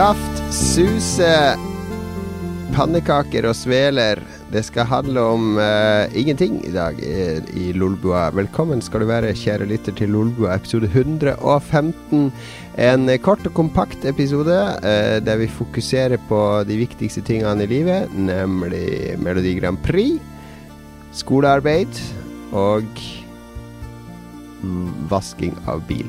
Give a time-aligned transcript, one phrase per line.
[0.00, 1.32] Saft, suse,
[2.72, 4.22] pannekaker og sveler.
[4.48, 7.26] Det skal handle om uh, ingenting i dag i,
[7.60, 8.30] i Lolbua.
[8.32, 12.30] Velkommen skal du være, kjære lytter, til Lolbua episode 115.
[12.80, 18.08] En kort og kompakt episode uh, der vi fokuserer på de viktigste tingene i livet,
[18.16, 20.16] nemlig Melodi Grand Prix,
[21.12, 22.00] skolearbeid
[22.56, 22.88] og
[24.64, 26.08] mm, vasking av bil.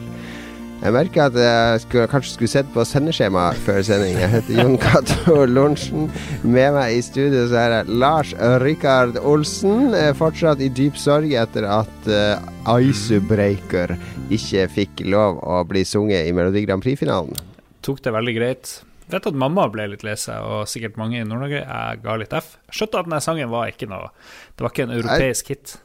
[0.82, 4.16] Jeg merker at jeg skulle, kanskje skulle sett på sendeskjemaet før sending.
[4.18, 6.08] Jeg heter Jon Cato Lorentzen.
[6.42, 8.32] Med meg i studio så er det Lars
[8.64, 9.94] Rikard Olsen.
[10.18, 13.94] Fortsatt i dyp sorg etter at uh, Icebreaker
[14.34, 17.38] ikke fikk lov å bli sunget i Melodi Grand Prix-finalen.
[17.86, 18.74] Tok det veldig greit.
[19.14, 21.62] Vet at mamma ble litt lei seg, og sikkert mange i Nord-Norge.
[21.62, 22.56] Jeg ga litt F.
[22.74, 24.10] Skjønte at denne sangen var ikke noe
[24.56, 25.78] Det var ikke en europeisk hit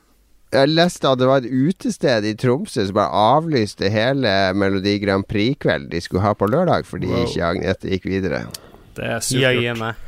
[0.57, 5.27] jeg leste at det var et utested i Tromsø som bare avlyste hele Melodi Grand
[5.29, 7.25] Prix-kveld de skulle ha på lørdag, fordi wow.
[7.27, 8.47] ikke Agnete gikk videre.
[8.97, 10.03] Det er supert.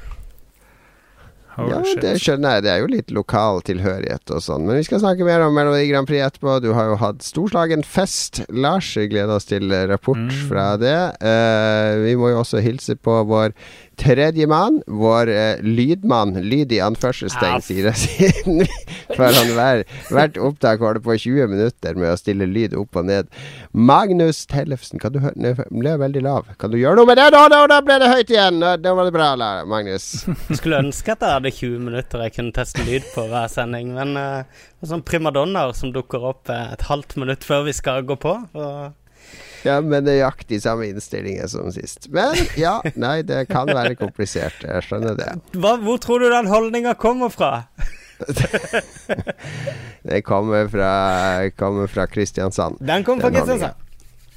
[1.58, 2.64] Ja, det skjønner jeg.
[2.64, 4.66] Det er jo litt lokal tilhørighet og sånn.
[4.69, 6.60] Men vi skal snakke mer om Melodi Grand Prix etterpå.
[6.62, 8.44] Du har jo hatt storslagen fest.
[8.54, 10.36] Lars, Vi gleder oss til rapport mm.
[10.46, 10.98] fra det.
[11.19, 13.56] Uh, vi må jo også hilse på vår
[13.98, 18.62] Tredjemann, vår eh, lydmann, lyd i anførselstegn, sier jeg siden
[19.16, 19.82] For han hver,
[20.12, 23.30] hvert opptak holder på 20 minutter med å stille lyd opp og ned.
[23.72, 26.52] Magnus Tellefsen, kan du høre Nå ble jeg veldig lav.
[26.60, 27.26] Kan du gjøre noe med det?
[27.34, 28.62] Da, da, da ble det høyt igjen!
[28.84, 29.32] Da var det bra,
[29.69, 30.06] Magnus.
[30.28, 33.92] Jeg skulle ønske at jeg hadde 20 minutter jeg kunne teste lyd på hver sending,
[33.96, 38.19] men uh, sånn primadonnaer som dukker opp uh, et halvt minutt før vi skal gå
[38.20, 38.34] på.
[38.54, 39.08] Og
[39.67, 42.11] ja, med nøyaktig samme innstillinger som sist.
[42.14, 44.62] Men ja, nei, det kan være komplisert.
[44.65, 45.33] Jeg skjønner det.
[45.59, 47.66] Hva, hvor tror du den holdninga kommer fra?
[50.09, 50.94] den kommer fra,
[51.59, 52.81] kommer fra Kristiansand.
[52.81, 53.84] Den kommer fra Kristiansand.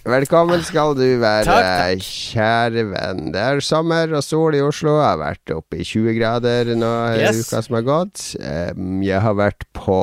[0.01, 2.00] Velkommen skal du være, takk, takk.
[2.01, 3.28] kjære venn.
[3.35, 4.95] Det er sommer og sol i Oslo.
[4.97, 6.90] Jeg har vært oppe i 20 grader nå
[7.22, 7.44] yes.
[7.45, 8.24] uka som har gått.
[8.41, 10.00] Jeg har vært på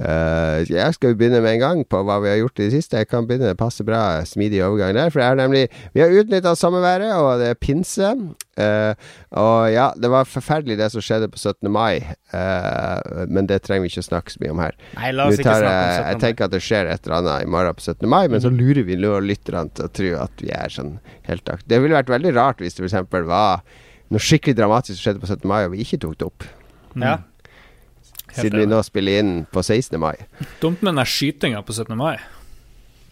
[0.00, 2.74] uh, Uh, jeg skal begynne med en gang på hva vi har gjort i det
[2.76, 3.00] siste.
[3.00, 5.10] Jeg kan begynne, passe bra, smidig overgang der.
[5.10, 5.64] For det er nemlig
[5.94, 8.10] Vi har utnytta sommerværet, og det er pinse.
[8.58, 8.94] Uh,
[9.38, 11.70] og ja, det var forferdelig det som skjedde på 17.
[11.70, 12.02] mai,
[12.34, 14.78] uh, men det trenger vi ikke snakke så mye om her.
[14.98, 16.02] Nei, la oss ikke snakke om 17.
[16.02, 16.10] mai.
[16.10, 18.08] Jeg tenker at det skjer et eller annet i morgen på 17.
[18.10, 18.62] mai, men så mhm.
[18.62, 20.94] lurer vi nå lytterne til å tro at vi er sånn
[21.30, 21.66] helt akt.
[21.70, 23.10] Det ville vært veldig rart hvis det f.eks.
[23.30, 23.66] var
[24.08, 25.50] noe skikkelig dramatisk som skjedde på 17.
[25.50, 26.48] mai, og vi ikke tok det opp.
[26.98, 27.18] Ja.
[28.32, 29.98] Siden vi nå spiller inn på 16.
[30.00, 30.16] mai.
[30.62, 31.96] Dumt med den skytinga på 17.
[31.98, 32.16] mai.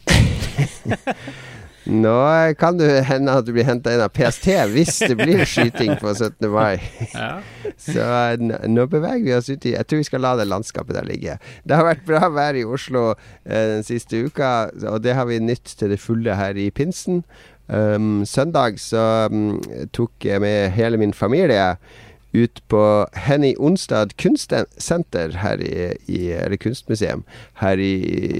[1.86, 2.18] Nå
[2.58, 6.14] kan det hende at du blir henta inn av PST hvis det blir skyting på
[6.14, 6.48] 17.
[6.50, 6.82] mai.
[7.86, 8.06] Så
[8.66, 11.36] nå beveger vi oss ut i Jeg tror vi skal la det landskapet der ligge.
[11.62, 15.38] Det har vært bra vær i Oslo eh, den siste uka, og det har vi
[15.38, 17.22] nytt til det fulle her i pinsen.
[17.66, 19.56] Um, søndag så um,
[19.90, 21.74] tok jeg med hele min familie
[22.36, 22.82] ut på
[23.26, 27.24] Henny Onsdag kunstsenter her i, i, Eller kunstmuseum
[27.62, 27.94] her i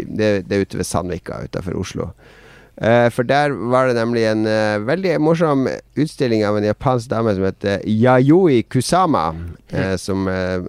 [0.06, 2.10] Det, det er ute ved Sandvika utenfor Oslo.
[2.76, 5.62] Uh, for der var det nemlig en uh, veldig morsom
[5.96, 9.30] utstilling av en japansk dame som heter Yayoi Kusama.
[9.72, 10.28] Uh, som,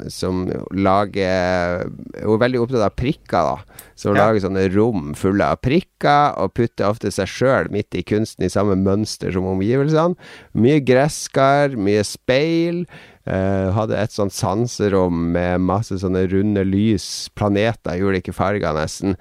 [0.09, 1.83] som, lager
[2.23, 3.83] Hun er veldig opptatt av prikker, da.
[3.99, 4.29] Så hun ja.
[4.29, 8.51] lager sånne rom fulle av prikker, og putter ofte seg sjøl midt i kunsten i
[8.53, 10.15] samme mønster som omgivelsene.
[10.55, 12.85] Mye gresskar, mye speil.
[13.27, 19.17] Uh, hadde et sånt sanserom med masse sånne runde lys, planeter i ulike farger, nesten.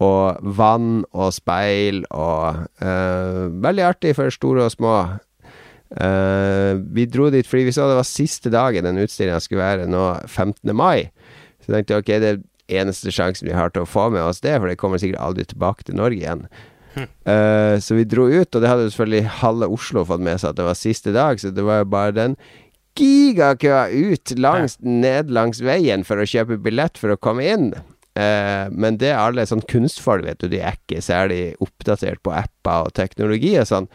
[0.00, 4.94] Og vann og speil og uh, Veldig artig for store og små.
[5.90, 9.90] Uh, vi dro dit fordi vi så det var siste dagen den utstillinga skulle være
[9.90, 10.72] nå 15.
[10.72, 11.10] mai.
[11.60, 12.42] Så jeg tenkte ok, det er
[12.80, 15.44] eneste sjansen vi har til å få med oss det, for det kommer sikkert aldri
[15.50, 16.46] tilbake til Norge igjen.
[16.96, 20.58] Uh, så vi dro ut, og det hadde selvfølgelig halve Oslo fått med seg at
[20.58, 22.38] det var siste dag, så det var jo bare den
[22.98, 27.72] gigakøer ut langs, ned langs veien for å kjøpe billett for å komme inn.
[28.18, 32.34] Uh, men det er alle sånn kunstfolk, vet du, de er ikke særlig oppdatert på
[32.34, 33.86] apper og teknologi og sånn.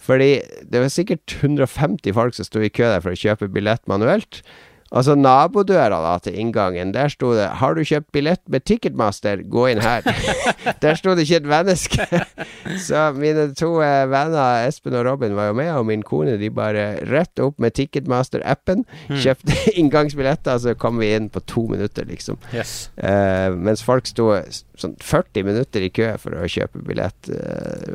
[0.00, 3.86] Fordi det var sikkert 150 folk som sto i kø der for å kjøpe billett
[3.90, 4.42] manuelt.
[4.90, 9.66] Altså nabodøra da til inngangen, der sto det 'Har du kjøpt billett med Ticketmaster, gå
[9.70, 10.02] inn her'.
[10.82, 12.06] der sto det ikke et menneske.
[12.88, 16.50] så mine to eh, venner, Espen og Robin, var jo med, og min kone, de
[16.50, 18.84] bare rett opp med Ticketmaster-appen.
[19.08, 22.38] Kjøpte Kjøpte inngangsbilletter, så kom vi inn på to minutter, liksom.
[22.54, 22.90] Yes.
[22.98, 24.32] Uh, mens folk sto
[24.80, 27.30] sånn 40 minutter i kø for å kjøpe billett.
[27.30, 27.94] Uh,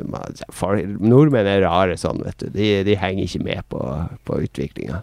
[1.00, 2.48] nordmenn er rare sånn, vet du.
[2.54, 3.82] De, de henger ikke med på,
[4.24, 5.02] på utviklinga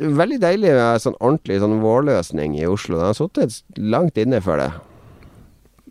[0.00, 2.96] veldig deilig med sånn ordentlig sånn vårløsning i Oslo.
[2.98, 4.70] Den har sittet langt inne for det.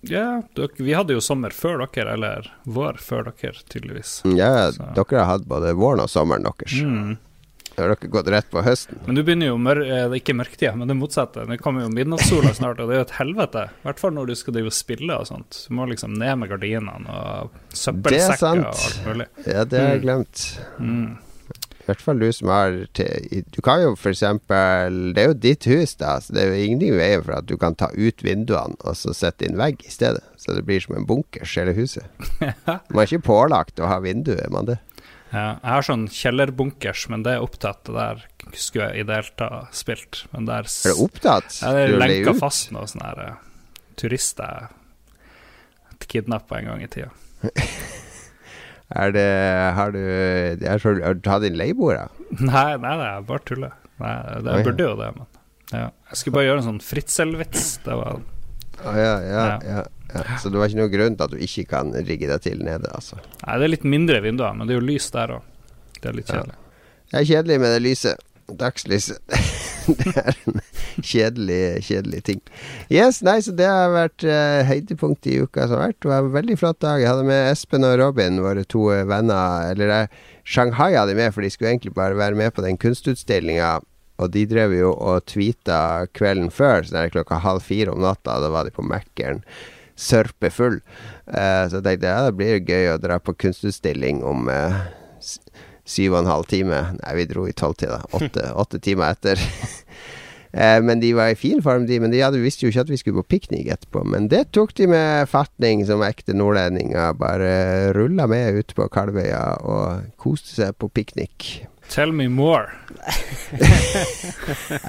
[0.09, 4.21] Ja, dere, vi hadde jo sommer før dere, eller vår før dere, tydeligvis.
[4.31, 4.85] Ja, Så.
[4.95, 6.77] dere har hatt både våren og sommeren deres.
[6.81, 7.17] Mm.
[7.79, 8.97] Har dere gått rett på høsten.
[9.05, 11.45] Men nå begynner jo mør eh, ikke mørketida, men det motsatte.
[11.47, 13.65] Nå kommer jo midnattssola snart, og det er jo et helvete.
[13.71, 15.61] I hvert fall når du skal drive og spille og sånt.
[15.67, 19.27] Du må liksom ned med gardinene og er søppelsekker og alt mulig.
[19.47, 20.05] Ja, det har jeg Mm.
[20.07, 20.59] glemt.
[20.79, 21.17] Mm.
[21.89, 25.95] I hvert fall du som har Du kan jo eksempel Det er jo ditt hus,
[25.97, 28.77] da, så det er jo ingenting i veien for at du kan ta ut vinduene
[28.85, 30.21] og så sette inn vegg i stedet.
[30.37, 32.05] Så det blir som en bunkers, hele huset.
[32.93, 34.77] Man er ikke pålagt å ha vindu, er man det?
[35.31, 37.83] Ja, jeg har sånn kjellerbunkers, men det er opptatt.
[37.85, 40.23] Det der skulle jeg ideelt ha spilt.
[40.33, 41.59] Men der Er det opptatt?
[41.61, 44.69] Ja, det er lenka fast noen sånne her, uh, turister
[46.09, 47.09] kidnappa en gang i tida.
[48.89, 49.27] Er det
[49.77, 49.99] Har du
[50.65, 52.07] Har du tatt inn leieboere?
[52.39, 53.69] Nei, nei, det er bare tulle.
[53.99, 55.27] Nei, det, jeg burde jo det, men
[55.69, 55.87] ja.
[56.09, 57.65] Jeg skulle bare gjøre en sånn fritzel-vits.
[57.85, 60.37] Det var Å ja, ja, ja, ja.
[60.41, 62.89] Så det var ikke noen grunn til at du ikke kan rigge deg til nede,
[62.95, 63.19] altså?
[63.43, 65.43] Nei, det er litt mindre vinduer, men det er jo lys der òg.
[65.99, 66.57] Det er litt kjedelig.
[67.11, 68.25] Det er kjedelig med det lyset.
[68.49, 69.21] Dagslyset.
[70.03, 70.59] det er en
[71.05, 72.41] kjedelig, kjedelig ting.
[72.91, 75.99] Yes, nei, så det har vært uh, høydepunktet i uka som har vært.
[76.03, 77.01] Det var en veldig flott dag.
[77.03, 79.71] Jeg hadde med Espen og Robin, våre to eh, venner.
[79.73, 80.11] Eller jeg,
[80.49, 83.77] Shanghai hadde med, for de skulle egentlig bare være med på den kunstutstillinga.
[84.19, 88.01] Og de drev jo og tweeta kvelden før, så det er klokka halv fire om
[88.03, 88.39] natta.
[88.43, 89.39] Da var de på Mækkern
[89.99, 90.79] sørpefull.
[91.29, 94.98] Uh, så jeg tenkte ja, det blir gøy å dra på kunstutstilling om eh, s-
[95.89, 96.83] syv og en halv time.
[97.01, 98.03] Nei, vi dro i tolvtida.
[98.15, 99.41] Åtte, åtte timer etter.
[100.49, 101.99] Eh, men de var i fin form, de.
[102.01, 104.01] Men de hadde, visste jo ikke at vi skulle på piknik etterpå.
[104.09, 107.13] Men det tok de med fatning som ekte nordlendinger.
[107.19, 107.51] Bare
[107.93, 111.67] rulla med ut på Kalvøya og koste seg på piknik.
[111.89, 112.69] Tell me more.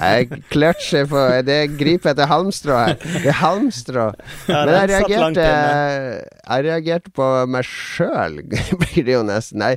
[0.01, 2.93] Jeg kløtsjer på Det griper etter halmstrå her.
[3.01, 4.05] Det er halmstrå.
[4.45, 8.41] Ja, Men jeg reagerte, jeg reagerte på meg sjøl,
[8.83, 9.63] blir det jo nesten.
[9.63, 9.75] Nei,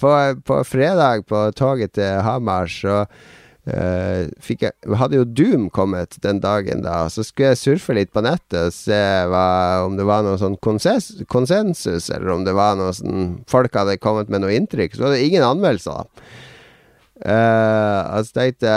[0.00, 0.12] på,
[0.44, 3.04] på fredag på toget til Hamar så
[3.68, 7.02] Uh, fikk jeg, hadde jo Doom kommet den dagen da.
[7.12, 10.56] Så skulle jeg surfe litt på nettet og se hva, om det var noe sånn
[10.64, 14.96] konsens, konsensus, eller om det var noe sånn Folk hadde kommet med noe inntrykk.
[14.96, 16.00] Så var det ingen anmeldelser.
[16.00, 16.46] da
[17.18, 18.72] Og så, tenkte,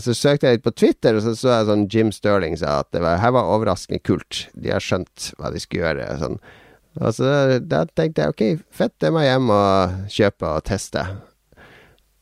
[0.00, 2.88] så søkte jeg litt på Twitter, og så så jeg sånn Jim Sterling sa at
[2.96, 4.46] det var, her var overraskende kult.
[4.56, 6.08] De har skjønt hva de skulle gjøre.
[6.22, 6.38] Sånn.
[7.02, 11.04] Og så da tenkte jeg ok, fett, det må jeg hjem og kjøpe og teste.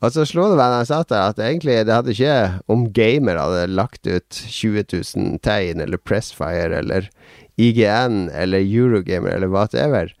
[0.03, 2.39] Og så slo det meg da jeg satt der, at egentlig det hadde ikke
[2.73, 7.07] Om gamer hadde lagt ut 20 000 tegn, eller Pressfire, eller
[7.55, 10.11] IGN, eller Eurogamer, eller whatever.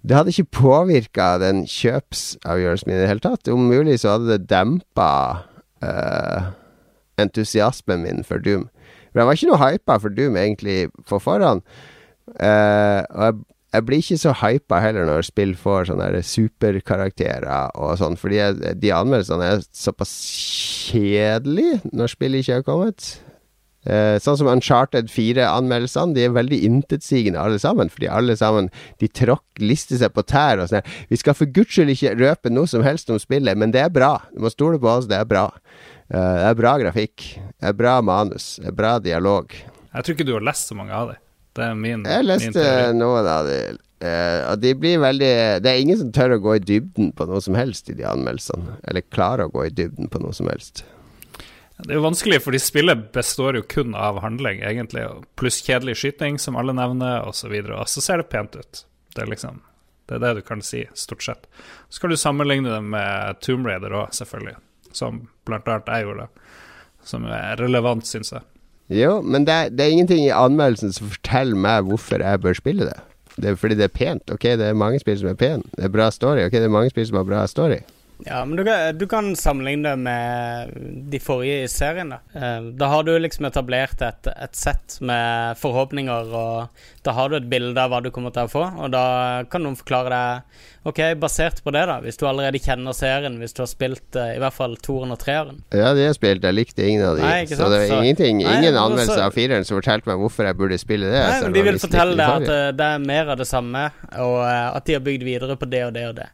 [0.00, 3.50] Det hadde ikke påvirka den kjøpsavgjørelsen min i det hele tatt.
[3.52, 5.12] Om mulig så hadde det dempa
[5.84, 6.50] uh,
[7.20, 8.68] entusiasmen min for Doom.
[9.10, 11.60] For jeg var ikke noe hypa for Doom egentlig på forhånd.
[12.38, 13.38] Uh, og jeg,
[13.74, 18.76] jeg blir ikke så hypa heller når spill får sånne superkarakterer og sånn, fordi jeg,
[18.80, 20.14] de anmeldelsene er såpass
[20.90, 23.12] kjedelige når spillet ikke har kommet.
[23.88, 26.12] Eh, sånn som Uncharted 4-anmeldelsene.
[26.16, 27.88] De er veldig intetsigende alle sammen.
[27.92, 28.68] Fordi alle sammen
[29.00, 30.84] De tråkk, lister seg på tær og sånn.
[31.08, 33.92] Vi skal for guds skyld ikke røpe noe som helst om spillet, men det er
[33.94, 34.18] bra.
[34.34, 35.46] Du må stole på oss, det er bra.
[36.12, 37.26] Eh, det er bra grafikk.
[37.56, 38.56] Det er bra manus.
[38.60, 39.54] Det er bra dialog.
[39.94, 41.22] Jeg tror ikke du har lest så mange av dem.
[41.56, 43.78] Det er min, Jeg leste min noen av dem.
[44.00, 47.26] eh, og de blir veldig Det er ingen som tør å gå i dybden på
[47.26, 48.78] noe som helst i de anmeldelsene.
[48.86, 50.84] Eller klarer å gå i dybden på noe som helst.
[51.84, 55.06] Det er jo vanskelig, fordi spillet består jo kun av handling, egentlig,
[55.40, 57.52] pluss kjedelig skyting, som alle nevner, osv.
[57.52, 58.84] Og, så og så ser det pent ut.
[59.14, 59.62] Det er liksom
[60.10, 61.44] Det er det du kan si, stort sett.
[61.88, 64.56] Så kan du sammenligne det med Tomb Raider òg, selvfølgelig,
[64.92, 66.26] som blant annet jeg gjorde,
[67.06, 68.42] som er relevant, syns jeg.
[68.90, 72.58] Jo, men det er, det er ingenting i anmeldelsen som forteller meg hvorfor jeg bør
[72.58, 72.98] spille det.
[73.36, 74.34] Det er fordi det er pent.
[74.34, 75.62] Ok, det er mange spill som er pene.
[75.76, 76.42] Det er bra story.
[76.48, 77.78] Ok, det er mange spill som har bra story.
[78.26, 80.74] Ja, men du kan, du kan sammenligne det med
[81.12, 82.10] de forrige i serien.
[82.14, 86.68] Da Eh, Da har du liksom etablert et, et sett med forhåpninger, og
[87.04, 89.62] da har du et bilde av hva du kommer til å få, og da kan
[89.64, 93.60] noen forklare deg Ok, basert på det, da, hvis du allerede kjenner serien, hvis du
[93.60, 96.40] har spilt eh, i hvert fall toeren og treeren Ja, det har spilt.
[96.42, 97.26] Jeg likte ingen av de.
[97.26, 99.26] Nei, så det er ingenting, Nei, ingen anmeldelse så...
[99.26, 101.20] av fireren som fortalte meg hvorfor jeg burde spille det.
[101.20, 103.90] Nei, men De vil fortelle deg at eh, det er mer av det samme,
[104.24, 106.30] og at de har bygd videre på det og det og det.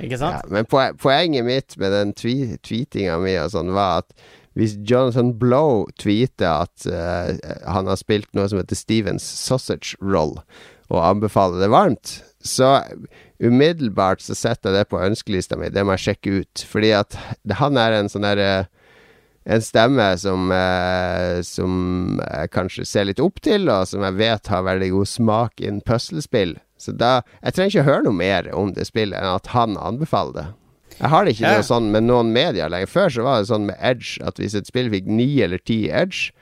[0.00, 4.28] Ikke Ja, men poenget mitt med den twe tweetinga mi og sånn, var at
[4.58, 7.36] hvis Jonathan Blow tweeter at uh,
[7.70, 10.40] han har spilt noe som heter Stevens Sausage Roll,
[10.90, 12.80] og anbefaler det varmt, så
[13.38, 15.70] umiddelbart så setter jeg det på ønskelista mi.
[15.70, 16.64] Det må jeg sjekke ut.
[16.66, 17.14] Fordi at
[17.60, 18.50] han er en sånn derre
[19.50, 24.50] en stemme som, eh, som jeg kanskje ser litt opp til, og som jeg vet
[24.52, 26.58] har veldig god smak innen puslespill.
[26.80, 30.36] Så da Jeg trenger ikke høre noe mer om det spillet enn at han anbefaler
[30.38, 30.48] det.
[31.00, 32.90] Jeg har det ikke noe sånn med noen medier lenger.
[32.90, 35.86] Før så var det sånn med Edge at hvis et spill fikk ni eller ti
[35.88, 36.32] Edge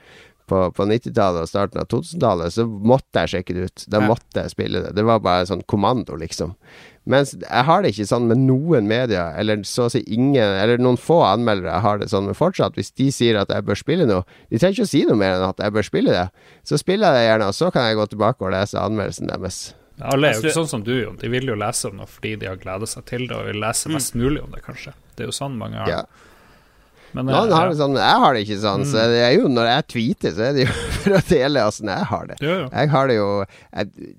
[0.49, 3.83] på, på 90-tallet og starten av 2000-tallet, så måtte jeg sjekke det ut.
[3.93, 4.95] Da måtte jeg spille det.
[4.97, 6.55] Det var bare sånn kommando, liksom.
[7.09, 10.81] Mens jeg har det ikke sånn med noen medier, eller så å si ingen, eller
[10.81, 12.77] noen få anmeldere jeg har det sånn med fortsatt.
[12.77, 15.37] Hvis de sier at jeg bør spille noe, de trenger ikke å si noe mer
[15.37, 16.27] enn at jeg bør spille det.
[16.67, 19.61] Så spiller jeg det gjerne, og så kan jeg gå tilbake og lese anmeldelsen deres.
[19.99, 21.19] Alle er jo Altså, ikke sånn som du, Jon.
[21.19, 23.61] De vil jo lese om noe fordi de har gleda seg til det, og vil
[23.63, 24.95] lese mest mulig om det, kanskje.
[25.15, 26.01] Det er jo sånn mange har Ja.
[27.09, 27.73] Men, Noen eh, har ja.
[27.73, 28.83] det sånn, jeg har det ikke sånn.
[28.85, 31.89] Så det er jo når jeg tweeter, så er det jo for å dele åssen
[31.89, 32.37] jeg har det.
[32.45, 32.67] Jo, jo.
[32.69, 34.13] Jeg har det jo jeg,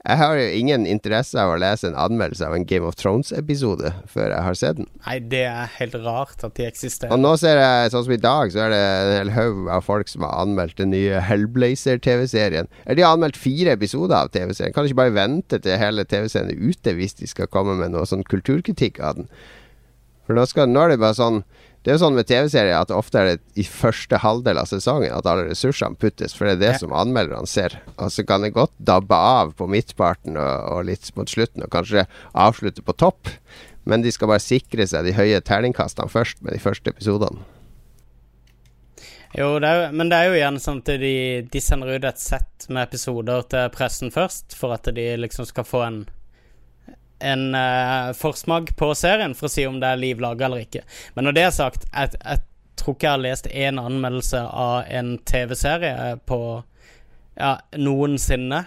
[0.00, 3.90] jeg har jo ingen interesse av å lese en anmeldelse av en Game of Thrones-episode
[4.08, 4.88] før jeg har sett den.
[5.04, 7.12] Nei, det er helt rart at de eksisterer.
[7.12, 9.84] Og nå ser jeg, sånn som i dag, så er det en hel haug av
[9.84, 12.70] folk som har anmeldt den nye Hellblazer-TV-serien.
[12.86, 14.72] Eller de har anmeldt fire episoder av TV-serien.
[14.72, 17.92] Kan de ikke bare vente til hele TV-serien er ute hvis de skal komme med
[17.92, 19.28] noe sånn kulturkritikk av den?
[20.24, 21.42] For nå, skal, nå er det bare sånn
[21.82, 25.14] Det er jo sånn med TV-serier at ofte er det i første halvdel av sesongen
[25.16, 26.78] at alle ressursene puttes, for det er det Ja.
[26.82, 27.78] som anmelderne ser.
[27.96, 31.70] Og så kan det godt dabbe av på midtparten og, og litt mot slutten, og
[31.72, 33.28] kanskje avslutte på topp.
[33.88, 37.40] Men de skal bare sikre seg de høye terningkastene først med de første episodene.
[39.38, 42.18] Jo, det jo- men det er jo gjerne sånn at de, de sender ut et
[42.18, 46.00] sett med episoder til pressen først, for at de liksom skal få en
[47.20, 50.84] en uh, forsmak på serien for å si om det er liv laga eller ikke.
[51.14, 52.42] Men når det er sagt, jeg, jeg
[52.80, 56.40] tror ikke jeg har lest én anmeldelse av en TV-serie på
[57.40, 58.60] ja, noensinne.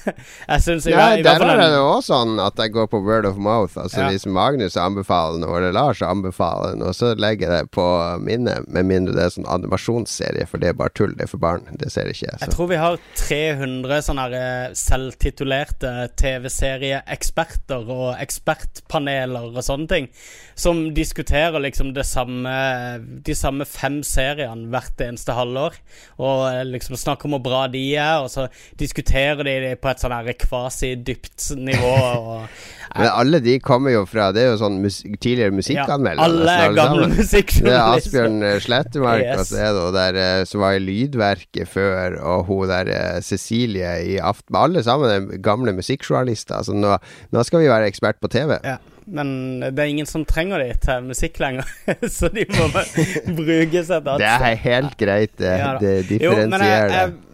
[0.52, 3.26] jeg syns Ja, i hvert der er det òg sånn at jeg går på word
[3.28, 3.76] of mouth.
[3.76, 4.08] Altså Ja.
[4.10, 7.86] Hvis Magnus anbefaler noe, eller Lars anbefaler noe, så legger jeg det på
[8.22, 8.68] minnet.
[8.70, 11.12] Med mindre det er sånn animasjonsserie, for det er bare tull.
[11.18, 11.66] Det er for barn.
[11.80, 12.40] Det ser ikke jeg.
[12.44, 20.08] Jeg tror vi har 300 sånne eh, selvtitulerte TV-serieeksperter og ekspertpaneler og sånne ting,
[20.54, 22.54] som diskuterer liksom det samme
[23.26, 25.76] de samme fem seriene hvert eneste halvår.
[26.20, 28.46] Og eh, liksom snakker om hvor bra de er, og så
[28.80, 31.92] diskuterer de det på et sånn kvasi-dypt nivå.
[32.20, 32.60] Og,
[32.98, 36.24] Men alle de kommer jo fra Det er jo sånn mus tidligere musikkanmeldere.
[36.26, 38.00] alle nesten er gamle musikkjournalister er.
[38.00, 39.38] Asbjørn eh, Slettemark, Yes.
[39.38, 42.90] og så er det hun der eh, som var i Lydverket før, og hun der
[42.94, 46.64] eh, Cecilie i Aften Alle sammen er gamle musikkjournalister.
[46.66, 46.96] Så nå,
[47.30, 48.56] nå skal vi være ekspert på TV.
[48.66, 48.78] Ja,
[49.10, 51.66] men det er ingen som trenger de til musikk lenger,
[52.18, 52.68] så de må
[53.38, 55.32] bruke seg til Det er helt greit.
[55.40, 57.29] Det, Ja det differensierer det.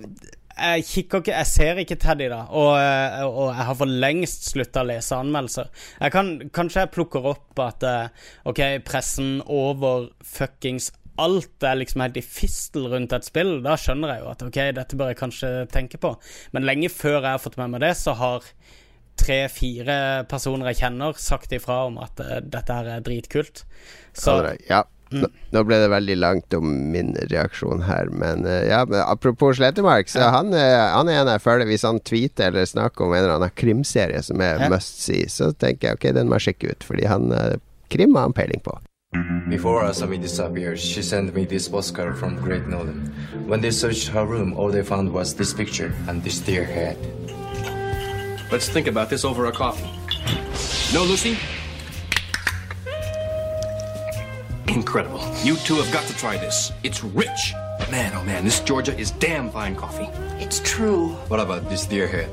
[0.56, 2.42] Jeg, ikke Jeg ser ikke Teddy, da.
[2.48, 5.68] Og, eh, og jeg har for lengst slutta å lese anmeldelser.
[6.00, 12.02] Jeg kan, kanskje jeg plukker opp at eh, OK, pressen over fuckings Alt er liksom
[12.04, 13.62] helt i fistel rundt et spill.
[13.64, 16.10] Da skjønner jeg jo at OK, dette bør jeg kanskje tenke på.
[16.52, 18.44] Men lenge før jeg har fått med meg det, så har
[19.16, 23.64] tre-fire personer jeg kjenner, sagt ifra om at eh, dette her er dritkult.
[24.12, 24.36] Så.
[24.68, 24.84] Ja.
[25.14, 29.56] Nå, nå ble det veldig langt om min reaksjon her, men eh, ja, men apropos
[29.60, 33.14] Slettemark, så han, eh, han er en jeg følger Hvis han tweeter eller snakker om
[33.14, 34.68] en eller annen krimserie som er Ja.
[34.72, 37.54] must see, så tenker jeg ok, den må jeg sjekke ut, fordi han eh,
[37.88, 38.74] krim har han peiling på.
[39.48, 43.06] Before Asami disappeared, she sent me this postcard from Great Northern.
[43.46, 46.96] When they searched her room, all they found was this picture and this deer head.
[48.50, 49.88] Let's think about this over a coffee.
[50.92, 51.38] No, Lucy?
[54.68, 55.20] Incredible.
[55.42, 56.72] You two have got to try this.
[56.82, 57.54] It's rich.
[57.90, 60.08] Man, oh man, this Georgia is damn fine coffee.
[60.42, 61.08] It's true.
[61.28, 62.30] What about this deer head?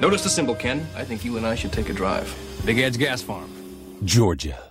[0.00, 0.86] Notice the symbol, Ken.
[0.96, 2.34] I think you and I should take a drive.
[2.64, 3.50] Big Ed's Gas Farm.
[4.04, 4.69] Georgia.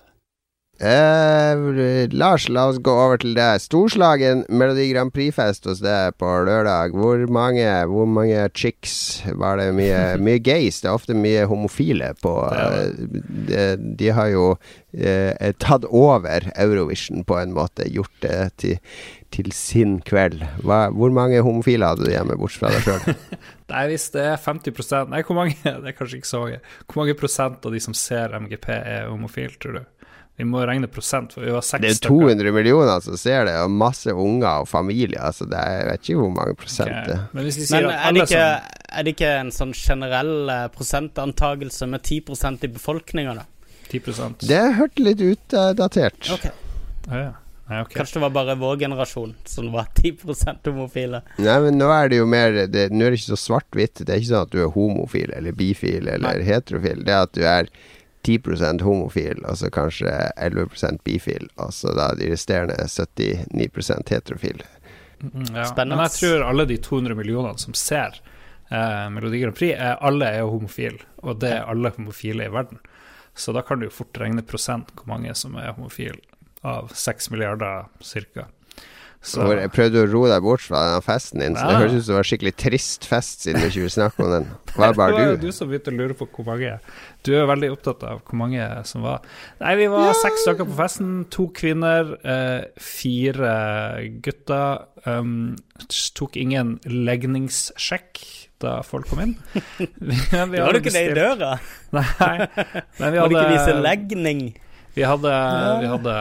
[0.80, 3.60] Eh, Lars, la oss gå over til deg.
[3.60, 6.94] Storslagen Melodi Grand Prix-fest hos deg på lørdag.
[6.96, 8.94] Hvor mange, hvor mange chicks
[9.36, 9.74] var det?
[9.76, 10.80] Mye, mye gays?
[10.80, 12.96] Det er ofte mye homofile på eh,
[13.50, 13.66] de,
[14.00, 14.46] de har jo
[14.96, 17.90] eh, tatt over Eurovision på en måte.
[17.92, 18.80] Gjort det til,
[19.36, 20.40] til sin kveld.
[20.64, 23.40] Hva, hvor mange homofile hadde du hjemme, bortsett fra deg sjøl?
[23.70, 26.64] Nei, hvis det er 50% Nei, hvor mange Det er kanskje ikke så mange.
[26.88, 29.88] Hvor mange prosent av de som ser MGP, er homofile, tror du?
[30.40, 31.86] Vi må regne prosent, for vi var seks stykker.
[31.86, 32.28] Det er stykker.
[32.32, 35.20] 200 millioner som ser det, og masse unger og familier.
[35.20, 37.26] Altså det er, jeg vet ikke hvor mange prosent Ok, det er.
[37.36, 38.46] Men sier Men at er det, ikke,
[38.90, 40.34] er det ikke en sånn generell
[40.74, 43.44] prosentantakelse prosentantagelse med 10% i befolkninga, da?
[43.90, 46.32] 10% Det hørtes litt utdatert.
[46.34, 46.50] Ok,
[47.10, 47.30] Ah, ja.
[47.70, 47.96] Nei, okay.
[48.00, 51.22] Kanskje det var bare vår generasjon som var 10% homofile.
[51.38, 54.02] Nei, men nå er det jo mer det, Nå er det ikke så svart-hvitt.
[54.02, 57.04] Det er ikke sånn at du er homofil eller bifil eller heterofil.
[57.06, 57.70] Det er at du er
[58.22, 61.48] 10 homofil, altså kanskje 11% bifil.
[61.56, 64.62] Altså da de resterende 79% heterofil.
[65.20, 65.66] Mm, ja.
[65.76, 68.20] Men jeg tror alle de 200 millionene som ser
[68.70, 71.00] eh, Melodi Grand Prix, er, alle er homofile.
[71.24, 72.80] Og det er alle homofile i verden.
[73.34, 76.20] Så da kan du jo fort regne prosent hvor mange som er homofile
[76.66, 78.48] av 6 milliarder ca.
[79.20, 79.42] Så.
[79.44, 81.52] Hvor jeg prøvde å roe deg bort fra den festen din.
[81.52, 81.68] Så ja.
[81.68, 84.30] Det høres ut som det var skikkelig trist fest, siden du ikke vil snakke om
[84.32, 84.46] den.
[84.72, 85.18] Hva er bare du?
[85.18, 86.70] Det var du som begynte å lure på hvor mange.
[87.26, 89.20] Du er veldig opptatt av hvor mange som var
[89.60, 90.14] Nei, vi var ja.
[90.22, 91.10] seks stykker på festen.
[91.36, 93.52] To kvinner, eh, fire
[94.24, 94.86] gutter.
[95.04, 95.58] Um,
[96.16, 98.24] tok ingen legningssjekk
[98.60, 99.36] da folk kom inn.
[99.60, 101.54] Vi, vi hadde, hadde ikke det i døra?
[101.96, 102.34] Nei.
[103.00, 104.42] Men vi hadde, Må du ikke vise legning?
[104.94, 105.32] Vi hadde,
[105.80, 106.14] vi hadde,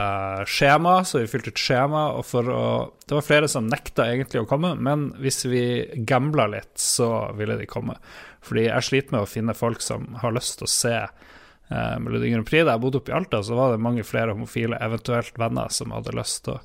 [0.45, 2.03] skjema, så vi fylte ut skjema.
[2.19, 2.65] Og for å,
[3.05, 5.63] det var flere som nekta egentlig å komme, men hvis vi
[6.09, 7.97] gambla litt, så ville de komme.
[8.45, 12.29] Fordi jeg sliter med å finne folk som har lyst til å se eh, Melodi
[12.31, 12.65] Grand Prix.
[12.67, 15.95] Da jeg bodde oppe i Alta, så var det mange flere homofile, eventuelt venner, som
[15.95, 16.61] hadde lyst til å,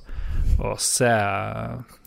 [0.61, 1.11] å se,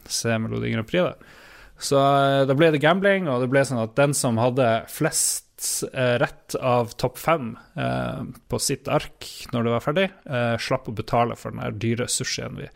[0.06, 1.10] se Melodi Grand Prix.
[1.10, 1.37] Da.
[1.78, 5.46] Så eh, da ble det gambling, og det ble sånn at den som hadde flest
[5.92, 10.04] Eh, rett av topp fem eh, på sitt ark når det var ferdig,
[10.62, 12.68] slapp å betale for den dyre sushien vi,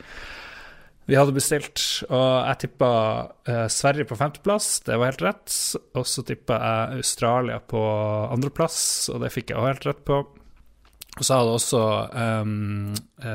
[1.06, 1.78] vi hadde bestilt.
[2.08, 2.90] Og jeg tippa
[3.70, 5.54] Sverige på femteplass, det var helt rett.
[5.94, 7.82] Og så tippa jeg Australia på
[8.34, 8.80] andreplass,
[9.14, 10.18] og det fikk jeg også helt rett på.
[11.12, 11.84] Og så hadde også
[12.42, 12.94] um,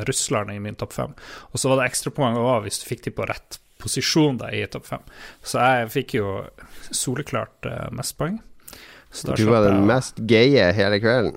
[0.10, 1.16] Russland i min topp fem.
[1.54, 4.66] Og så var det ekstrapoeng òg hvis du fikk de på rett posisjon da, i
[4.72, 5.08] topp fem.
[5.46, 6.36] Så jeg fikk jo
[6.90, 8.40] soleklart uh, mest poeng.
[9.38, 11.36] Du var den mest gaye hele kvelden?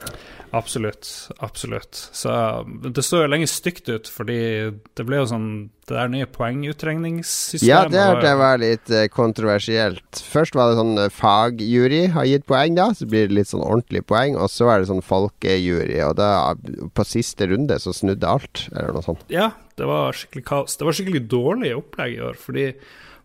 [0.50, 1.31] Absolutt.
[1.39, 2.09] Absolutt.
[2.12, 2.31] Så
[2.67, 4.39] det så jo lenge stygt ut, fordi
[4.99, 5.50] det ble jo sånn
[5.87, 10.23] Det der nye poengutregningssystemet Ja, det, det var litt uh, kontroversielt.
[10.33, 12.89] Først var det sånn uh, fagjury har gitt poeng, da.
[12.95, 14.39] Så blir det litt sånn ordentlig poeng.
[14.39, 16.55] Og så er det sånn folkejury, og da
[16.95, 19.23] på siste runde så snudde alt, eller noe sånt.
[19.31, 20.79] Ja, det var skikkelig kaos.
[20.79, 22.68] Det var skikkelig dårlig opplegg i år, fordi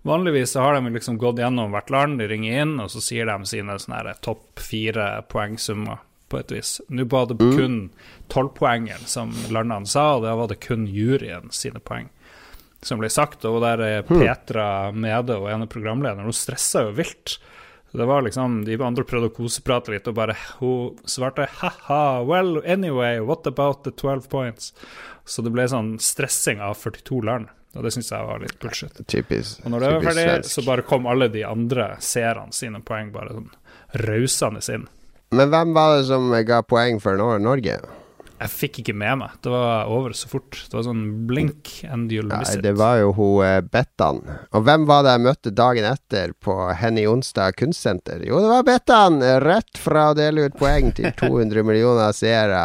[0.06, 3.26] Vanligvis så har de liksom gått gjennom hvert land, de ringer inn, og så sier
[3.26, 3.78] de sine
[4.22, 6.76] topp fire poengsummer, på et vis.
[6.90, 7.56] Nå var det mm.
[7.58, 7.80] kun
[8.34, 12.12] tolvpoengeren som landene sa, og da var det kun juryen sine poeng
[12.86, 13.46] som ble sagt.
[13.50, 14.22] Og der er hmm.
[14.22, 17.40] Petra Mede og ene programlederen, hun stressa jo vilt.
[17.96, 22.60] Det var liksom, De andre prøvde å koseprate litt, og bare hun svarte ha-ha, well,
[22.68, 24.74] anyway, what about the 12 points?
[25.26, 27.48] Så det ble sånn stressing av 42 land.
[27.76, 29.02] Og det syns jeg var litt bullshit.
[29.12, 29.60] Typisk.
[29.66, 30.54] Og når det var ferdig, svensk.
[30.54, 33.52] så bare kom alle de andre seerne sine poeng bare sånn
[34.06, 34.88] rausende inn.
[35.36, 37.80] Men hvem var det som ga poeng for Norge?
[38.36, 39.36] Jeg fikk ikke med meg.
[39.46, 40.58] Det var over så fort.
[40.68, 42.64] Det var sånn blink and you'll miss it.
[42.66, 44.20] Det var jo hun uh, Bettan.
[44.52, 48.26] Og hvem var det jeg møtte dagen etter på Henny Onsdag kunstsenter?
[48.28, 49.22] Jo, det var Bettan!
[49.46, 52.60] Rett fra å dele ut poeng til 200 millioner seere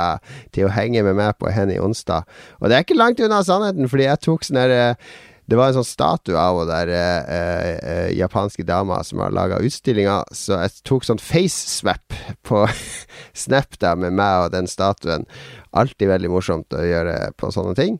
[0.50, 2.26] til å henge med meg på Henny Onsdag.
[2.58, 5.10] Og det er ikke langt unna sannheten, fordi jeg tok sånn herre uh,
[5.50, 9.58] det var en sånn statue av henne der eh, eh, japanske dama som har laga
[9.66, 12.14] utstillinga, så jeg tok sånn face-swap
[12.46, 12.62] på
[13.42, 15.26] Snap da med meg og den statuen.
[15.70, 17.98] Alltid veldig morsomt å gjøre på sånne ting.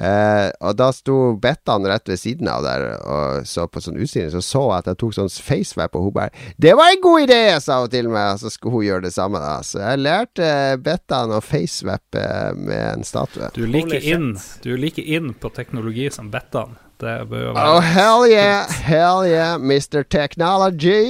[0.00, 4.30] Eh, og da sto Bettan rett ved siden av der og så på sånn utstilling,
[4.32, 7.28] så så jeg at jeg tok sånn facewap, og hun bare 'Det var en god
[7.28, 9.60] idé!' sa hun til meg, og så skulle hun gjøre det samme, da.
[9.60, 13.50] Så jeg lærte Bettan å facewappe med en statue.
[13.54, 16.76] Du er like inn, du er like inn på teknologi som Bettan.
[17.00, 18.66] Det bør jo være Oh, hell yeah!
[18.68, 20.02] Hell yeah, Mr.
[20.02, 21.04] Technology!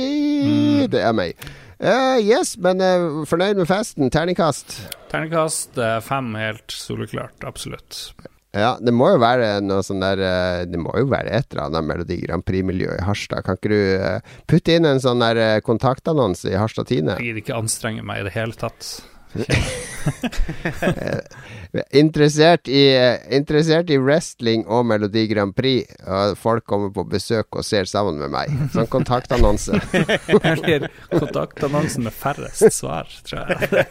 [0.47, 0.91] Mm.
[0.91, 1.35] Det er meg.
[1.81, 4.11] Uh, yes, men uh, fornøyd med festen?
[4.13, 4.75] Terningkast?
[5.09, 7.41] Terningkast uh, fem, helt soleklart.
[7.49, 8.11] Absolutt.
[8.53, 10.19] Ja, det må jo være noe sånn der
[10.67, 13.45] Det må jo være et eller annet Melodi Grand Prix-miljø i Harstad.
[13.47, 17.15] Kan ikke du putte inn en sånn der kontaktannonse i Harstad Tine?
[17.21, 18.91] Jeg gidder ikke anstrenge meg i det hele tatt.
[21.91, 22.83] Interessert, i,
[23.31, 25.87] interessert i wrestling og Melodi Grand Prix.
[26.07, 28.55] Og folk kommer på besøk og ser sammen med meg.
[28.75, 29.79] Sånn kontaktannonse.
[30.41, 33.87] Eller kontaktannonsen med færrest svar, tror jeg.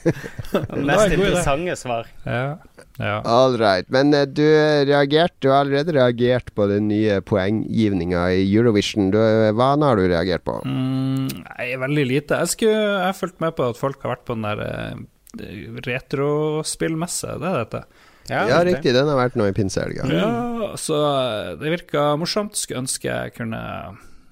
[0.90, 2.10] Mest interessante svar.
[2.24, 2.56] Ja.
[2.98, 3.20] Ja.
[3.24, 3.88] All right.
[3.92, 4.44] Men uh, du,
[4.88, 9.12] reagert, du har allerede reagert på den nye poenggivninga i Eurovision.
[9.14, 9.20] Du,
[9.56, 10.58] hva har du reagert på?
[10.66, 12.42] Mm, nei, veldig lite.
[12.42, 15.80] Jeg, skulle, jeg har fulgt med på at folk har vært på den der uh,
[15.86, 17.84] retrospillmesse, det er dette.
[18.30, 18.92] Ja, ja riktig.
[18.94, 20.06] Den har vært nå i pinsehelga.
[20.14, 22.54] Ja, så eh, det virka morsomt.
[22.58, 23.58] Skulle ønske jeg kunne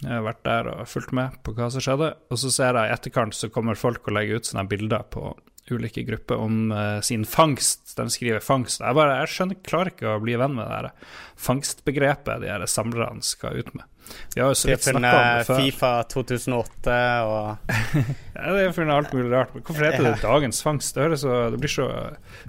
[0.06, 2.12] vært der og fulgt med på hva som skjedde.
[2.30, 5.32] Og så ser jeg i etterkant så kommer folk og legger ut sånne bilder på
[5.74, 7.94] ulike grupper om uh, sin fangst.
[7.98, 8.82] De skriver fangst.
[8.84, 12.66] Jeg bare, jeg skjønner, klarer ikke å bli venn med det der fangstbegrepet de her
[12.70, 13.86] samlerne skal ut med.
[14.34, 15.60] Vi har jo så vidt snakka om det før.
[15.62, 16.96] Fifa 2008
[17.28, 17.72] og
[18.38, 19.52] Ja, det er funnet alt mulig rart.
[19.54, 20.94] Men hvorfor heter det Dagens fangst?
[20.94, 21.88] Det, høres så, det blir så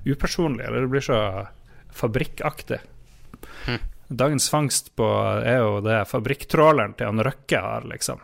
[0.05, 1.19] upersonlig, eller det blir så
[1.99, 2.79] fabrikkaktig.
[3.65, 3.81] Hm.
[4.09, 5.07] Dagens fangst på,
[5.43, 8.23] er jo det fabrikktråleren til han Røkke har, liksom.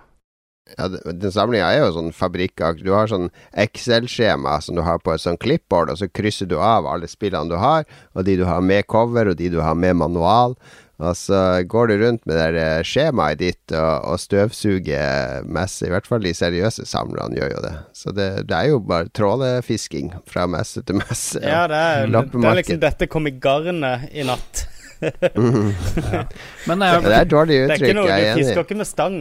[0.77, 2.81] Ja, den, samlinga er jo sånn fabrikkakt.
[2.81, 6.57] Du har sånn Excel-skjema som du har på et sånn clipboard, og så krysser du
[6.57, 7.85] av alle spillene du har,
[8.17, 10.57] og de du har med cover, og de du har med manual.
[10.95, 15.83] Og så går du rundt med det eh, skjemaet ditt og, og støvsuger messe.
[15.85, 17.73] I hvert fall de seriøse samlerne gjør jo det.
[17.99, 21.41] Så det, det er jo bare trålefisking fra messe til messe.
[21.43, 24.69] Ja, det er, det er liksom Dette kom i garnet i natt.
[25.35, 28.63] Men Ja, jeg, det er et dårlig Det er ikke noe, jeg Du er fisker
[28.63, 29.19] ikke med stang.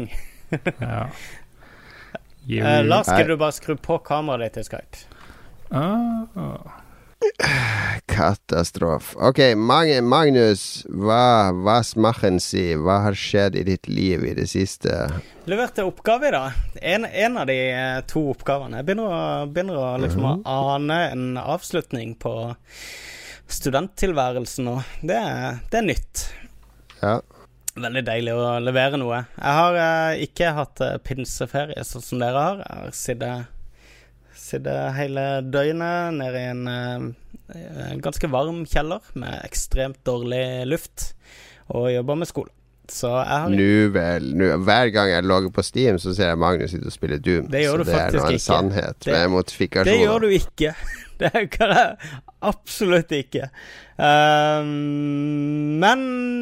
[0.78, 1.02] ja.
[2.44, 5.04] Uh, Lars, skal du bare skru på kameraet ditt til Skype?
[5.74, 6.82] Ah,
[8.06, 9.16] Katastrofe.
[9.18, 12.66] Ok, Magnus, hva, hva smaken si?
[12.78, 14.92] Hva har skjedd i ditt liv i det siste?
[15.50, 16.60] Leverte oppgave i dag.
[16.82, 18.80] En, en av de eh, to oppgavene.
[18.80, 20.44] Jeg begynner å, begynner å liksom mm.
[20.46, 22.34] ane en avslutning på
[23.50, 24.78] studenttilværelsen nå.
[25.02, 25.20] Det,
[25.72, 26.26] det er nytt.
[27.00, 27.18] Ja.
[27.74, 29.24] Veldig deilig å levere noe.
[29.34, 32.60] Jeg har eh, ikke hatt eh, pinseferie sånn som dere har.
[32.62, 33.50] Jeg har sittet
[34.44, 41.12] Sittet hele døgnet nede i en eh, ganske varm kjeller med ekstremt dårlig luft,
[41.70, 42.50] og jobba med skole.
[42.90, 44.26] Så jeg har Nu vel.
[44.36, 47.46] Nu, hver gang jeg logger på Steam, så ser jeg Magnus sitte og spille Doom.
[47.48, 48.44] Det gjør så du det er faktisk nå en ikke.
[48.50, 49.90] sannhet Det- med modifikasjoner.
[49.92, 50.74] Det gjør du ikke.
[51.24, 52.12] Det øker jeg
[52.44, 53.48] absolutt ikke.
[53.94, 56.00] Um, men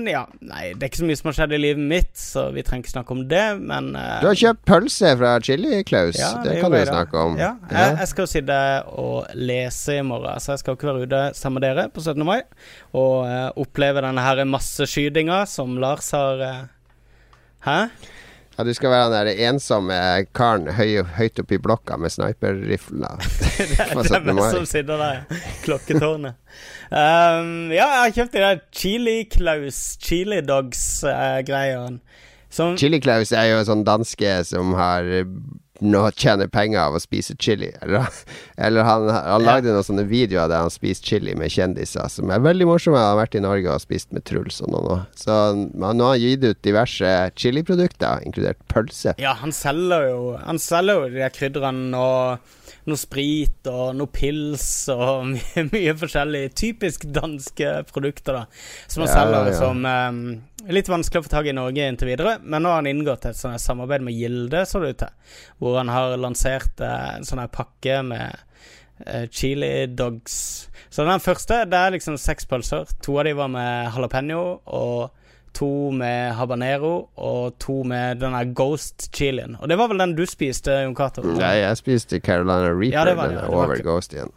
[0.08, 2.64] ja Nei, det er ikke så mye som har skjedd i livet mitt, så vi
[2.64, 6.16] trenger ikke snakke om det, men uh, Du har kjøpt pølse fra Chili Klaus.
[6.18, 7.36] Ja, det det kan du jo snakke om.
[7.40, 8.58] Ja, jeg, jeg skal jo sitte
[9.04, 12.24] og lese i morgen, så jeg skal ikke være ute sammen med dere på 17.
[12.26, 12.40] mai
[12.96, 16.62] og uh, oppleve denne her masseskytinga som Lars har uh,
[17.62, 17.78] Hæ?
[18.56, 19.96] Ja, du skal være den der ensomme
[20.36, 23.14] karen høy, høyt oppe i blokka med sniperrifla.
[23.58, 24.26] Det er 17.
[24.26, 25.22] hvem som sitter der,
[25.64, 26.36] klokketårnet.
[26.92, 32.02] Um, ja, jeg har kjøpt de der Chili Claus Chili Dogs-greiene.
[32.52, 35.08] Uh, Chili Klaus er jo en sånn danske som har
[35.82, 37.72] eh, nå tjener penger av å spise chili.
[37.82, 38.06] Eller,
[38.56, 42.42] eller han, han lagde noen sånne videoer der han spiste chili med kjendiser, som er
[42.44, 43.00] veldig morsomme.
[43.00, 44.82] Han har vært i Norge og spist med Truls og noe.
[44.86, 44.98] nå.
[45.18, 49.16] Så han, nå har han gitt ut diverse chiliprodukter, inkludert pølse.
[49.22, 52.52] Ja, han selger jo Han selger jo de der krydderne og
[52.88, 56.44] noe sprit og noe pils og mye, mye forskjellig.
[56.58, 58.62] Typisk danske produkter, da.
[58.90, 59.58] Som han Ja, selger ja.
[59.60, 60.22] som um,
[60.72, 63.24] Litt vanskelig å få tak i i Norge inntil videre, men nå har han inngått
[63.26, 65.32] et sånt samarbeid med Gilde, så det ut til.
[65.58, 68.36] Hvor han har lansert uh, en sånn her pakke med
[69.08, 70.36] uh, chili dogs.
[70.92, 72.86] Så den første, det er liksom seks pølser.
[73.02, 75.10] To av de var med jalapeño, og
[75.54, 79.56] to med habanero, og to med den der ghost chilien.
[79.60, 81.22] Og det var vel den du spiste, Jon Cato?
[81.22, 82.92] Nei, jeg spiste Carolina Reaper.
[82.98, 84.32] Ja, det var det, den er over ikke- Ghost igjen.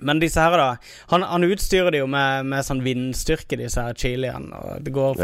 [0.00, 0.76] Men disse her, da
[1.10, 4.54] Han, han utstyrer det jo med, med sånn vindstyrke, disse her chiliene.
[4.54, 5.14] Og det går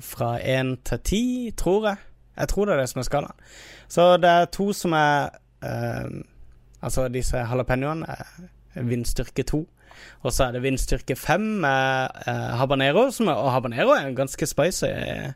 [0.00, 1.96] fra, én 1 til 10, tror jeg.
[2.36, 3.32] Jeg tror det er det som er skalaen.
[3.88, 5.30] Så det er to som er
[5.62, 6.10] eh,
[6.82, 9.60] Altså disse jalapeñoene er vindstyrke 2.
[10.22, 14.14] Og så er det vindstyrke 5 med eh, habanero, som er, og habanero er en
[14.16, 15.32] ganske spicy eh,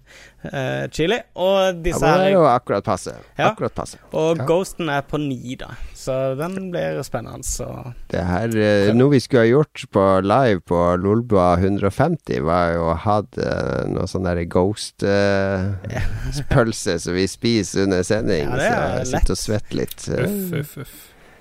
[0.95, 1.19] chili.
[1.35, 3.13] Og disse det er jo akkurat passe.
[3.39, 3.49] Ja.
[3.51, 3.99] Akkurat passe.
[4.13, 4.45] Og Ja.
[4.47, 5.67] ghosten er på 9, da.
[5.97, 7.43] Så den blir spennende.
[7.45, 7.67] Så
[8.11, 12.85] Det her, eh, Noe vi skulle ha gjort på live på Lolbua 150, var jo
[12.93, 18.49] å ha eh, noe sånn der ghost-pølse som vi spiser under sending.
[18.51, 19.09] Ja, det er så jeg lett.
[19.13, 20.01] sitter og svetter litt.
[20.09, 20.95] uff, uff, uff.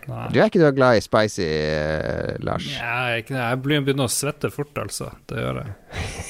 [0.05, 0.25] Nei.
[0.29, 2.67] Du er ikke glad i spicy, eh, Lars?
[2.77, 5.09] Ja, jeg, ikke jeg begynner å svette fort, altså.
[5.25, 5.73] Det gjør jeg.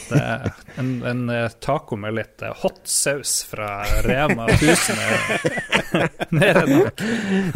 [0.05, 0.45] Det er
[0.79, 3.69] en, en eh, taco med litt eh, hot saus fra
[4.05, 7.03] Rema 1000 er mer enn nok.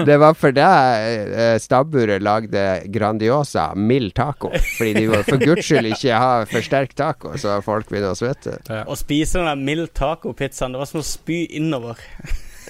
[0.09, 4.51] Det var for deg stabburet lagde Grandiosa mild taco.
[4.75, 8.19] Fordi de var for guds skyld ikke ha for sterk taco, så folk begynner å
[8.19, 8.59] svette.
[8.67, 11.99] Å spise den der mild taco-pizzaen, det var som å spy innover.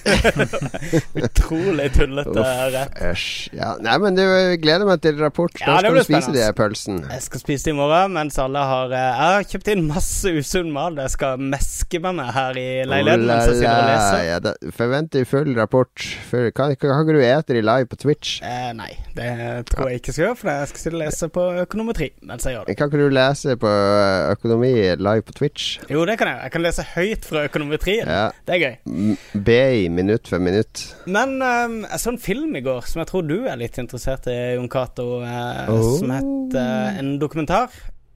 [1.26, 3.00] Utrolig tullete rett.
[3.10, 3.50] Æsj.
[3.56, 4.24] Ja, nei, men du,
[4.62, 5.54] gleder meg til rapport.
[5.60, 7.00] Ja, Da det skal du spise de pølsen.
[7.10, 10.34] Jeg skal spise det i morgen, mens alle har eh, Jeg har kjøpt inn masse
[10.36, 14.22] usunn mat jeg skal meske med meg her i leiligheten mens jeg sitter og leser.
[14.26, 16.06] Ja, da, forventer full rapport.
[16.30, 18.38] For, kan, kan, ikke du ete de live på Twitch?
[18.46, 19.30] Eh, nei, det
[19.70, 22.56] tror jeg ikke skal gjøre, for jeg skal sitte og lese på økonometri mens jeg
[22.56, 22.76] gjør det.
[22.78, 25.78] Kan ikke du lese på eh, økonomi live på Twitch?
[25.90, 26.42] Jo, det kan jeg.
[26.46, 28.10] Jeg kan lese høyt fra økonometrien.
[28.10, 28.28] Ja.
[28.46, 29.16] Det er gøy.
[29.46, 30.84] BI minutt for minutt.
[31.10, 34.28] Men um, jeg så en film i går som jeg tror du er litt interessert
[34.30, 35.96] i, Jon Cato, uh, Oh.
[35.98, 37.70] som het uh, En dokumentar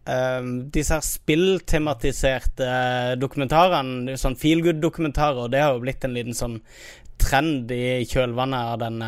[0.04, 2.66] Um, disse her spilltematiserte
[3.16, 6.58] dokumentarene, sånn feel good-dokumentarer, det har jo blitt en liten sånn
[7.16, 9.00] trend i kjølvannet av den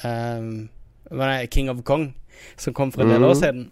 [0.00, 2.14] uh, King of Kong,
[2.56, 3.40] som kom for en del år mm.
[3.42, 3.68] siden.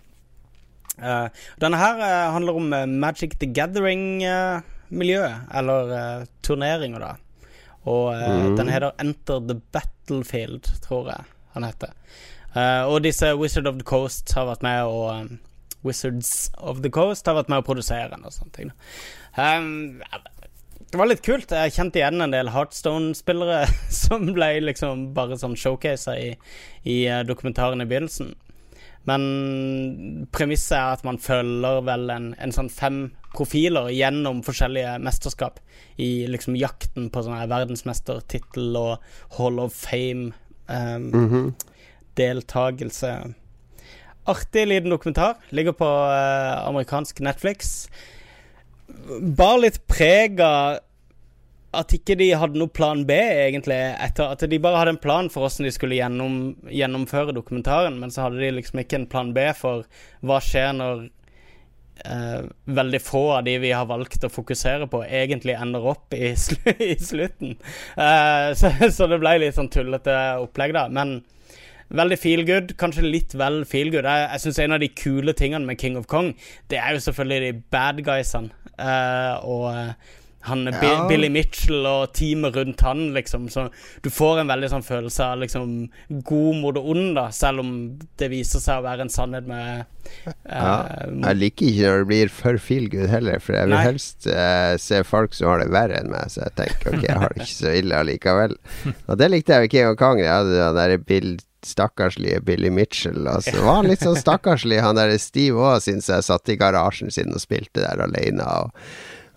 [1.00, 1.32] Uh,
[1.64, 2.68] denne her uh, handler om
[3.00, 7.16] Magic the Gathering-miljøet, eller turneringer, da.
[7.88, 8.56] Og mm.
[8.58, 11.94] den heter Enter the Battlefield, tror jeg han heter.
[12.86, 15.38] og disse Wizard of the Coast har vært med og um,
[15.82, 18.72] Wizards of the Coast har vært med å produsere den og sånne ting.
[19.36, 20.02] Um,
[20.90, 21.52] det var litt kult.
[21.54, 23.64] Jeg kjente igjen en del Heartstone-spillere
[24.02, 26.30] som ble liksom bare sånn showcasa i,
[26.84, 28.34] i dokumentaren i begynnelsen.
[29.10, 33.00] Men premisset er at man følger vel en, en sånn fem
[33.34, 35.60] profiler gjennom forskjellige mesterskap
[36.02, 40.32] i liksom jakten på sånn verdensmestertittel og Hall of Fame.
[40.70, 41.52] Um, mm -hmm.
[42.16, 43.34] Deltakelse.
[44.26, 45.36] Artig liten dokumentar.
[45.50, 47.88] Ligger på uh, amerikansk Netflix
[49.20, 50.80] bar litt preg av
[51.76, 53.78] at ikke de hadde noe plan B, egentlig.
[54.02, 58.10] Etter at de bare hadde en plan for hvordan de skulle gjennom, gjennomføre dokumentaren, men
[58.10, 59.86] så hadde de liksom ikke en plan B for
[60.26, 61.04] hva skjer når
[62.04, 62.48] eh,
[62.80, 66.58] veldig få av de vi har valgt å fokusere på, egentlig ender opp i, sl
[66.90, 67.54] i slutten.
[67.94, 70.88] Eh, så, så, det ble litt sånn tullete opplegg, da.
[70.90, 71.20] Men
[71.90, 74.06] Veldig feel good, kanskje litt vel feel good.
[74.06, 76.28] Jeg, jeg syns en av de kule tingene med King of Kong,
[76.70, 78.54] det er jo selvfølgelig de bad guysene.
[78.78, 81.06] Uh, og uh, han ja.
[81.08, 83.48] Billy Mitchell og teamet rundt han, liksom.
[83.52, 83.66] Så
[84.00, 85.74] du får en veldig sånn følelse av liksom
[86.24, 87.74] god mot det ond, da, selv om
[88.20, 90.72] det viser seg å være en sannhet med uh, ja.
[91.26, 93.84] Jeg liker ikke når det blir for feel good heller, for jeg vil Nei.
[93.90, 97.20] helst uh, se folk som har det verre enn meg, så jeg tenker ok, jeg
[97.26, 98.56] har det ikke så ille allikevel.
[99.10, 100.24] Og det likte jeg ved King of Kong.
[100.24, 103.26] Jeg hadde den der Bill stakkarslige Billy Mitchell.
[103.28, 107.34] Altså, var litt sånn stakkarslig, han der Steve òg, syns jeg satt i garasjen sin
[107.36, 108.46] og spilte der alene.
[108.46, 108.72] Og,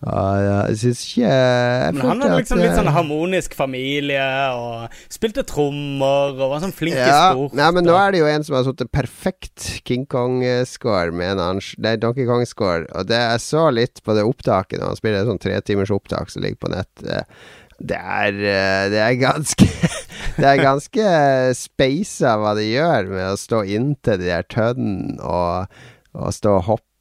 [0.04, 4.26] og jeg syns ikke jeg Men Han hadde liksom litt sånn harmonisk familie,
[4.58, 7.56] og spilte trommer, og var sånn flink ja, i sport.
[7.58, 11.44] Nei, men nå er det jo en som har satt perfekt King Kong-score med en
[11.48, 15.00] annen Det er Donkey Kong-score, og det jeg så litt på det opptaket, når han
[15.00, 17.06] spiller et sånn tretimers opptak som ligger på nett.
[17.08, 17.24] Eh,
[17.84, 19.68] det er, eh, det er ganske
[20.40, 21.10] Det er ganske
[21.58, 25.84] speisa hva de gjør med å stå inntil de der tønnene og,
[26.18, 26.93] og stå og hoppe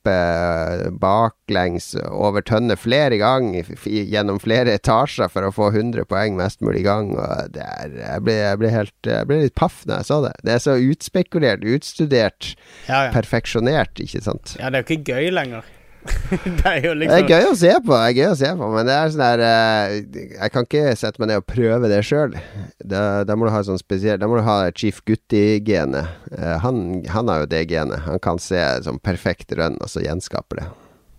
[1.03, 6.85] baklengs over tønner flere ganger gjennom flere etasjer for å få 100 poeng mest mulig
[6.87, 7.13] gang.
[7.17, 10.21] Og det er, jeg, ble, jeg, ble helt, jeg ble litt paff når jeg så
[10.27, 10.35] det.
[10.43, 12.55] Det er så utspekulert, utstudert,
[12.89, 13.13] ja, ja.
[13.15, 14.57] perfeksjonert, ikke sant?
[14.59, 15.71] Ja, det er jo ikke gøy lenger.
[16.59, 18.51] det er jo liksom Det er gøy å se på, det er gøy å se
[18.59, 19.93] på men det er sånn der uh,
[20.41, 22.37] Jeg kan ikke sette meg ned og prøve det sjøl.
[22.83, 26.11] Da, da, må du ha sånn spesiell Da må du ha Chief Gutti-genet.
[26.35, 28.03] Uh, han, han, har jo det genet.
[28.09, 30.69] Han kan se sånn perfekt rønn, og så gjenskape det.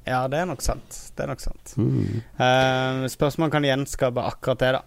[0.10, 0.98] Ja, det er nok sant.
[1.15, 1.76] Det er nok sant.
[1.80, 2.24] Mm.
[2.36, 4.84] Uh, spørsmålet kan gjenskape akkurat det, da.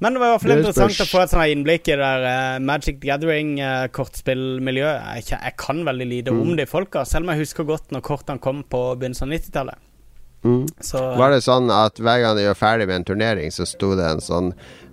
[0.00, 2.22] Men det var i hvert fall interessant å få et sånt innblikk i det der
[2.24, 4.98] uh, Magic Gathering-kortspillmiljøet.
[5.04, 6.40] Uh, jeg, jeg, kan veldig lite mm.
[6.40, 9.86] om de folka, selv om jeg husker godt når kortene kom på begynnelsen av 90-tallet.
[10.40, 10.64] Mm.
[10.80, 13.92] Så, var det sånn at hver gang de gjør ferdig med en turnering, så sto
[13.98, 14.48] det en sånn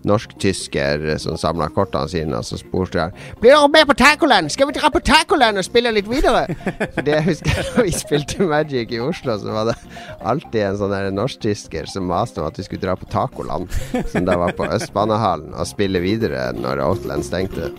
[0.07, 4.51] norsk-tysker som samla kortene sine, og så spurte han Blir dere med på Tacoland?
[4.53, 6.45] Skal vi dra på Tacoland og spille litt videre?
[6.95, 9.77] For det jeg husker da vi spilte Magic i Oslo, så var det
[10.21, 13.71] alltid en sånn norsk-tysker som maste om at vi skulle dra på Tacoland,
[14.11, 17.71] som da var på Østbanehallen, og spille videre når Outland stengte.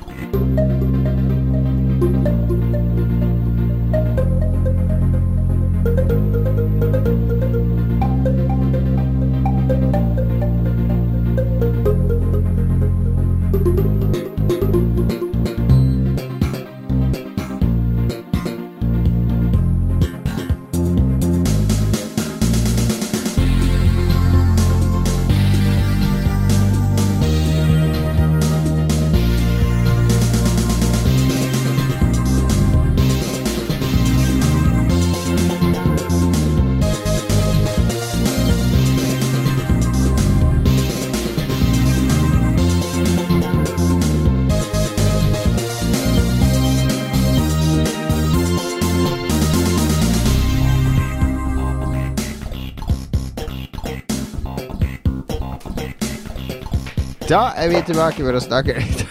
[57.28, 59.02] Da er vi tilbake for å snakke litt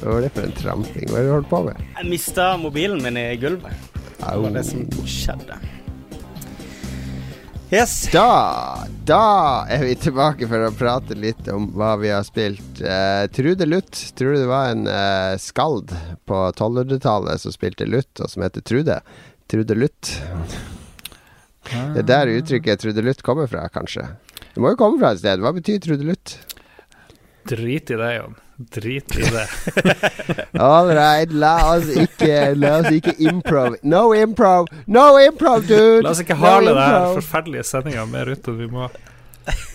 [0.00, 1.04] Hva var det for en tramping?
[1.06, 1.78] Hva er det du holdt på med?
[1.94, 3.94] Jeg mista mobilen min i gulvet.
[4.18, 5.58] Det var det som skjedde.
[7.70, 7.94] Yes.
[8.10, 8.26] Da,
[9.06, 9.22] da
[9.70, 12.82] er vi tilbake for å prate litt om hva vi har spilt.
[12.82, 14.10] Uh, Trude Luth.
[14.18, 15.94] det var en uh, skald
[16.26, 18.98] på 1200-tallet som spilte lutt, og som heter Trude.
[19.46, 20.18] Trude Luth.
[21.68, 24.08] Det er der uttrykket Trude Luth kommer fra, kanskje.
[24.58, 25.38] Det må jo komme fra et sted.
[25.38, 26.32] Hva betyr trudelutt?
[27.46, 28.32] Drit i det, Jon.
[28.74, 29.44] Drit i det.
[30.66, 33.76] All right, la oss ikke La oss ikke improv.
[33.86, 34.66] No improv!
[34.90, 36.02] No improv, dude!
[36.02, 38.90] La oss ikke hale no det forferdelige sendinga mer ut enn vi må.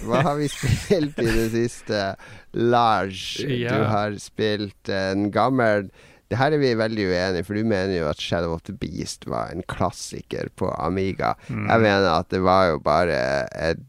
[0.03, 2.05] Hva har vi spilt i det siste?
[2.51, 3.71] Lars, ja.
[3.71, 5.93] du har spilt en gammel
[6.33, 9.27] det her er vi veldig uenige, for du mener jo at Shadow of the Beast
[9.29, 11.35] var en klassiker på Amiga.
[11.45, 11.67] Mm.
[11.69, 13.19] Jeg mener at det var jo bare
[13.53, 13.83] et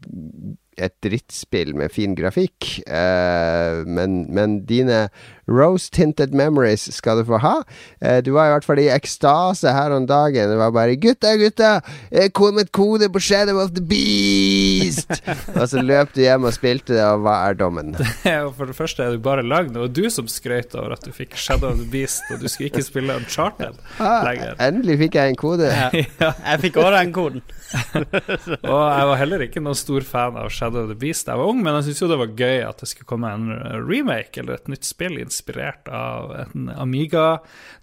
[0.77, 2.67] et drittspill med fin grafikk.
[2.87, 5.07] Uh, men, men, dine
[5.45, 7.55] rose-tinted memories skal du få ha.
[8.03, 10.51] Uh, du var i hvert fall i ekstase her om dagen.
[10.51, 11.71] Det var bare 'Gutta, gutta!
[12.11, 15.11] Jeg kom med et kode på Shadow of the Beast!'
[15.59, 17.95] og så løp du hjem og spilte det, og hva er dommen?
[18.57, 19.73] for det første er det bare lagd.
[19.75, 22.47] Det var du som skrøt over at du fikk Shadow of the Beast, og du
[22.51, 24.55] skulle ikke spille Uncharted ah, lenger.
[24.59, 25.71] Endelig fikk jeg en kode.
[25.71, 25.89] ja.
[26.55, 27.41] Jeg fikk òg den koden.
[28.71, 31.43] og jeg var heller ikke noen stor fan av Shadow of the Beast da jeg
[31.43, 33.51] var ung, men jeg syntes jo det var gøy at det skulle komme en
[33.87, 37.27] remake eller et nytt spill inspirert av en Amiga.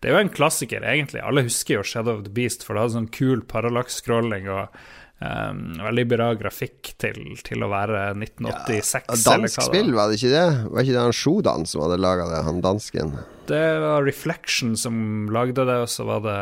[0.01, 1.23] Det er jo en klassiker, egentlig.
[1.25, 4.83] Alle husker jo Shadow of the Beast, for det hadde sånn kul parallax-scrolling og
[5.23, 9.09] um, veldig bra grafikk til, til å være 1986.
[9.09, 10.47] Ja, dansk spill, var det ikke det?
[10.69, 13.17] Var ikke det han Sjodan som hadde laga det, han dansken?
[13.51, 14.97] Det var Reflection som
[15.35, 16.41] lagde det, og så var det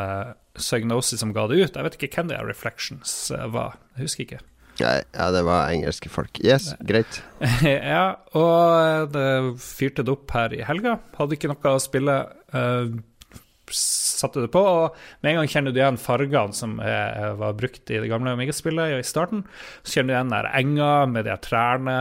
[0.58, 1.76] Psygnosis som ga det ut.
[1.76, 3.78] Jeg vet ikke hvem det er Reflections eh, var.
[3.96, 4.40] Jeg husker ikke.
[4.80, 6.40] Ja, ja, det var engelske folk.
[6.40, 7.20] Yes, greit.
[7.66, 9.28] ja, og det
[9.60, 10.96] fyrte det opp her i helga.
[11.18, 12.16] Hadde ikke noe å spille.
[12.54, 13.00] Uh,
[13.70, 17.92] satte det på, og med en gang kjenner du igjen fargene som er, var brukt
[17.92, 19.44] i det gamle Amiga-spillet i starten.
[19.84, 21.98] Så kjenner du igjen der enga med de trærne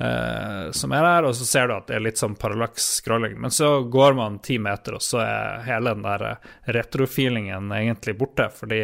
[0.00, 3.36] eh, som er der, og så ser du at det er litt sånn parallaks scrolling.
[3.40, 8.16] Men så går man ti meter, og så er hele den der eh, retrofeelingen egentlig
[8.20, 8.48] borte.
[8.56, 8.82] Fordi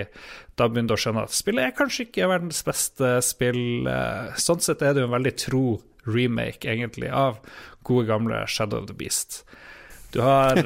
[0.57, 3.89] da begynner du å skjønne at spillet er kanskje ikke verdens beste spill.
[3.91, 5.67] Eh, sånn sett er det jo en veldig tro
[6.07, 7.41] remake, egentlig, av
[7.87, 9.43] gode, gamle Shadow of the Beast.
[10.15, 10.61] Du har,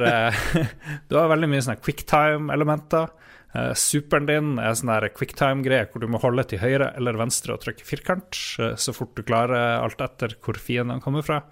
[1.08, 3.08] du har veldig mye sånne quicktime-elementer.
[3.50, 7.64] Uh, superen din er sånn quicktime-greie hvor du må holde til høyre eller venstre og
[7.64, 11.42] trykke firkant uh, så fort du klarer, alt etter hvor fiendene kommer fra.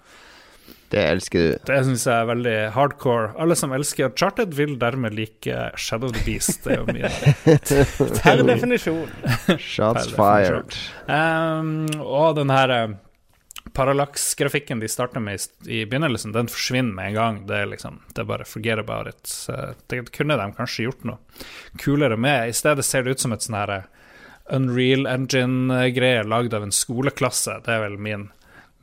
[0.89, 1.57] Det elsker du.
[1.69, 3.33] Det syns jeg er veldig hardcore.
[3.41, 6.63] Alle som elsker Charted, vil dermed like Shadow the Beast.
[6.65, 9.11] Det er jo mye Per definisjon.
[9.61, 10.73] Shots fired.
[11.05, 12.73] Um, og den her
[13.73, 17.39] parallaksgrafikken de starter med i, begynnelsen, den forsvinner med en gang.
[17.47, 19.33] Det er liksom, det er bare forget about it.
[19.87, 21.45] Det kunne de kanskje gjort noe
[21.81, 22.49] kulere med.
[22.49, 23.87] I stedet ser det ut som et sånn her eh,
[24.55, 27.59] Unreal Engine-greie lagd av en skoleklasse.
[27.65, 28.29] Det er vel min,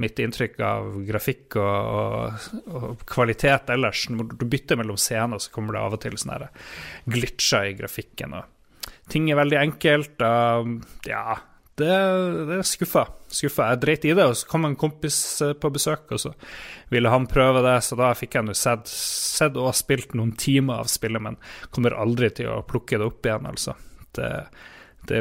[0.03, 4.07] mitt inntrykk av grafikk og, og, og, kvalitet ellers.
[4.13, 6.53] Når du bytter mellom scener, så kommer det av og til sånne
[7.11, 8.39] glitcher i grafikken.
[8.39, 10.23] Og ting er veldig enkelt.
[10.23, 10.79] Og,
[11.11, 11.41] ja,
[11.77, 11.97] det,
[12.49, 13.05] det er skuffa.
[13.29, 13.67] skuffa.
[13.73, 16.33] Jeg dreit i det, og så kom en kompis eh, på besøk, og så
[16.93, 20.81] ville han prøve det, så da fikk jeg nå sett, sett, og spilt noen timer
[20.81, 21.37] av spillet, men
[21.75, 23.77] kommer aldri til å plukke det opp igjen, altså.
[24.17, 24.31] Det,
[25.07, 25.21] det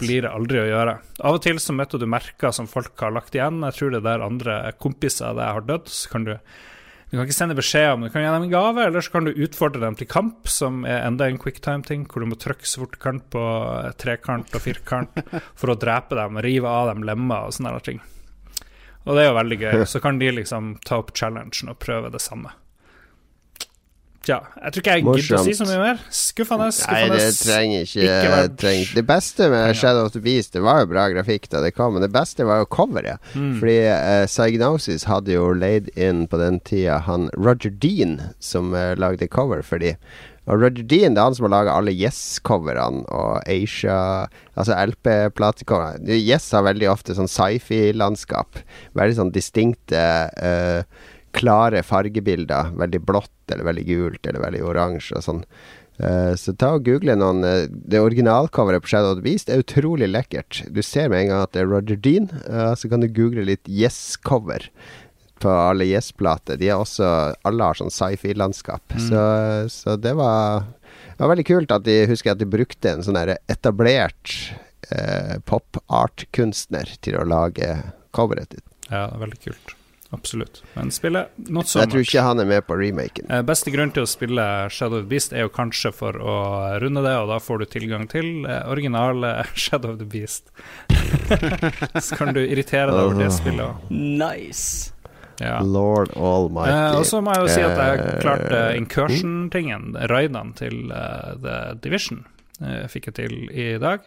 [0.00, 0.94] blir det aldri å gjøre.
[1.20, 3.60] Av og til så møter du merker som folk har lagt igjen.
[3.68, 6.32] Jeg tror det er der andre kompiser av deg har dødd, så kan du
[7.10, 8.10] du kan ikke sende beskjed om det.
[8.10, 10.82] Du kan gi dem en gave, eller så kan du utfordre dem til kamp, som
[10.88, 13.44] er enda en quicktime-ting, hvor du må trykke så fort du kan på
[14.00, 15.22] trekant og firkant
[15.54, 18.02] for å drepe dem, rive av dem lemmer og sånne ting.
[19.04, 19.80] Og det er jo veldig gøy.
[19.92, 22.54] Så kan de liksom ta opp challengen og prøve det samme.
[24.28, 26.02] Ja, jeg tror ikke jeg gidder å si så mye mer.
[26.08, 26.68] Skuffende.
[26.72, 27.08] skuffende.
[27.12, 28.92] Nei, det trenger ikke, ikke trenger.
[28.96, 31.96] Det beste med Shadow of the Beast Det var jo bra grafikk da det kom,
[31.96, 33.32] men det beste var jo coveret.
[33.36, 33.56] Mm.
[33.60, 38.94] Fordi uh, Psygnosis hadde jo leid inn på den tida han Roger Dean, som uh,
[38.96, 39.94] lagde cover for de.
[40.44, 46.04] Og Roger Dean det er han som har laga alle Yes-coverne og Asia Altså LP-platecoverne.
[46.14, 48.60] Yes har veldig ofte sånn sci-fi-landskap.
[48.94, 50.04] Veldig sånn distinkte
[50.38, 52.74] uh, klare fargebilder.
[52.78, 55.42] Veldig blått eller veldig gult eller veldig oransje og sånn.
[55.94, 59.62] Uh, så ta og google noen uh, Det originalcoveret på Shadow of the Beast er
[59.62, 60.64] utrolig lekkert.
[60.74, 62.26] Du ser med en gang at det er Roger Dean.
[62.48, 64.66] Uh, så kan du google litt Yes-cover
[65.42, 66.58] på alle Yes-plater.
[66.58, 67.06] De er også
[67.46, 68.96] Alle har sånn sci-fi-landskap.
[68.96, 69.06] Mm.
[69.06, 69.22] Så,
[69.70, 70.66] så, det var,
[71.12, 73.18] det var veldig kult at de husker at de brukte en sånn
[73.50, 74.34] etablert
[75.48, 77.70] pop art-kunstner til å lage
[78.14, 78.66] coveret ditt.
[78.90, 79.74] Ja, veldig kult.
[80.14, 80.62] Absolutt.
[80.74, 83.26] Men spillet not so Jeg tror ikke han er med på remaken.
[83.30, 86.36] Eh, beste grunn til å spille Shadow of the Beast er jo kanskje for å
[86.82, 89.36] runde det, og da får du tilgang til eh, originale
[89.66, 90.52] Shadow of the Beast.
[92.06, 93.88] Så kan du irritere deg over det spillet òg.
[93.90, 94.92] Nice.
[95.42, 95.58] Ja.
[95.66, 96.70] Lord almighty.
[96.70, 101.56] Eh, og så må jeg jo si at jeg klarte incursion-tingen, raidene til uh, The
[101.82, 102.22] Division.
[102.62, 104.06] uh, fikk jeg til i dag.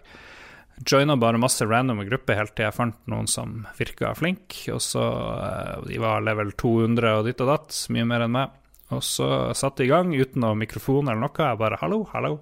[0.85, 4.59] Joina bare masse randome grupper helt til jeg fant noen som virka flink.
[4.73, 8.55] Og så uh, De var level 200 og ditt og datt, mye mer enn meg.
[8.95, 11.33] Og så satte de i gang uten noe mikrofon eller noe.
[11.33, 12.39] Jeg bare 'hallo, hallo,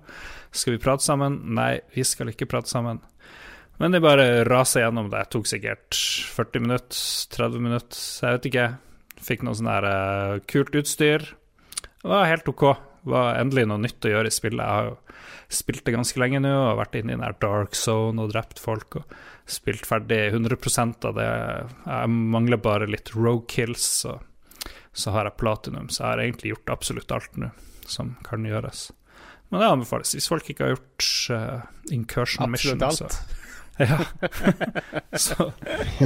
[0.52, 3.00] skal vi prate sammen?' Nei, vi skal ikke prate sammen.
[3.80, 5.26] Men de bare rasa gjennom det.
[5.26, 5.98] Jeg tok sikkert
[6.36, 7.00] 40 minutter,
[7.36, 8.68] 30 minutter, jeg vet ikke.
[9.26, 11.26] Fikk noe sånn her uh, kult utstyr.
[11.82, 12.64] Det var helt OK.
[13.06, 14.62] Det var endelig noe nytt å gjøre i spillet.
[14.62, 14.96] Jeg har jo
[15.52, 19.00] spilt det ganske lenge nå og vært inne i den dark zone og drept folk.
[19.02, 19.16] Og
[19.50, 20.58] spilt ferdig 100
[21.10, 21.30] av det.
[21.86, 24.18] Jeg mangler bare litt rogue kills, så,
[24.94, 25.90] så har jeg platinum.
[25.90, 27.52] Så jeg har egentlig gjort absolutt alt nå
[27.86, 28.90] som kan gjøres.
[29.50, 31.60] Men det anbefales hvis folk ikke har gjort uh,
[31.94, 32.88] incursion Absolutt mission.
[32.90, 33.14] alt.
[33.14, 33.44] Så,
[33.86, 34.00] ja.
[35.28, 35.52] så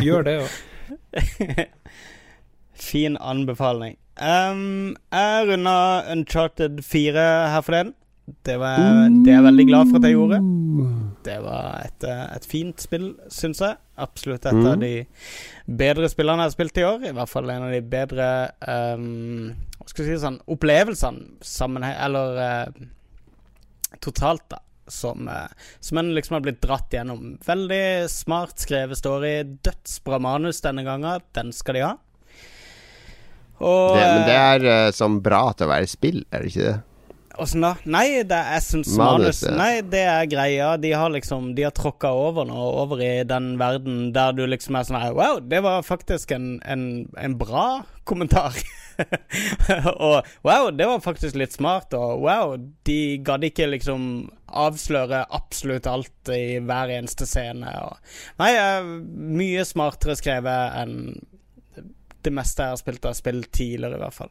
[0.04, 1.64] gjør det òg.
[2.90, 3.96] Fin anbefaling.
[4.20, 5.78] Um, jeg runda
[6.12, 7.24] Uncharted 4
[7.54, 7.94] her forleden.
[8.46, 8.78] Det, var,
[9.10, 10.40] det er jeg veldig glad for at jeg gjorde.
[11.26, 13.78] Det var et, eh, et fint spill, syns jeg.
[14.00, 14.94] Absolutt et av de
[15.82, 17.04] bedre spillene jeg har spilt i år.
[17.10, 18.30] I hvert fall en av de bedre
[18.96, 21.98] um, Hva skal jeg si sånn Opplevelsene sammenheng...
[22.08, 22.88] Eller uh,
[24.00, 24.62] totalt, da.
[24.90, 25.52] Som, uh,
[25.84, 27.36] som en liksom har blitt dratt gjennom.
[27.46, 29.34] Veldig smart skrevet story.
[29.68, 31.28] Dødsbra manus denne gangen.
[31.36, 31.96] Den skal de ha.
[33.60, 36.70] Og Det, men det er uh, sånn bra til å være spill, er det ikke
[36.70, 36.78] det?
[37.40, 37.74] Åssen da?
[37.88, 39.54] Nei, det, er syns Manus, ja.
[39.56, 40.74] Nei, det er greia.
[40.82, 44.78] De har liksom De har tråkka over nå, over i den verden der du liksom
[44.80, 46.84] er sånn her Wow, det var faktisk en, en,
[47.18, 48.56] en bra kommentar.
[50.06, 52.56] og wow, det var faktisk litt smart, og wow,
[52.88, 54.04] de gadd ikke liksom
[54.50, 57.70] avsløre absolutt alt i hver eneste scene.
[57.86, 58.54] Og, nei,
[59.40, 60.98] mye smartere skrevet enn
[62.26, 64.30] det meste jeg har spilt av spill tidligere, i hvert fall.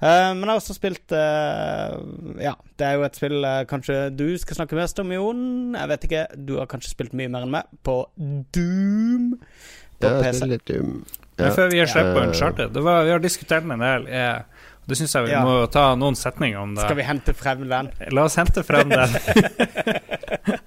[0.00, 1.96] Uh, men jeg har også spilt uh,
[2.42, 5.42] Ja, det er jo et spill uh, kanskje du skal snakke mest om, Jon.
[5.76, 6.24] Jeg vet ikke.
[6.48, 7.68] Du har kanskje spilt mye mer enn meg.
[7.86, 9.34] På Doom
[10.00, 10.40] på Ja, PC.
[10.44, 10.98] det litt um,
[11.38, 14.08] Men før vi gir slipp på Uncharted var, Vi har diskutert den en del.
[14.12, 14.44] Jeg,
[14.86, 15.40] det syns jeg vi Ja.
[15.44, 16.84] må ta noen setninger om det.
[16.84, 17.88] Skal vi hente frem den?
[18.14, 19.16] La oss hente frem den.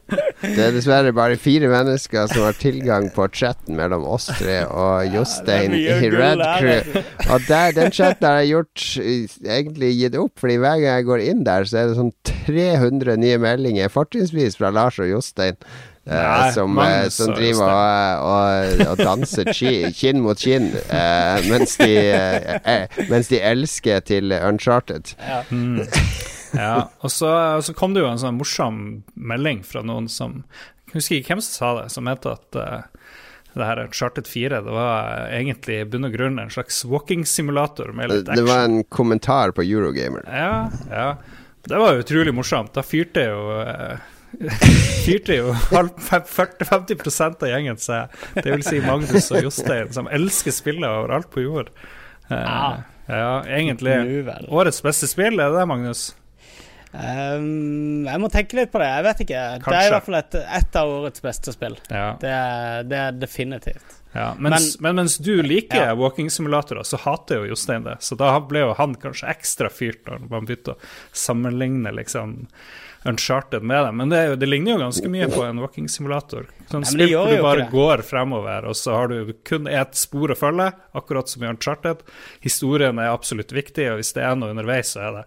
[0.42, 5.10] Det er dessverre bare fire mennesker som har tilgang på chatten mellom oss tre og
[5.14, 7.02] Jostein er i Red Crew.
[7.34, 11.08] Og der, den chatten har jeg gjort eh, egentlig gitt opp, Fordi hver gang jeg
[11.12, 12.14] går inn der, så er det sånn
[12.48, 15.60] 300 nye meldinger, fortrinnsvis fra Lars og Jostein.
[16.10, 21.44] eh, Nei, som, eh, som driver og, og, og danser ki- kinn mot kinn eh,
[21.52, 21.92] mens, de,
[22.64, 25.12] eh, mens de elsker til Uncharted.
[25.52, 25.84] Mm.
[26.58, 27.30] Ja, og så,
[27.60, 28.80] og så kom det jo en sånn morsom
[29.14, 30.44] melding fra noen som
[30.90, 33.10] Jeg husker ikke hvem som sa det, som mente at uh,
[33.54, 38.14] det her Charted 4 det var egentlig i bunn og grunn en slags walking-simulator med
[38.14, 40.26] litt Det var en kommentar på Eurogamer.
[40.30, 41.10] Ja, ja.
[41.70, 42.72] Det var utrolig morsomt.
[42.74, 44.00] Da fyrte jo uh,
[45.06, 48.14] Fyrte jo 40-50 av gjengen seg.
[48.38, 51.72] Det vil si Magnus og Jostein, som elsker spillet overalt på jord.
[52.30, 52.84] Ja.
[53.10, 53.96] ja, egentlig.
[54.54, 56.04] Årets beste spill, er det det, Magnus?
[56.92, 58.90] Um, jeg må tenke litt på det.
[58.90, 59.44] Jeg vet ikke.
[59.62, 61.78] Det er i hvert fall et, et av årets beste spill.
[61.92, 62.12] Ja.
[62.22, 63.96] Det er, det er definitivt.
[64.16, 65.94] Ja, mens, men, mens du liker Ja.
[65.94, 68.00] walking-simulatorer, så hater jo Jostein det.
[68.02, 70.80] Så da ble jo han kanskje ekstra fyrt når man begynte å
[71.14, 72.40] sammenligne liksom
[73.08, 73.92] Uncharted med det.
[73.96, 76.50] Men det, jo, det ligner jo ganske mye på en walking-simulator.
[76.70, 80.34] Sånn men spill hvor du bare går fremover, og så har du kun ett spor
[80.34, 80.68] å følge,
[81.00, 82.04] akkurat som i Uncharted.
[82.44, 85.24] Historien er absolutt viktig, og hvis det er noe underveis, så er det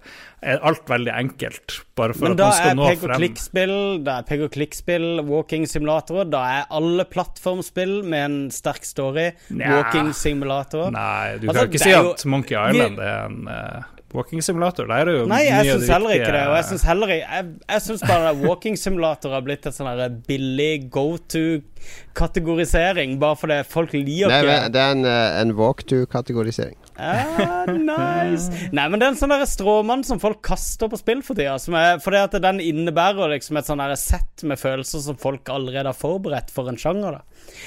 [0.53, 1.77] er alt veldig enkelt.
[1.95, 3.17] Bare for Men at man skal nå frem.
[3.23, 6.29] klikk-spill, da er peg og klikk-spill, walking-simulatorer.
[6.33, 10.93] Da er alle plattformspill med en sterk story walking-simulatorer.
[10.95, 13.83] Nei, du Altså, kan ikke si jo- at Monkey Island er en uh,
[14.17, 14.87] walking-simulator.
[14.91, 16.43] Der er det jo Nei, jeg syns heller ikke det.
[16.49, 17.45] Og jeg syns heller ikke Jeg,
[17.75, 19.91] jeg syns bare walking-simulator har blitt en sånn
[20.29, 25.79] billig go to-kategorisering, bare fordi folk liker Nei, men det er en, eh, en walk
[25.91, 26.77] to-kategorisering.
[27.03, 28.53] Ah, nice.
[28.77, 31.57] Nei, men det er en sånn stråmann som folk kaster på spill for tida.
[31.63, 35.99] Som fordi at den innebærer liksom et sånn sett med følelser som folk allerede har
[35.99, 37.11] forberedt for en sjanger.
[37.19, 37.23] da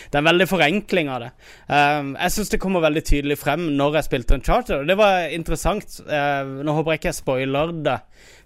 [0.09, 1.32] Det er en veldig forenkling av det.
[1.67, 4.82] Um, jeg syns det kommer veldig tydelig frem når jeg spilte en charter.
[4.82, 5.99] Og det var interessant.
[6.07, 7.95] Uh, nå håper jeg ikke jeg spoiler det,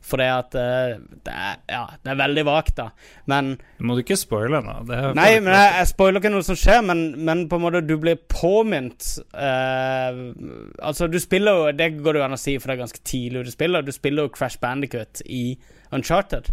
[0.09, 0.93] for det at uh,
[1.27, 2.89] det, er, ja, det er veldig vagt, da.
[3.31, 4.77] Men Må du ikke spoile nå?
[4.89, 7.83] Det Nei, men jeg, jeg spoiler ikke noe som skjer, men, men på en måte
[7.85, 10.23] du blir påminnet uh,
[10.85, 13.03] Altså, du spiller jo Det går det jo an å si, for det er ganske
[13.03, 13.85] tidlig du spiller.
[13.85, 15.43] Du spiller jo Crash Bandicut i
[15.95, 16.51] Uncharted.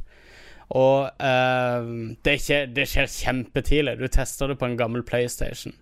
[0.75, 1.91] Og uh,
[2.25, 3.99] det, ikke, det skjer kjempetidlig.
[4.01, 5.75] Du tester det på en gammel PlayStation.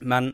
[0.00, 0.32] Men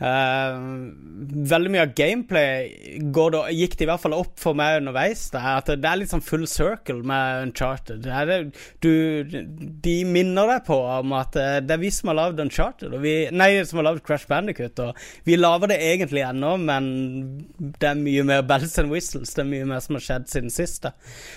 [0.00, 2.70] veldig mye av gameplay
[3.04, 5.26] det, gikk det i hvert fall opp for meg underveis.
[5.32, 8.00] Det er, at det er litt sånn full circle med Uncharted.
[8.06, 8.38] Det det,
[8.80, 8.92] du,
[9.84, 13.14] de minner deg på om at eh, det er vi som har lagd Uncharted, vi,
[13.34, 14.80] nei, som har lagd Crash Bandicut.
[14.80, 14.96] Og
[15.28, 16.90] vi lager det egentlig ennå, men
[17.58, 19.34] det er mye mer bells and whistles.
[19.36, 20.88] Det er mye mer som har skjedd siden sist.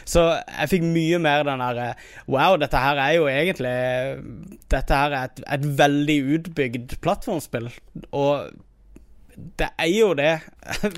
[0.07, 1.93] Så jeg fikk mye mer den derre
[2.31, 3.73] Wow, dette her er jo egentlig
[4.71, 7.67] Dette her er et, et veldig utbygd plattformspill.
[8.15, 8.52] Og
[9.59, 10.33] det er jo det,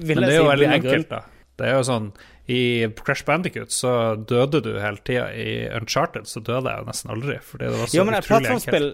[0.01, 1.25] vil Men det er jo veldig enkelt, da.
[1.55, 2.07] Det er jo sånn
[2.51, 2.61] I
[2.99, 3.91] Crash Bandicut så
[4.27, 5.29] døde du hele tida.
[5.31, 7.37] I Uncharted så døde jeg nesten aldri.
[7.41, 8.89] Fordi det var så jo, men et plattformspill,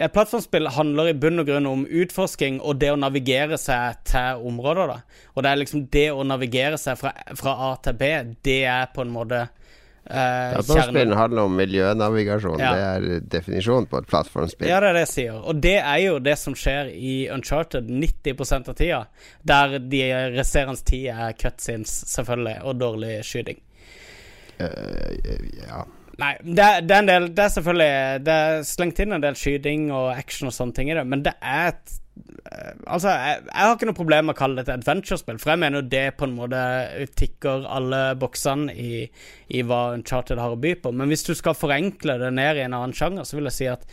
[0.00, 4.48] et plattformspill handler i bunn og grunn om utforsking og det å navigere seg til
[4.48, 4.94] områder.
[4.94, 8.10] da Og det er liksom det å navigere seg fra, fra A til B,
[8.48, 9.44] det er på en måte
[10.08, 12.62] Uh, plattformspillene handler om miljønavigasjon.
[12.62, 12.70] Ja.
[12.72, 14.70] Det er definisjonen på et plattformspill.
[14.70, 15.36] Ja, det er det jeg sier.
[15.42, 19.02] Og det er jo det som skjer i Uncharted 90% av tida.
[19.52, 20.02] Der de
[20.38, 23.60] resterende ti er cutscenes, selvfølgelig, og dårlig skyting.
[24.58, 25.12] Uh,
[25.60, 25.84] ja.
[26.18, 29.36] Nei, det, det, er en del Det er selvfølgelig Det er slengt inn en del
[29.38, 32.07] skyting og action og sånne ting i det, men det er et Eh,
[32.86, 35.62] altså, jeg, jeg, har ikke noe problem med å kalle det et adventure-spill, for jeg
[35.64, 36.62] mener det på en måte
[37.18, 39.04] tikker alle boksene i,
[39.54, 40.94] i hva Uncharted har å by på.
[40.94, 43.70] Men hvis du skal forenkle det ned i en annen sjanger, så vil jeg si
[43.70, 43.86] at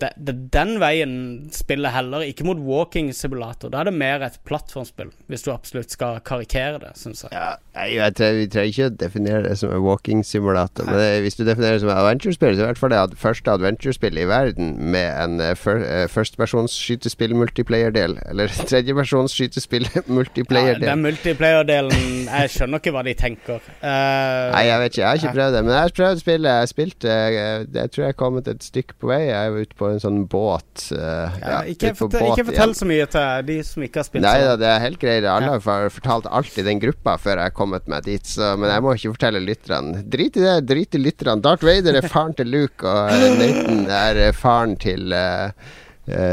[0.00, 1.14] det, det, den veien
[1.54, 3.70] spiller heller ikke mot walking simulator.
[3.72, 7.34] Da er det mer et plattformspill, hvis du absolutt skal karikere det, syns jeg.
[7.34, 7.54] Ja,
[7.86, 10.88] jeg tror, vi trenger ikke å definere det som en walking simulator.
[10.88, 12.94] Men det, hvis du definerer det som et adventure-spill, så er det i hvert fall
[13.12, 18.18] det første adventure-spillet i verden med en uh, førstepersons skytespill-multiplayer-del.
[18.30, 20.68] Eller tredjepersons skytespill-multiplayer-del.
[20.90, 23.60] Ja, den multiplayer-delen Jeg skjønner ikke hva de tenker.
[23.82, 25.02] Uh, Nei, jeg vet ikke.
[25.02, 25.62] Jeg har ikke prøvd det.
[25.66, 26.58] Men jeg har prøvd spillet.
[26.60, 29.20] Jeg spilte Jeg, jeg tror jeg har kommet et stykke på vei.
[29.28, 30.86] Jeg er ute på en sånn båt.
[30.92, 34.24] Uh, ja, ikke, fortell, båt, ikke fortell så mye til de som ikke har spilt
[34.24, 35.26] Nei da, det er helt greit.
[35.28, 38.72] Alle har fortalt alt i den gruppa før jeg har kommet meg dit, så, men
[38.72, 40.04] jeg må ikke fortelle lytterne.
[40.14, 41.44] Drit i det, drit i lytterne.
[41.44, 45.14] Darth Vader er faren til Luke, og uh, Nathan er uh, faren til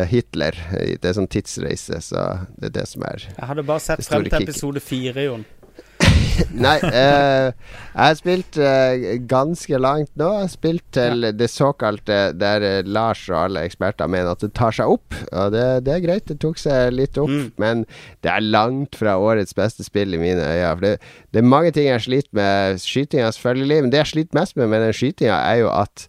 [0.09, 0.55] Hitler.
[0.97, 2.21] Det er sånn tidsreise, så
[2.57, 5.43] det er det som er Jeg hadde bare sett frem til episode fire, Jon.
[6.67, 10.27] Nei, eh, jeg har spilt eh, ganske langt nå.
[10.35, 11.31] Jeg har spilt til ja.
[11.35, 15.17] det såkalte der eh, Lars og alle eksperter mener at det tar seg opp.
[15.31, 17.49] Og det, det er greit, det tok seg litt opp, mm.
[17.61, 17.85] men
[18.25, 20.71] det er langt fra årets beste spill i mine øyne.
[20.77, 20.95] For det,
[21.33, 22.81] det er mange ting jeg sliter med.
[22.83, 23.83] Skytinga, selvfølgelig.
[23.83, 26.07] Men det jeg sliter mest med med den skytinga, er jo at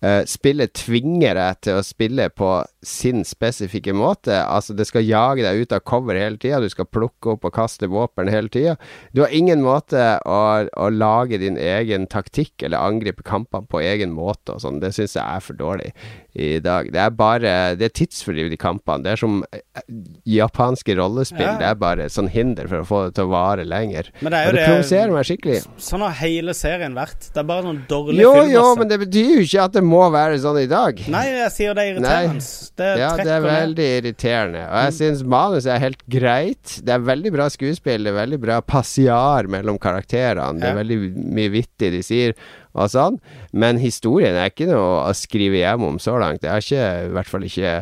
[0.00, 2.48] Uh, spillet tvinger deg til å spille på
[2.86, 4.32] sin spesifikke måte.
[4.40, 7.52] Altså, det skal jage deg ut av cover hele tida, du skal plukke opp og
[7.52, 8.78] kaste våpen hele tida.
[9.12, 14.14] Du har ingen måte å, å, lage din egen taktikk eller angripe kampene på egen
[14.16, 14.80] måte og sånn.
[14.80, 15.92] Det syns jeg er for dårlig
[16.32, 16.92] i dag.
[16.92, 19.04] Det er bare Det er tidsfordriv, de kampene.
[19.04, 19.82] Det er som uh,
[20.28, 21.42] japanske rollespill.
[21.46, 21.56] Ja.
[21.58, 24.10] Det er bare sånn hinder for å få det til å vare lenger.
[24.20, 25.58] Men det, er jo det, det provoserer meg skikkelig.
[25.82, 27.30] Sånn har hele serien vært.
[27.30, 28.54] Det er bare sånn dårlig jo, filmmasse.
[28.54, 31.02] Jo, men det betyr jo ikke at det må være sånn i dag.
[31.16, 32.46] Nei, jeg sier det er irriterende.
[32.80, 33.98] Det ja, det er veldig ned.
[34.00, 34.64] irriterende.
[34.68, 34.98] Og jeg mm.
[35.00, 36.78] syns manuset er helt greit.
[36.86, 40.60] Det er veldig bra skuespill, det er veldig bra passiar mellom karakterene.
[40.60, 41.00] Det er veldig
[41.36, 42.36] mye vittig de sier
[42.74, 43.20] og sånn.
[43.52, 46.44] Men historien er ikke noe å skrive hjem om så langt.
[46.46, 47.72] Jeg har ikke, i hvert fall ikke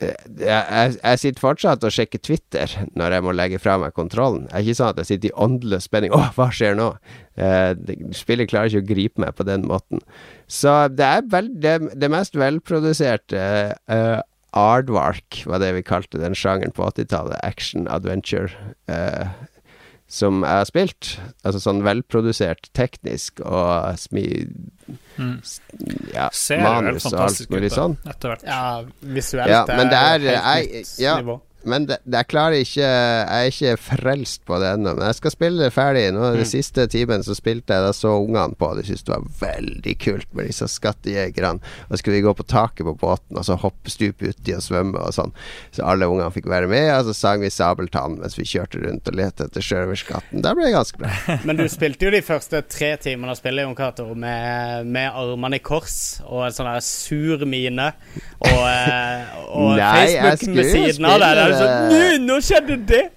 [0.00, 4.46] jeg, jeg, jeg, sitter fortsatt og sjekker Twitter når jeg må legge fra meg kontrollen.
[4.48, 6.14] Det er ikke sånn at jeg sitter i åndeløs spenning.
[6.16, 6.88] Å, hva skjer nå?
[7.40, 7.72] Eh,
[8.16, 10.02] spillet klarer ikke å gripe meg på den måten.
[10.50, 14.18] Så det er vel, det, det mest velproduserte eh,
[14.56, 17.38] Aardvark var det vi kalte den sjangeren på 80-tallet.
[17.46, 18.50] Action adventure.
[18.90, 19.30] Eh,
[20.10, 21.10] som jeg har spilt.
[21.46, 24.26] Altså sånn velprodusert teknisk og smi...
[25.20, 25.36] Mm.
[26.14, 26.30] Ja,
[26.64, 27.94] manus og alt mulig sånn.
[28.42, 31.36] Ja, visuelt ja, men det er, er helt nytt ja, nivå.
[31.68, 34.94] Men det, det, jeg klarer ikke Jeg er ikke frelst på det ennå.
[34.96, 36.06] Men jeg skal spille det ferdig.
[36.14, 36.38] Nå mm.
[36.40, 38.72] Den siste timen så spilte jeg, da så ungene på.
[38.78, 41.60] De syntes det var veldig kult med disse skattejegerne.
[41.88, 44.64] Og så skulle vi gå på taket på båten og så hoppe stupe uti og
[44.64, 45.34] svømme og sånn.
[45.74, 49.08] Så alle ungene fikk være med, og så sang vi Sabeltann mens vi kjørte rundt
[49.10, 50.42] og lette etter sjørøverskatten.
[50.44, 51.12] Det ble ganske bra.
[51.46, 55.60] men du spilte jo de første tre timene av spillet, Jon Cato, med, med, armene
[55.60, 57.90] i kors og en sånn sur mine
[58.40, 63.04] og, eh, og Nei, Facebook ved siden av deg er sånn Nå skjedde det!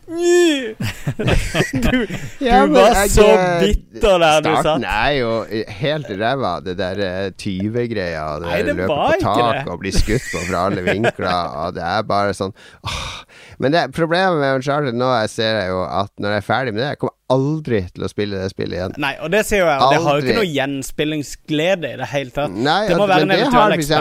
[1.73, 1.95] Du,
[2.43, 3.25] ja, du var jeg, så
[3.61, 4.59] bitter der du satt.
[4.61, 5.31] Starten er jo
[5.79, 8.25] helt ræva, det der uh, tyvegreia.
[8.41, 11.57] Det, Nei, det løpe på tak og bli skutt på fra alle vinkler.
[11.63, 12.53] Og det er bare sånn
[12.85, 13.03] åh.
[13.61, 16.73] Men det, problemet med Uncharted nå jeg ser jeg jo at når jeg er ferdig
[16.73, 18.95] med det Jeg kommer aldri til å spille det spillet igjen.
[19.03, 19.89] Nei, og det sier jo jeg.
[19.93, 22.53] Det har jo ikke noe gjenspillingsglede i det hele tatt.
[22.55, 23.91] Nei, det må være en eventuell har f.eks.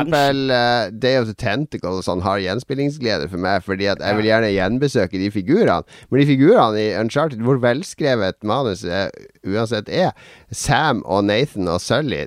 [0.52, 4.30] uh, Day of the Tentacle og sånn har gjenspillingsglede for meg, fordi at jeg vil
[4.30, 5.98] gjerne gjenbesøke de figurene.
[6.10, 9.14] Men de figurene i Uncharted, hvor velskrevet manuset
[9.46, 10.12] uansett er,
[10.52, 12.26] Sam og Nathan og Sully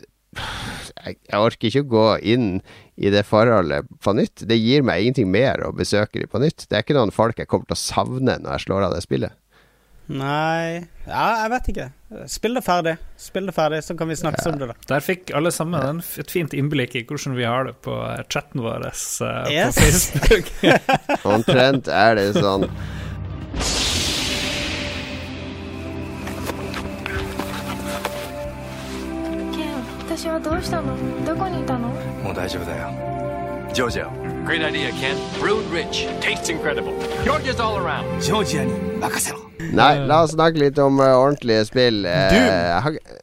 [1.05, 2.49] jeg, jeg orker ikke å gå inn
[2.95, 4.45] i det forholdet på nytt.
[4.47, 6.67] Det gir meg ingenting mer å besøke dem på nytt.
[6.69, 9.03] Det er ikke noen folk jeg kommer til å savne når jeg slår av det
[9.05, 9.35] spillet.
[10.10, 11.84] Nei Ja, jeg vet ikke.
[12.26, 14.50] Spill det ferdig, Spill det ferdig, så kan vi snakke ja.
[14.50, 14.74] om det, da.
[14.90, 17.94] Der fikk alle sammen et fint innblikk i hvordan vi har det på
[18.26, 18.90] chatten vår uh,
[19.50, 19.76] yes.
[19.76, 20.50] på Facebook.
[21.36, 22.66] Omtrent er det sånn.
[30.20, 32.90] 私はどうしたのどこにいたのもう大丈夫だよ
[33.72, 35.16] ジョージア Great idea, Ken.
[35.38, 36.08] Brewed rich.
[36.20, 36.92] Tastes incredible.
[37.24, 38.20] Georgia's all around.
[38.20, 39.43] Georgia ni makasero.
[39.59, 42.03] Nei, la oss snakke litt om uh, ordentlige spill.
[42.07, 42.99] Uh, du.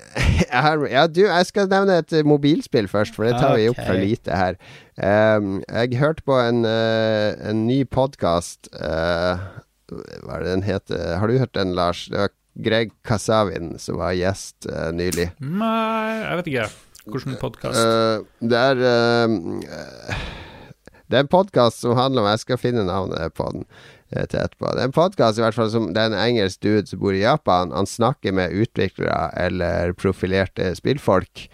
[0.53, 3.79] Jeg har, ja, du, jeg skal nevne et mobilspill først, for det tar vi opp
[3.81, 4.59] for lite her.
[5.01, 11.15] Um, jeg hørte på en, uh, en ny podkast Hva er det den heter?
[11.17, 12.05] Har du hørt den, Lars?
[12.13, 12.35] Det var
[12.67, 15.31] Greg Kasavin som var gjest nylig.
[15.41, 16.69] Nei, jeg vet ikke.
[17.07, 17.81] Hvilken podkast?
[18.45, 20.21] Det er uh,
[21.09, 23.65] Det er en podkast som handler om Jeg skal finne navnet på den
[24.13, 24.73] til etterpå.
[24.73, 27.17] Det er en podkast i hvert fall som Det er en engelsk dude som bor
[27.17, 27.73] i Japan.
[27.75, 31.49] Han snakker med utviklere eller profilerte spillfolk.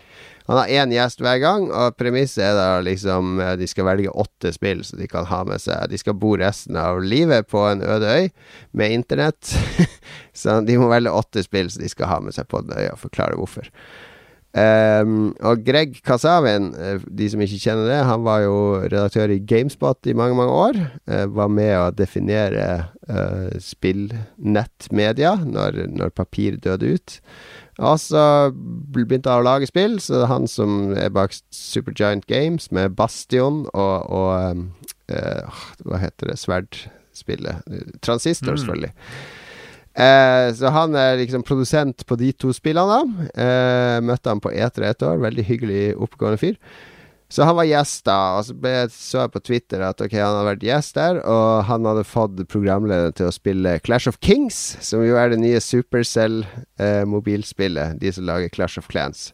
[0.49, 4.55] Han har én gjest hver gang, og premisset er da liksom de skal velge åtte
[4.55, 5.91] spill så de kan ha med seg.
[5.93, 8.31] De skal bo resten av livet på en øde øy
[8.73, 9.53] med internett.
[10.41, 12.95] så de må velge åtte spill så de skal ha med seg på den øya,
[12.97, 13.69] og forklare hvorfor.
[14.59, 19.39] Um, og Greg Kasavin, eh, de som ikke kjenner det, han var jo redaktør i
[19.45, 20.79] Gamespot i mange, mange år.
[21.11, 22.65] Uh, var med å definere
[23.11, 27.19] uh, spillnettmedia når, når papir døde ut.
[27.79, 32.27] Og så begynte han å lage spill, så det er han som er bak Supergiant
[32.27, 34.65] Games med Bastion og, og
[35.13, 37.69] uh, Hva heter det sverdspillet?
[38.03, 38.97] Transistor, mm.
[39.99, 43.27] Uh, så han er liksom produsent på de to spillene.
[43.35, 45.19] Eh, møtte han på E3 et år.
[45.25, 46.55] Veldig hyggelig, oppegående fyr.
[47.29, 50.33] Så han var gjest da, og så ble, så jeg på Twitter at ok, han
[50.33, 54.81] hadde vært gjest der, og han hadde fått programlederen til å spille Clash of Kings,
[54.81, 59.29] som jo er det nye Supercell-mobilspillet, eh, de som lager Clash of Clans.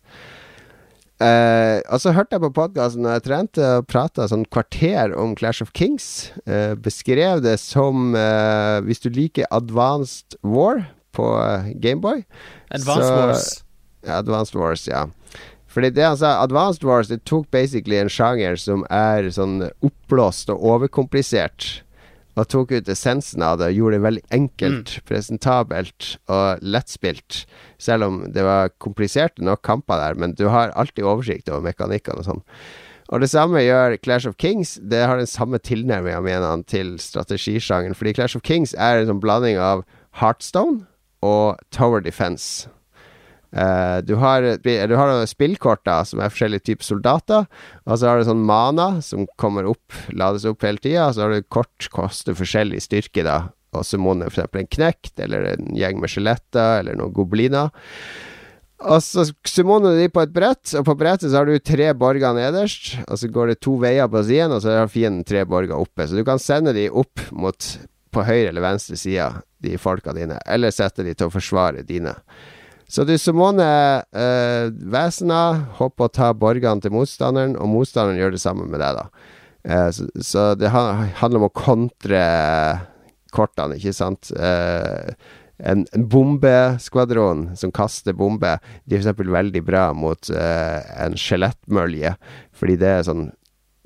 [1.23, 5.37] Eh, og så hørte jeg på podkasten når jeg trente og prata sånn kvarter om
[5.39, 6.33] Clash of Kings.
[6.43, 10.83] Uh, beskrev det som uh, Hvis du liker Advanced War
[11.15, 11.29] på
[11.79, 12.25] Gameboy
[12.75, 13.47] Advanced så, Wars.
[14.03, 15.07] Ja, Advanced Wars, ja.
[15.71, 20.51] Fordi det han sa, Advanced Wars det tok basically en sjanger som er sånn oppblåst
[20.51, 21.84] og overkomplisert.
[22.35, 25.05] Og tok ut essensen av det og gjorde det veldig enkelt, mm.
[25.07, 27.45] presentabelt og lettspilt.
[27.79, 32.25] Selv om det var kompliserte nok kamper der, men du har alltid oversikt over mekanikkene
[32.25, 32.43] og sånn.
[33.13, 34.79] Og det samme gjør Clash of Kings.
[34.83, 37.95] Det har den samme tilnærminga, mener han, til strategisjangeren.
[37.95, 39.85] Fordi Clash of Kings er en sånn blanding av
[40.19, 40.87] Heartstone
[41.25, 42.71] og Tower Defense.
[43.55, 47.47] Uh, du har, du har spillkorter som er forskjellige typer soldater.
[47.87, 51.09] Og så har du sånn mana som kommer opp, lades opp hele tida.
[51.09, 53.45] Og så har du kort koster forskjellig styrke, da.
[53.75, 54.51] Og summoner f.eks.
[54.59, 57.71] en knekt, eller en gjeng med skjeletter, eller noen gobliner.
[58.85, 61.93] Og så summoner du de på et brett, og på brettet så har du tre
[61.97, 62.93] borger nederst.
[63.07, 66.09] Og så går det to veier på siden, og så har fienden tre borger oppe.
[66.09, 67.71] Så du kan sende de opp mot
[68.15, 69.31] på høyre eller venstre side,
[69.65, 72.15] de folka dine, eller sette de til å forsvare dine.
[72.89, 78.43] Så du summoner eh, vesener, hopper og tar borgene til motstanderen, og motstanderen gjør det
[78.43, 79.31] samme med deg, da.
[79.65, 82.21] Eh, så, så, det handler om å kontre
[83.35, 84.31] kortene, ikke sant.
[84.37, 85.15] Eh,
[85.65, 89.23] en, en bombeskvadron som kaster bombe, de er f.eks.
[89.23, 92.17] veldig bra mot uh, en skjelettmølje,
[92.59, 93.29] fordi det er sånn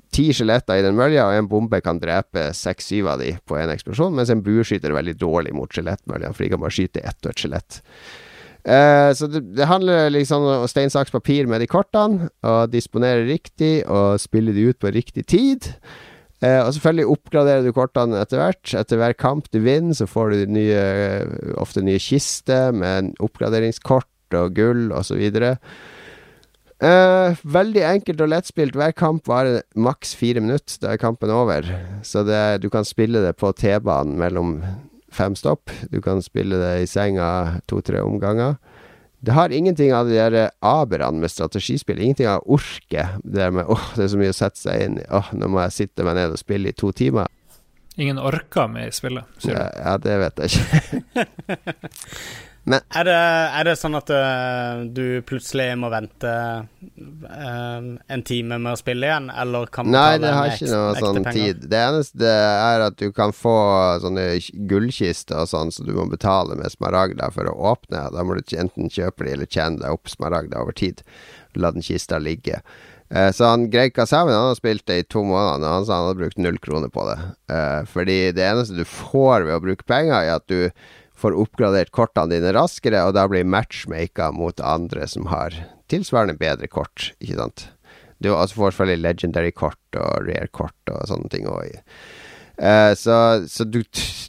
[0.09, 3.69] ti skjeletter i den mølja, og en bombe kan drepe seks-syv av de på en
[3.69, 7.21] eksplosjon, mens en bueskyter er veldig dårlig mot skjelettmølja, for de kan bare skyte ett
[7.21, 7.79] og et skjelett.
[8.67, 13.27] Uh, så det, det, handler liksom om stein, saks, papir med de kortene, og disponere
[13.29, 15.71] riktig, og spille de ut på riktig tid.
[16.43, 18.73] Uh, og selvfølgelig oppgraderer du kortene etter hvert.
[18.81, 20.83] Etter hver kamp du vinner, så får du nye,
[21.59, 25.23] ofte nye kister med oppgraderingskort og gull osv.
[26.79, 28.77] Uh, veldig enkelt og lettspilt.
[28.79, 30.77] Hver kamp varer maks fire minutter.
[30.83, 31.67] Da er kampen over.
[32.07, 34.59] Så det, du kan spille det på T-banen mellom
[35.15, 35.71] fem stopp.
[35.91, 38.57] Du kan spille det i senga to-tre omganger.
[39.19, 41.99] Det har ingenting av de der aberne med strategispill.
[41.99, 43.19] Ingenting av orket.
[43.23, 45.07] Det der med åh, oh, det er så mye å sette seg inn i.
[45.09, 47.27] Åh, oh, nå må jeg sitte meg ned og spille i to timer.
[47.99, 49.59] Ingen orker med i spillet, sier du?
[49.59, 51.25] Ja, ja, det vet jeg ikke.
[52.63, 58.59] Men, er, det, er, det, sånn at uh, du plutselig må vente uh, en time
[58.59, 61.39] med å spille igjen, eller kan du Nei, det har ikke noe sånn penger?
[61.55, 61.63] tid.
[61.71, 63.55] Det eneste er at du kan få
[64.03, 64.27] sånne
[64.69, 68.05] gullkister og sånn, så du må betale med smaragder for å åpne.
[68.13, 71.01] Da må du enten kjøpe de eller tjene deg opp smaragder over tid.
[71.57, 72.61] La den kista ligge.
[73.09, 76.03] Uh, så han Greg Kasaven han har spilt det i to måneder, og han sa
[76.03, 77.19] han hadde brukt null kroner på det.
[77.89, 80.67] fordi det eneste du får ved å bruke penger, er at du
[81.19, 85.55] får oppgradert kortene dine raskere, og da blir matchmaka mot andre som har
[85.91, 87.67] tilsvarende bedre kort, ikke sant.
[88.19, 91.79] Du altså får selvfølgelig legendary kort og rare kort og sånne ting òg.
[92.59, 93.15] Uh, så,
[93.47, 93.79] så, du,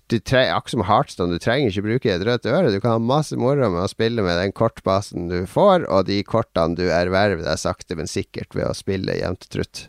[0.07, 2.71] du trenger Akkurat som Heartstone, du trenger ikke bruke et rødt øre.
[2.71, 6.21] Du kan ha masse moro med å spille med den kortbasen du får, og de
[6.27, 9.83] kortene du erverver deg sakte, men sikkert ved å spille jevnt og trutt.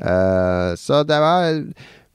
[0.00, 1.60] Uh, så det var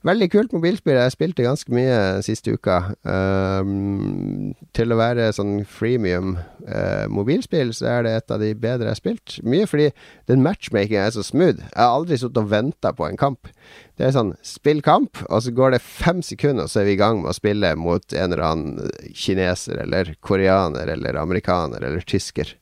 [0.02, 0.96] Veldig kult mobilspill.
[0.98, 2.78] Jeg spilte ganske mye siste uka.
[3.06, 6.32] Um, til å være sånn freemium
[6.66, 9.36] uh, mobilspill, så er det et av de bedre jeg har spilt.
[9.46, 9.92] Mye fordi
[10.30, 11.60] den matchmakinga er så smooth.
[11.62, 13.52] Jeg har aldri sittet og venta på en kamp.
[13.94, 16.96] Det er sånn spill kamp, og så går det fem sekunder, og så er vi
[16.96, 22.02] i gang med å spille mot en eller annen kineser eller koreaner eller amerikaner eller
[22.02, 22.56] tysker.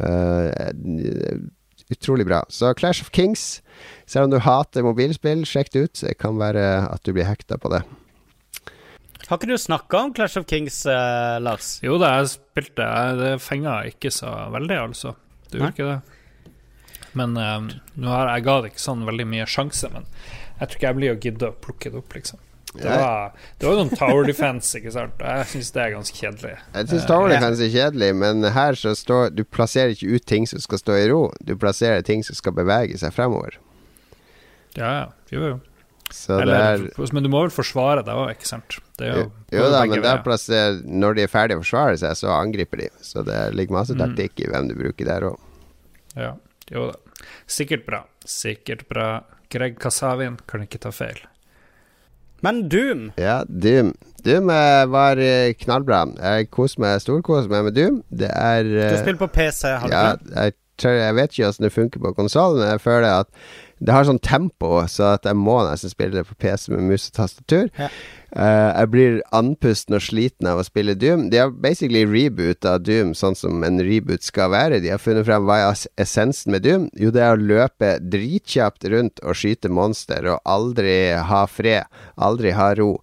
[0.00, 0.48] Uh,
[1.92, 2.44] utrolig bra.
[2.48, 3.60] Så Clash of Kings
[4.06, 6.00] selv om du hater mobilspill, sjekk det ut.
[6.06, 7.82] Det kan være at du blir hekta på det.
[9.24, 11.78] Har ikke du snakka om Clash of Kings, eh, Lars?
[11.84, 12.88] Jo da, jeg spilte
[13.20, 13.38] det.
[13.40, 15.14] fenga ikke så veldig, altså.
[15.48, 16.50] Det gjorde ikke det.
[17.16, 20.04] Men eh, nå har jeg ga det ikke sånn veldig mye sjanse, men
[20.58, 22.42] jeg tror ikke jeg blir å gidde å plukke det opp, liksom.
[22.74, 25.20] Det var, det var noen Tower Defense, ikke sant.
[25.22, 26.54] Jeg syns det er ganske kjedelig.
[26.74, 30.48] Jeg syns Tower Defense er kjedelig, men her så står Du plasserer ikke ut ting
[30.50, 31.20] som skal stå i ro.
[31.46, 33.60] Du plasserer ting som skal bevege seg fremover.
[34.74, 35.06] Ja, ja.
[35.30, 35.60] Jo, jo.
[36.34, 38.76] Eller, er, men du må vel forsvare deg òg, ikke sant?
[39.02, 42.84] jo, jo da, men der plasser, når de er ferdige å forsvare seg, så angriper
[42.84, 42.88] de.
[43.02, 44.02] Så det ligger masse mm.
[44.02, 44.42] taktikk mm.
[44.44, 45.38] i hvem du bruker der òg.
[46.14, 46.34] Ja,
[46.70, 47.24] jo da.
[47.50, 48.04] Sikkert bra.
[48.28, 49.08] Sikkert bra.
[49.54, 51.22] Greg Kasavin kan ikke ta feil.
[52.44, 53.06] Men Doom?
[53.16, 53.94] Ja, Doom.
[54.24, 56.02] Doom eh, var eh, knallbra.
[56.20, 58.02] Jeg koser meg storkoser meg med Doom.
[58.12, 60.04] Det er Du eh, spiller på PC, har du ja,
[60.44, 63.30] jeg, jeg, vet ikke åssen det funker på konsollen, men jeg føler at
[63.84, 67.10] det har sånn tempo, så at jeg må nesten spille det på PC med mus
[67.10, 67.66] og tastatur.
[67.76, 67.90] Ja.
[68.34, 71.28] Uh, jeg blir andpusten og sliten av å spille Doom.
[71.30, 74.80] De har basically reboota Doom sånn som en reboot skal være.
[74.82, 76.88] De har funnet frem hva er essensen med Doom.
[76.98, 80.96] Jo, det er å løpe dritkjapt rundt og skyte monster og aldri
[81.28, 81.86] ha fred.
[82.16, 82.94] Aldri ha ro.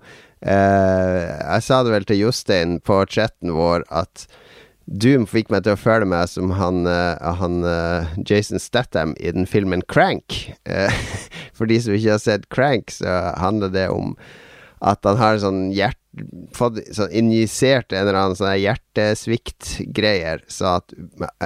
[0.41, 4.25] Uh, jeg sa det vel til Jostein på chatten vår at
[4.91, 9.31] Doom fikk meg til å føle meg som han, uh, han uh, Jason Statham i
[9.31, 10.35] den filmen Crank.
[10.67, 10.91] Uh,
[11.57, 14.17] for de som ikke har sett Crank, så handler det om
[14.83, 16.00] at han har en sånn hjert
[16.55, 20.91] fått sånn injisert en eller annen sånn hjertesviktgreier, så at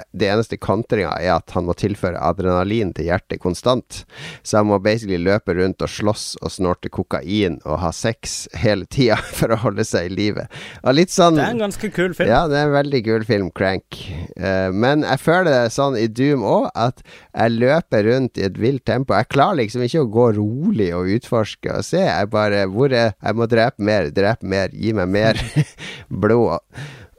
[0.09, 4.01] det eneste kontringa er at han må tilføre adrenalin til hjertet konstant.
[4.41, 8.89] Så han må basically løpe rundt og slåss og snorte kokain og ha sex hele
[8.89, 10.47] tida for å holde seg i live.
[10.81, 12.31] Og litt sånn Det er en ganske kul film.
[12.31, 14.01] Ja, det er en veldig kul film, Crank.
[14.39, 18.57] Uh, men jeg føler det sånn i Doom òg, at jeg løper rundt i et
[18.61, 19.13] vilt tempo.
[19.13, 22.01] Jeg klarer liksom ikke å gå rolig og utforske og se.
[22.01, 25.41] Jeg bare hvor er, Jeg må drepe mer, drepe mer mer, gi meg mer
[26.23, 26.63] blod.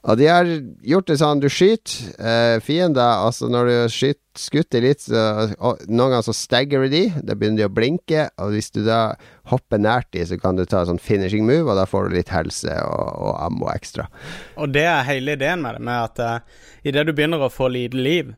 [0.07, 0.47] Og de har
[0.87, 5.23] gjort det sånn, du skyter eh, fiender, altså når du skyter skutter litt, så,
[5.89, 9.17] noen ganger så staggerer de, da begynner de å blinke, og hvis du da
[9.51, 12.33] hopper nært de, så kan du ta sånn finishing move, og da får du litt
[12.35, 14.09] helse og, og ammo ekstra.
[14.61, 17.71] Og det er hele ideen med det, med at uh, idet du begynner å få
[17.73, 18.35] lite liv,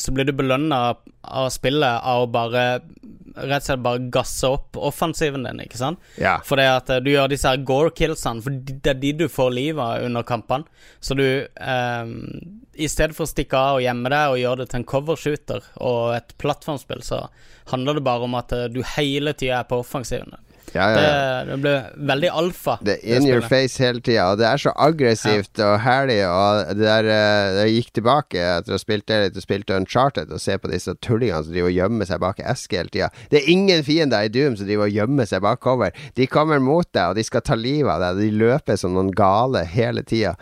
[0.00, 2.64] så blir du belønna av spillet av å bare
[3.34, 6.02] rett og slett bare gasse opp offensiven din, ikke sant?
[6.20, 6.36] Ja.
[6.46, 9.50] For det at eh, du gjør disse her gore-killsene, for det er de du får
[9.56, 10.86] liv av under kampene.
[11.00, 12.14] Så du um,
[12.74, 15.68] I stedet for å stikke av og gjemme deg og gjøre det til en covershooter
[15.82, 17.24] og et plattformspill, så
[17.72, 20.36] handler det bare om at eh, du hele tida er på offensiven.
[20.72, 21.74] Ja, ja, det, det, ble
[22.10, 22.76] veldig alfa.
[22.82, 26.18] Det er in your face hele tida, og det er så aggressivt og herlig.
[26.26, 29.78] Og det der eh, Jeg gikk tilbake etter å ha spilt det litt og spilte
[29.78, 33.10] Uncharted, og se på disse tullingene som driver og gjemmer seg bak eske hele tida.
[33.30, 35.94] Det er ingen fiender i Doom som driver og gjemmer seg bakover.
[36.18, 38.24] De kommer mot deg, og de skal ta livet av deg.
[38.24, 40.34] De løper som noen gale hele tida.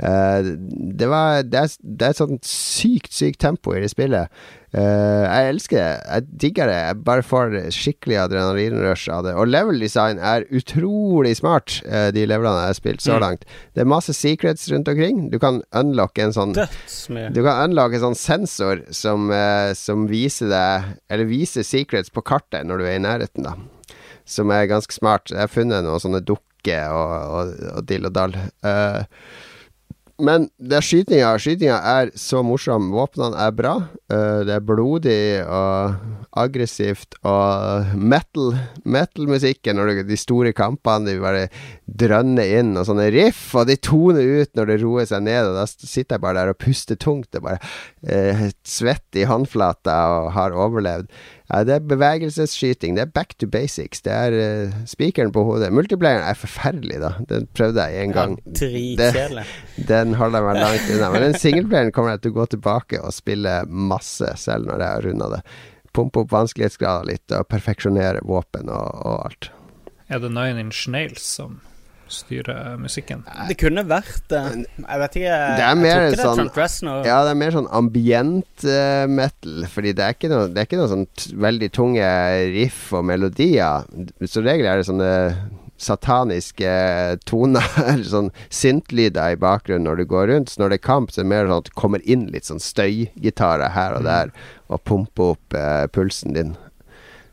[0.00, 4.30] Uh, det, var, det, er, det er et sånt sykt, sykt tempo i det spillet.
[4.70, 5.94] Uh, jeg elsker det.
[6.06, 6.76] Jeg digger det.
[6.78, 9.32] Jeg bare får skikkelig adrenalinrush av det.
[9.34, 13.20] Og level design er utrolig smart, uh, de levelene jeg har spilt så mm.
[13.24, 13.42] langt.
[13.74, 15.26] Det er masse secrets rundt omkring.
[15.32, 20.50] Du kan unlocke en sånn Du kan unlocke en sånn sensor som, uh, som viser
[20.50, 23.56] deg Eller viser secrets på kartet når du er i nærheten, da.
[24.28, 25.32] Som er ganske smart.
[25.34, 28.38] Jeg har funnet noen sånne dukker og, og, og dill og dall.
[28.62, 29.02] Uh,
[30.20, 31.30] Men det er skytinga.
[31.40, 32.90] Skytinga er så morsom.
[32.94, 33.74] Våpnene er bra.
[34.12, 35.96] Uh, det er blodig og
[36.40, 38.54] aggressivt og metal.
[38.84, 41.48] Metal-musikken når de store kampene, de bare
[41.86, 45.58] drønner inn, og sånne riff, og de toner ut når det roer seg ned, og
[45.58, 47.58] da sitter jeg bare der og puster tungt og bare
[48.06, 51.10] uh, svett i håndflata og har overlevd.
[51.50, 52.94] Ja, det er bevegelsesskyting.
[52.94, 54.04] Det er back to basics.
[54.06, 55.72] Det er uh, spikeren på hodet.
[55.74, 57.10] Multiplayeren er forferdelig, da.
[57.30, 58.36] Den prøvde jeg en gang.
[58.38, 59.46] Ja, Dritkjedelig.
[59.88, 61.10] Den holder meg langt unna.
[61.10, 64.94] Men den singleplayeren kommer jeg til å gå tilbake og spille masse, selv når jeg
[64.94, 65.40] har runda det.
[65.90, 69.50] Pumpe opp vanskelighetsgrader litt og perfeksjonere våpen og, og alt.
[70.06, 71.58] Er det Nine Inch Nails som
[72.12, 73.22] styre musikken.
[73.48, 74.42] Det kunne vært det.
[74.80, 75.38] Jeg vet ikke.
[75.58, 79.64] Det er mer sånn Ja, det er mer sånn ambient uh, metal.
[79.70, 81.08] Fordi det er ikke noe, det er ikke noe sånn
[81.46, 82.10] veldig tunge
[82.56, 83.88] riff og melodier.
[84.26, 85.10] Som regel er det sånne
[85.80, 86.70] sataniske
[87.28, 90.52] toner, eller sånn syntlyder i bakgrunnen når du går rundt.
[90.52, 92.48] Så når det er kamp, så er det mer sånn at det kommer inn litt
[92.48, 94.34] sånn støygitarer her og der,
[94.68, 96.58] og pumper opp uh, pulsen din.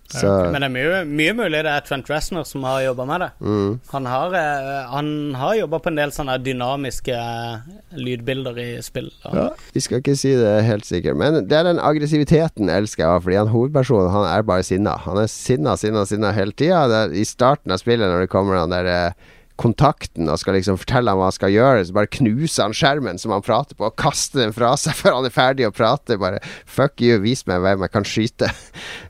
[0.07, 0.27] Så.
[0.53, 3.29] Men det er mye, mye, mulig det er Trent Reznor som har jobba med det.
[3.43, 3.71] Mm.
[3.91, 9.09] Han har, eh, han har jobba på en del sånne dynamiske eh, lydbilder i spill.
[9.25, 13.25] Ja, vi skal ikke si det helt sikkert, men det er den aggressiviteten elsker jeg.
[13.27, 14.95] Fordi han hovedpersonen han er bare sinna.
[15.03, 17.03] Han er sinna, sinna, sinna hele tida.
[17.11, 21.11] I starten av spillet, når det kommer han der eh, kontakten og skal liksom fortelle
[21.11, 23.97] ham hva han skal gjøre, så bare knuser han skjermen som han prater på, og
[23.99, 26.19] kaster den fra seg før han er ferdig å prate.
[26.21, 28.51] Bare fuck you, vis meg hvem jeg kan skyte.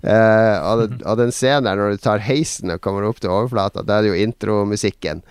[0.04, 3.34] uh, og, det, og, den scenen der når du tar heisen og kommer opp til
[3.34, 5.24] overflata, da er det jo intromusikken.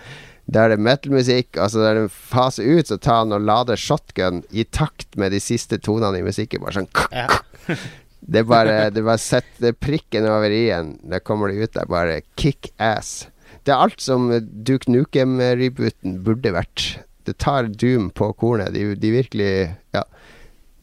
[0.46, 3.80] Da er det metal-musikk, og så der den faser ut, så tar han og lader
[3.80, 6.62] shotgun i takt med de siste tonene i musikken.
[6.62, 7.26] Bare sånn ja.
[8.26, 10.96] Det er bare Det bare setter prikken over i-en.
[11.06, 13.28] Da kommer det ut der bare kick ass.
[13.66, 14.28] Det er alt som
[14.66, 16.84] Duke Nukem-rebooten burde vært.
[17.26, 18.74] Det tar Doom på kornet.
[18.76, 19.50] De, de, virkelig
[19.96, 20.04] Ja.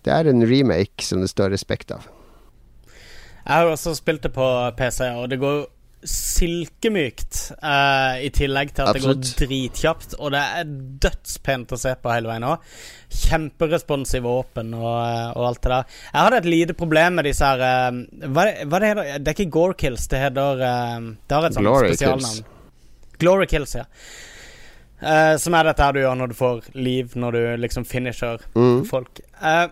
[0.04, 2.10] Det er en remake som det står respekt av.
[3.44, 5.62] Jeg har også spilt det på PC, og det går
[6.04, 7.54] silkemykt.
[7.64, 9.24] Uh, I tillegg til at Absolutt.
[9.24, 10.16] det går dritkjapt.
[10.20, 10.74] Og det er
[11.06, 12.66] dødspent å se på hele veien òg.
[13.24, 16.00] Kjemperesponsive våpen og, eh, og, alt det der.
[16.10, 19.22] Jeg hadde et lite problem med disse her uh, hva, hva det heter det?
[19.24, 22.50] er ikke Gore Kills, det heter uh, Det har et sånt spesialnavn.
[23.24, 23.88] Glory kills, ja.
[25.04, 28.44] Uh, som er dette her du gjør når du får liv, når du liksom finisher
[28.56, 28.84] mm.
[28.88, 29.20] folk.
[29.40, 29.68] Uh,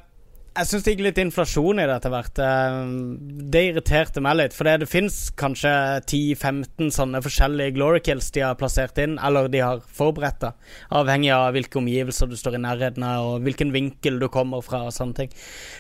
[0.52, 2.40] jeg syns det gikk litt inflasjon i det etter hvert.
[2.44, 3.16] Uh,
[3.54, 4.56] det irriterte meg litt.
[4.56, 5.72] For det, det fins kanskje
[6.04, 10.52] 10-15 sånne forskjellige glory kills de har plassert inn, eller de har forberedt det.
[11.00, 14.84] Avhengig av hvilke omgivelser du står i nærheten av, og hvilken vinkel du kommer fra,
[14.90, 15.34] og sånne ting.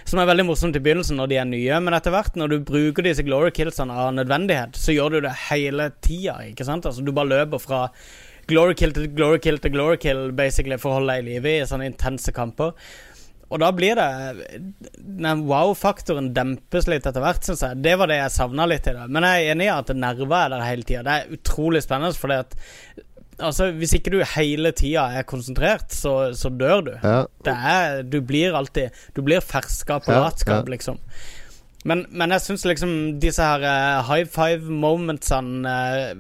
[0.07, 2.59] Som er veldig morsomt i begynnelsen når de er nye, men etter hvert, når du
[2.71, 6.87] bruker disse glory killsene av nødvendighet, så gjør du det hele tida, ikke sant?
[6.87, 7.89] Altså, du bare løper fra
[8.47, 11.57] glory kill til glory kill til glory kill, basically, for å holde deg i live
[11.59, 12.73] i sånne intense kamper.
[13.51, 14.59] Og da blir det
[14.95, 17.81] Den wow-faktoren dempes litt etter hvert, syns jeg.
[17.83, 19.07] Det var det jeg savna litt i det.
[19.11, 21.03] Men jeg er enig i at nerver er der hele tida.
[21.07, 22.59] Det er utrolig spennende, fordi at
[23.41, 26.91] Altså, hvis ikke du hele tida er konsentrert, så, så dør du.
[27.01, 27.23] Ja.
[27.41, 30.99] Det er Du blir alltid Du blir ferska på latskap, ja, liksom.
[31.87, 36.11] Men, men jeg syns liksom disse her uh, high five momentsene uh,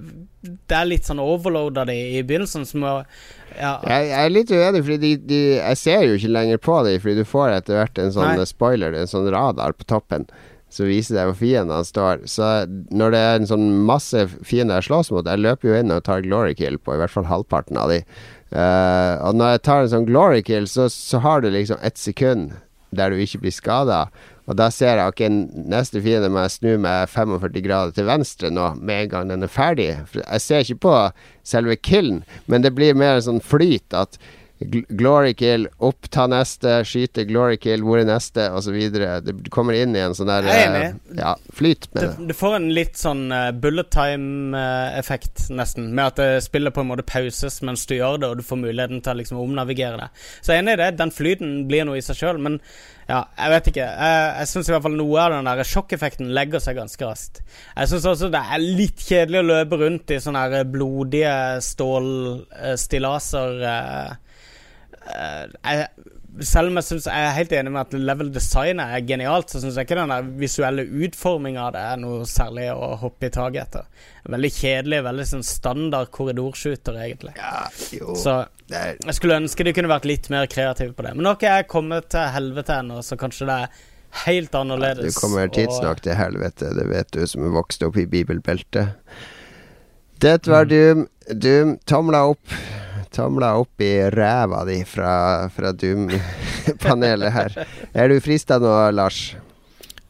[0.41, 2.65] Det er litt sånn overloada de i begynnelsen.
[2.65, 2.93] Som må,
[3.53, 3.75] ja.
[3.85, 6.97] jeg, jeg, er litt uenig, Fordi de, de, jeg ser jo ikke lenger på dem.
[7.03, 8.47] Fordi du får etter hvert en sånn Nei.
[8.49, 10.25] spoiler, en sånn radar på toppen.
[10.71, 12.25] Som viser deg hvor fiendene står.
[12.31, 12.49] Så
[12.89, 16.05] når det er en sånn masse fiender jeg slåss mot Jeg løper jo inn og
[16.07, 18.01] tar glory kill på i hvert fall halvparten av de.
[18.51, 22.01] Uh, og når jeg tar en sånn glory kill, så, så har du liksom ett
[22.01, 22.55] sekund
[22.95, 24.05] der du ikke blir skada.
[24.49, 25.21] Og da ser jeg ok,
[25.71, 29.47] neste fiende må jeg snu meg 45 grader til venstre nå, med en gang den
[29.47, 29.89] er ferdig.
[30.17, 30.95] Jeg ser ikke på
[31.47, 34.19] selve killen, men det blir mer en sånn flyt at
[34.69, 38.77] Glory kill, opp, ta neste, skyte, glory kill, hvor er neste, osv.
[39.25, 42.27] Du kommer inn i en sånn der uh, ja, flyt med det.
[42.29, 46.83] Du får en litt sånn uh, bullet time-effekt, uh, nesten, med at det spiller på
[46.85, 49.97] en måte pauses mens du gjør det, og du får muligheten til å liksom omnavigere
[50.03, 50.09] det.
[50.39, 52.61] Så jeg er enig i det, den flyten blir noe i seg sjøl, men
[53.09, 53.85] ja, jeg vet ikke.
[53.89, 57.41] Jeg, jeg syns i hvert fall noe av den der sjokkeffekten legger seg ganske raskt.
[57.73, 61.33] Jeg syns også det er litt kjedelig å løpe rundt i sånne her blodige
[61.65, 63.51] stålstillaser.
[63.65, 64.30] Uh, Eh,
[65.01, 65.87] jeg,
[66.39, 69.59] selv om jeg, synes, jeg er helt enig med at level designet er genialt, så
[69.61, 73.61] syns jeg ikke den visuelle utforminga av det er noe særlig å hoppe i taket
[73.65, 74.07] etter.
[74.31, 77.35] Veldig kjedelig, veldig sånn standard korridorshooter, egentlig.
[77.39, 77.65] Ja,
[77.97, 78.41] jo, så
[78.71, 81.15] jeg skulle ønske de kunne vært litt mer kreative på det.
[81.17, 83.79] Men nå har ikke jeg kommet til helvete ennå, så kanskje det er
[84.25, 85.07] helt annerledes.
[85.07, 88.95] Ja, du kommer tidsnok til helvete, det vet du som vokste opp i bibelbeltet.
[90.21, 90.71] Det var mm.
[90.71, 91.07] Doom.
[91.31, 92.55] Doom tomla opp
[93.11, 95.13] tomla opp i ræva di fra,
[95.51, 97.57] fra Doom-panelet her.
[97.93, 99.35] Er du frista nå, Lars?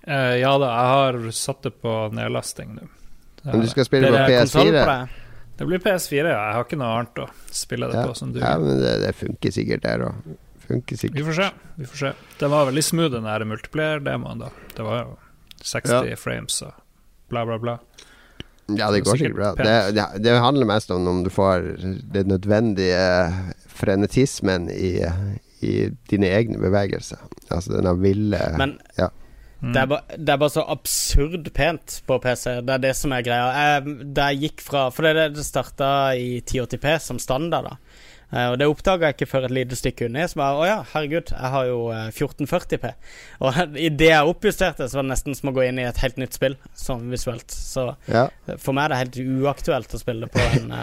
[0.08, 2.88] Uh, ja da, jeg har satt det på nedlasting nå.
[3.42, 4.86] Men du skal spille på PS4?
[5.58, 6.38] Det blir PS4, ja.
[6.38, 8.06] Jeg har ikke noe annet å spille det ja.
[8.10, 8.40] på som du.
[8.42, 10.32] Ja, men det, det funker sikkert der òg.
[10.72, 11.50] Vi får se.
[11.76, 12.12] Vi får se.
[12.40, 14.52] Det var veldig smooth, den der multiplayer-demoen, da.
[14.78, 15.18] Det var jo
[15.62, 16.18] 60 ja.
[16.18, 16.78] frames og
[17.30, 17.76] bla, bla, bla.
[18.80, 19.54] Ja, det går sikkert bra.
[19.60, 21.68] Det, det, det, handler mest om om du får
[22.14, 23.02] den nødvendige
[23.68, 24.94] frenetismen i,
[25.66, 25.74] i
[26.12, 27.22] dine egne bevegelser.
[27.50, 29.10] Altså denne ville Men ja.
[29.62, 29.74] Mm.
[29.76, 32.56] Det, er bare, det, er bare, så absurd pent på PC.
[32.66, 33.50] Det er det som er greia.
[33.54, 37.91] Jeg, det gikk fra For det, det starta i 1080P som standard, da.
[38.32, 40.28] Eh, og det oppdaga jeg ikke før et lite stykke unna.
[40.30, 42.92] Så bare Å ja, herregud, jeg har jo 1440P.
[42.92, 43.60] Eh, og
[43.90, 46.38] idet jeg oppjusterte, så var det nesten som å gå inn i et helt nytt
[46.38, 47.52] spill, sånn visuelt.
[47.52, 48.28] Så ja.
[48.58, 50.74] for meg er det helt uaktuelt å spille på en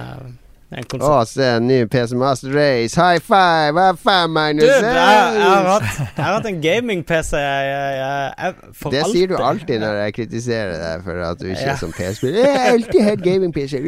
[0.68, 2.92] å, se en ny PC Master Race.
[2.92, 3.72] High five!
[3.72, 4.66] High five, Magnus!
[4.68, 7.40] Du, jeg, jeg, har hatt, jeg, har hatt, en gaming-PC.
[8.92, 11.72] Det sier du alltid når jeg kritiserer deg for at du ikke ja.
[11.72, 12.44] er som PC-spiller.
[12.44, 13.80] Jeg har alltid hatt gaming-PC.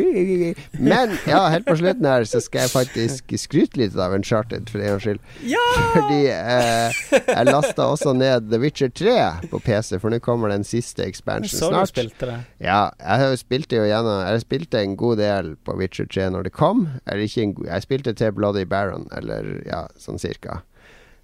[0.81, 4.81] Men ja, helt på slutten her så skal jeg faktisk skryte litt av Uncharted, for
[4.81, 5.21] en gangs skyld.
[5.53, 5.67] Ja!
[5.99, 9.19] Fordi eh, jeg lasta også ned The Witcher 3
[9.53, 11.77] på PC, for nå kommer den siste expansion snart.
[11.77, 12.41] Så du spilte det?
[12.65, 16.57] Ja, jeg spilte jo gjennom Jeg spilte en god del på Witcher 3 når det
[16.57, 16.87] kom kom.
[17.05, 17.23] En,
[17.67, 20.63] jeg spilte til Bloody Baron, eller ja, sånn cirka.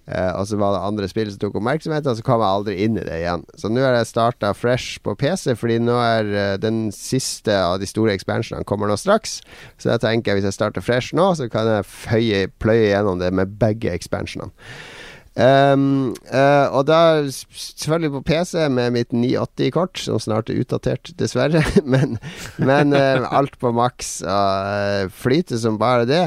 [0.06, 2.74] Eh, og så var det andre spill som tok oppmerksomheten, og så kom jeg aldri
[2.84, 3.42] inn i det igjen.
[3.58, 7.80] Så nå har jeg starta fresh på PC, fordi nå er uh, den siste av
[7.82, 9.40] de store expansionene kommer nå straks.
[9.82, 13.32] Så jeg tenker hvis jeg starter fresh nå, så kan jeg føye, pløye gjennom det
[13.34, 14.54] med begge expansionene.
[15.36, 21.60] Um, uh, og da selvfølgelig på PC med mitt 980-kort, som snart er utdatert, dessverre.
[21.92, 22.16] men,
[22.56, 26.22] men uh, alt på maks uh, flyter som bare det.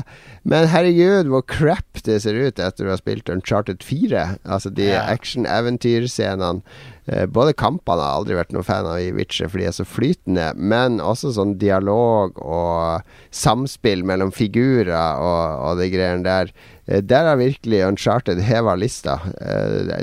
[0.49, 4.23] Men herregud, hvor crap det ser ut etter du har spilt Uncharted 4.
[4.49, 5.11] Altså de yeah.
[5.11, 6.63] action-eventyrscenene.
[7.09, 9.75] Uh, både kampene har jeg aldri vært noen fan av i Witcher, for de er
[9.77, 10.47] så flytende.
[10.57, 14.89] Men også sånn dialog og samspill mellom figurer
[15.21, 16.53] og, og de greiene der.
[16.89, 19.19] Eh, der har virkelig Uncharted heva lista.
[19.37, 20.01] Eh,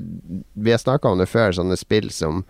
[0.54, 2.44] vi har snakka om det før, sånne spill som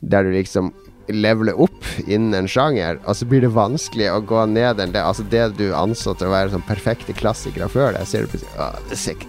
[0.00, 0.74] der du liksom
[1.14, 5.02] leveler opp innen en sjanger, og så blir det vanskelig å gå ned enn det.
[5.02, 8.56] Altså det du anså til å være sånn perfekte klassikere før det, ser du plutselig
[8.56, 8.70] Å,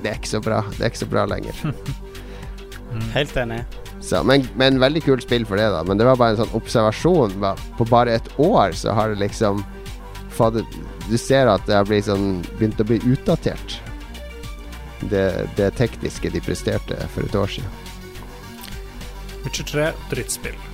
[0.03, 0.63] det er ikke så bra.
[0.77, 1.61] Det er ikke så bra lenger.
[3.17, 3.61] Helt enig.
[4.01, 5.83] Så, men, men, veldig kult spill for det, da.
[5.85, 7.37] Men det var bare en sånn observasjon.
[7.77, 9.61] På bare et år så har det liksom
[10.31, 10.61] fått
[11.09, 13.77] Du ser at det har blitt sånn, begynt å bli utdatert
[15.11, 17.79] det, det tekniske de presterte for et år siden.
[19.43, 20.70] Witcher 3 drittspill.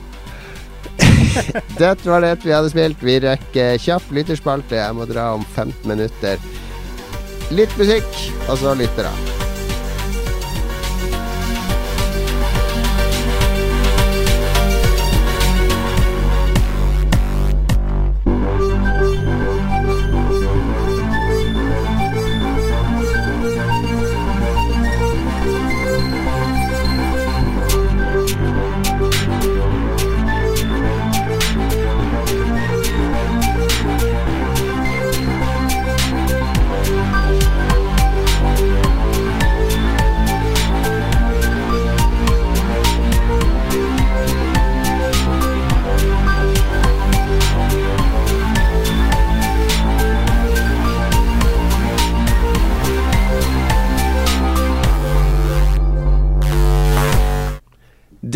[1.82, 3.04] Dette var det vi hadde spilt.
[3.04, 4.80] Vi rekker kjapp lytterspalte.
[4.80, 6.42] Jeg må dra om 15 minutter.
[7.56, 8.10] Litt musikk,
[8.48, 9.47] og så lyttere.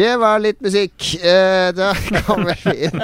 [0.02, 1.12] Det var litt musikk.
[1.22, 1.92] Eh, da
[2.26, 3.02] kommer vi inn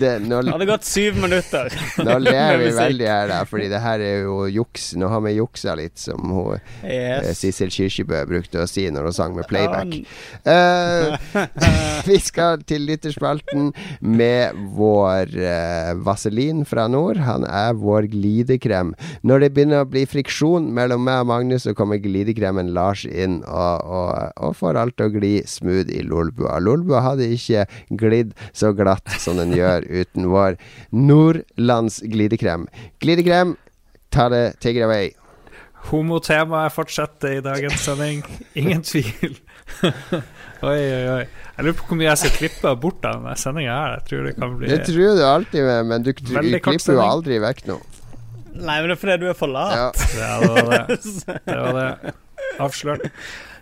[0.00, 1.70] det, nå, Har det gått syv minutter?
[2.02, 4.88] nå ler vi veldig her, da, fordi det her er jo juks.
[4.98, 6.90] Nå har vi juksa litt, som hun yes.
[6.90, 9.94] eh, Sissel Kyrkjebø brukte å si når hun sang med playback.
[10.42, 11.38] Eh,
[12.10, 13.70] vi skal til lytterspalten
[14.00, 17.20] med vår uh, vaselin fra nord.
[17.24, 18.94] Han er vår glidekrem.
[19.26, 23.40] Når det begynner å bli friksjon mellom meg og Magnus, så kommer glidekremen Lars inn
[23.44, 26.02] og, og, og får alt å gli smooth i.
[26.10, 26.58] Lolbua.
[26.62, 27.66] Lolbua hadde ikke
[28.00, 30.58] glidd så glatt som den gjør uten vår
[30.90, 32.66] Nordlands glidekrem.
[33.02, 33.56] Glidekrem,
[34.10, 35.12] ta det take it away.
[35.88, 38.20] Homotemaet fortsetter i dagens sending.
[38.58, 39.38] Ingen tvil.
[40.70, 41.22] oi, oi, oi.
[41.60, 43.96] Jeg lurer på hvor mye jeg skal klippe bort av denne sendinga her.
[43.98, 47.04] Jeg tror det kan bli Det tror du alltid med, men du, du klipper jo
[47.04, 47.82] aldri vekk noe.
[48.50, 49.76] Nei, men det er fordi du er for lat.
[49.76, 49.90] Ja.
[50.40, 50.98] det var det.
[51.46, 52.16] det, var det.
[52.60, 53.06] Avslørt.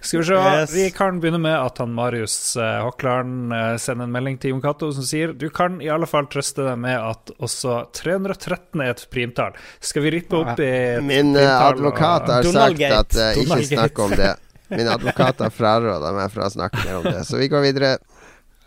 [0.00, 0.74] Skal vi se, Yes.
[0.74, 4.62] vi kan begynne med at han Marius eh, Hokklaren eh, sender en melding til Jon
[4.62, 8.92] Cato som sier du kan i alle fall trøste deg med at også 313 er
[8.94, 9.58] et primtall.
[9.82, 10.70] Skal vi rippe opp i
[11.02, 14.36] Min eh, advokat har sagt at eh, ikke snakk om det.
[14.68, 17.24] Min advokater fraråder, fraråda meg fra å snakke mer om det.
[17.28, 17.96] Så vi går videre.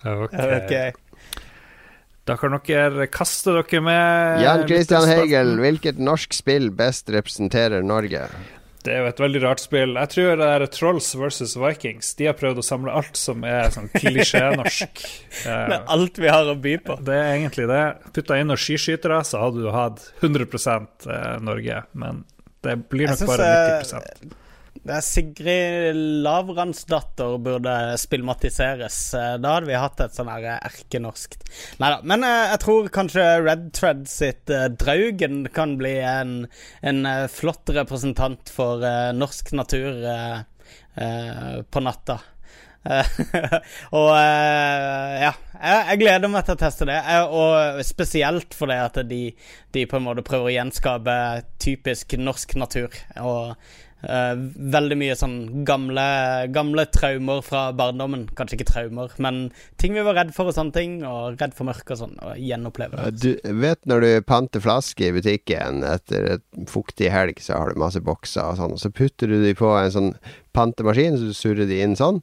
[0.02, 0.34] Ok.
[0.34, 0.92] okay.
[2.30, 8.28] Da kan dere kaste dere med Jan Christian Hegel, hvilket norsk spill best representerer Norge?
[8.82, 9.94] Det er jo et veldig rart spill.
[9.94, 12.16] Jeg tror det er Trolls versus Vikings.
[12.18, 15.04] De har prøvd å samle alt som er sånn klisjé-norsk.
[15.70, 16.98] Med alt vi har å by på.
[17.06, 17.84] det er egentlig det.
[18.16, 21.84] Putta inn noen skiskytere, så hadde du hatt 100 eh, Norge.
[21.94, 22.24] Men
[22.66, 24.41] det blir nok bare eh, 90
[24.82, 28.98] Det er Sigrid Lavransdatter burde spillmatiseres.
[29.14, 31.36] Eh, Da hadde vi hatt et sånn her erkenorsk
[31.82, 32.00] Nei da.
[32.02, 36.34] Men eh, jeg tror kanskje Red Thread sitt eh, Draugen kan bli en,
[36.82, 40.42] en eh, flott representant for eh, norsk natur eh,
[40.98, 42.18] eh, på natta.
[42.82, 43.14] Eh,
[44.00, 46.98] og eh, ja, jeg, gleder meg til å teste det.
[47.30, 49.22] Og spesielt fordi at de,
[49.78, 51.20] de på en måte prøver å gjenskape
[51.62, 52.98] typisk norsk natur.
[53.22, 55.38] Og eh, veldig mye sånn
[55.68, 56.06] gamle,
[56.54, 58.28] gamle traumer fra barndommen.
[58.38, 59.44] Kanskje ikke traumer, men
[59.82, 61.00] ting vi var redd for og sånne ting.
[61.08, 62.18] Og redd for mørke og sånn.
[62.26, 63.22] Og gjenoppleve det.
[63.22, 67.82] Du vet når du panter flasker i butikken etter et fuktig helg, så har du
[67.82, 70.14] masse bokser og sånn, og så putter du de på en sånn
[70.56, 72.20] pantemaskin, så du surrer de inn sånn.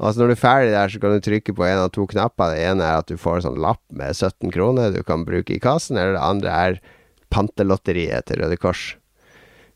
[0.00, 2.06] Og så når du er ferdig der, så kan du trykke på en av to
[2.10, 2.54] knapper.
[2.54, 5.56] Det ene er at du får en sånn lapp med 17 kroner du kan bruke
[5.56, 6.80] i kassen, eller det andre er
[7.30, 8.94] pantelotteriet til Røde Kors.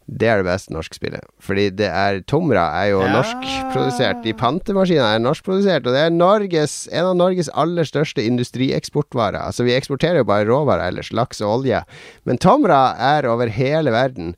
[0.06, 1.24] Det er det beste norske spillet.
[1.40, 3.12] Fordi det er Tomra er jo Ja.
[3.22, 4.22] norskprodusert.
[4.22, 9.40] De pantemaskinene er norskprodusert, og det er Norges, en av Norges aller største industrieksportvarer.
[9.40, 11.82] Altså, vi eksporterer jo bare råvarer ellers, laks og olje.
[12.26, 14.34] Men Tomra er over hele verden.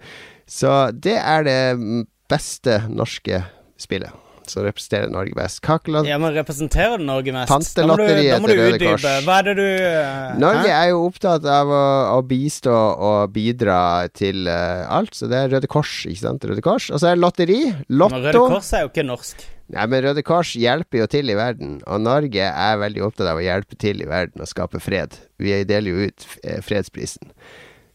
[0.47, 3.45] Så det er det beste norske
[3.79, 4.11] spillet
[4.53, 5.61] som representerer Norge best.
[5.65, 7.51] Kakelat Ja, men representerer det Norge mest?
[7.51, 8.81] Pantelotteriet du, til Røde.
[8.85, 9.09] Kors.
[9.27, 10.77] Hva er det du uh, Norge hæ?
[10.77, 11.83] er jo opptatt av å,
[12.17, 13.81] å bistå og bidra
[14.15, 16.49] til uh, alt, så det er Røde Kors, ikke sant?
[16.49, 16.89] Røde Kors.
[16.93, 17.61] Og så er det lotteri.
[17.89, 19.47] Men Røde Kors er jo ikke norsk.
[19.75, 23.41] Nei, men Røde Kors hjelper jo til i verden, og Norge er veldig opptatt av
[23.41, 25.17] å hjelpe til i verden og skape fred.
[25.43, 27.33] Vi deler jo ut eh, fredsprisen.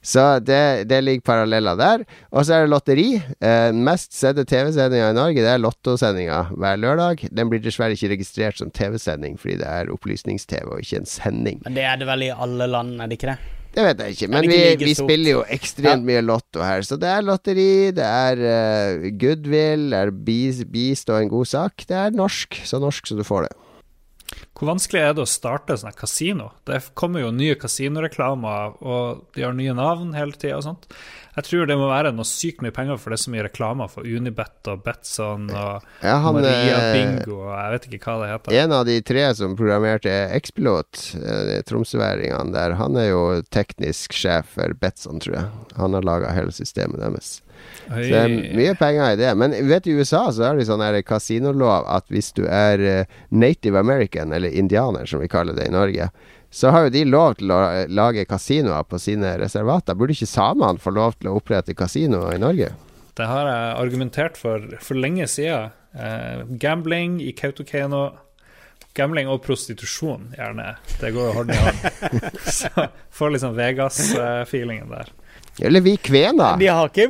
[0.02, 2.04] Så det, det ligger paralleller der.
[2.34, 3.08] Og så er det lotteri.
[3.22, 7.28] Eh, mest sette TV-sendinga i Norge, det er Lottosendinga hver lørdag.
[7.30, 11.62] Den blir dessverre ikke registrert som TV-sending, fordi det er opplysnings-TV og ikke en sending.
[11.66, 13.40] Men det er det vel i alle land, er det ikke det?
[13.72, 16.84] Det vet jeg ikke, men vi, vi spiller jo ekstremt mye lotto her.
[16.84, 21.86] Så det er lotteri, det er uh, goodwill, det er bis, bistå en god sak.
[21.88, 23.54] Det er norsk, så norsk som du får det.
[24.62, 26.52] Hvor vanskelig er det å starte sånn kasino?
[26.70, 30.86] Det kommer jo nye kasinoreklamer, og de har nye navn hele tida og sånt.
[31.36, 33.92] Jeg tror det må være noe sykt mye penger, for det er så mye reklamer
[33.92, 38.18] for Unibet og Betson og Ja, han, Maria eh, Bingo og jeg vet ikke hva
[38.20, 38.58] det heter.
[38.64, 43.24] En av de tre som programmerte X-Pilot, eh, tromsøværingene der, han er jo
[43.54, 45.72] teknisk sjef for Betson, tror jeg.
[45.80, 47.38] Han har laga hele systemet deres.
[47.92, 48.04] Oi.
[48.04, 49.32] Så det er mye penger i det.
[49.40, 52.84] Men vet du, i USA så er det sånn her kasinolov at hvis du er
[52.84, 56.12] eh, native american, eller indianer som vi kaller det i Norge,
[56.52, 59.96] så har jo de lov til å eh, lage kasinoer på sine reservater.
[59.96, 62.74] Burde ikke samene få lov til å opprette kasinoer i Norge?
[63.16, 65.72] Det har jeg argumentert for for lenge siden.
[65.96, 68.10] Eh, gambling i Kautokeino.
[68.98, 70.74] Gambling og prostitusjon, gjerne.
[71.00, 72.26] Det går jo hånd i hånd.
[72.60, 75.14] Så får sånn Vegas-feelingen der.
[75.64, 76.60] Eller vi kvener.
[76.60, 77.08] De har ikke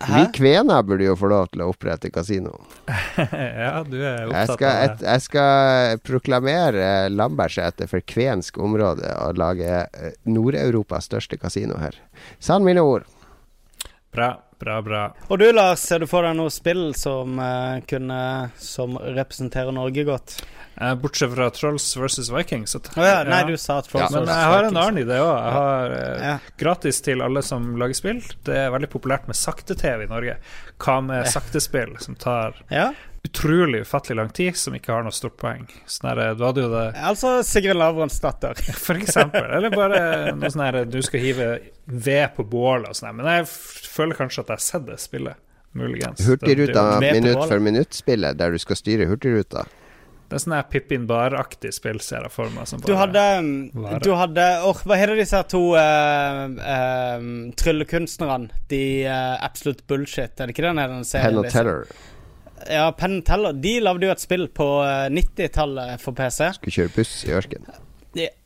[0.00, 0.30] Vi Hæ?
[0.32, 2.54] kvener burde jo få lov til å opprette kasino.
[3.20, 5.06] ja, du er Jeg skal, av et, det.
[5.10, 11.98] jeg skal proklamere Lambertseter for kvensk område og lage eh, Nord-Europas største kasino her.
[12.40, 13.04] Sann mine ord.
[14.14, 15.02] Bra, bra, bra.
[15.28, 18.20] Og du, Lars, ser du for deg noe spill som uh, kunne
[18.60, 20.36] Som representerer Norge godt?
[20.80, 22.76] Uh, bortsett fra Trolls versus Vikings.
[22.78, 25.32] At, oh, ja, nei, du sa Trolls Ja, Men jeg har en annen idé òg.
[25.34, 26.36] Jeg har eh, Ja.
[26.62, 28.22] gratis til alle som lager spill.
[28.46, 30.38] Det er veldig populært med sakte-TV i Norge.
[30.80, 32.90] Hva med saktespill som tar Ja,
[33.24, 35.66] utrolig ufattelig lang tid, som ikke har noe stort poeng?
[35.90, 38.60] Sånn her, du hadde jo det altså Sigrid Lavransdatter.
[38.86, 39.44] For eksempel.
[39.58, 40.00] Eller bare
[40.36, 41.50] noe sånn her du skal hive
[41.84, 43.12] ved på bålet og sånn.
[43.18, 45.46] Men jeg føler kanskje at jeg har sett det spillet.
[45.72, 46.24] Muligens.
[46.26, 49.68] Hurtigruta minutt for minutt-spillet, der du skal styre Hurtigruta.
[50.30, 52.66] Det er sånn her Pippin Bar-aktig spill, ser jeg for meg.
[52.70, 53.22] Som Du hadde.
[54.02, 57.24] Du hadde åh, Hva heter disse to uh, uh,
[57.58, 58.62] tryllekunstnerne?
[58.70, 61.34] De uh, Absolute Bullshit, er det ikke den den serien?
[61.34, 61.86] Penn og Terror.
[61.86, 62.08] Teller
[62.68, 63.56] Ja, Penn Teller.
[63.56, 66.50] De lagde jo et spill på eh, 90-tallet for PC.
[66.58, 67.86] skulle kjøre buss i ørkenen.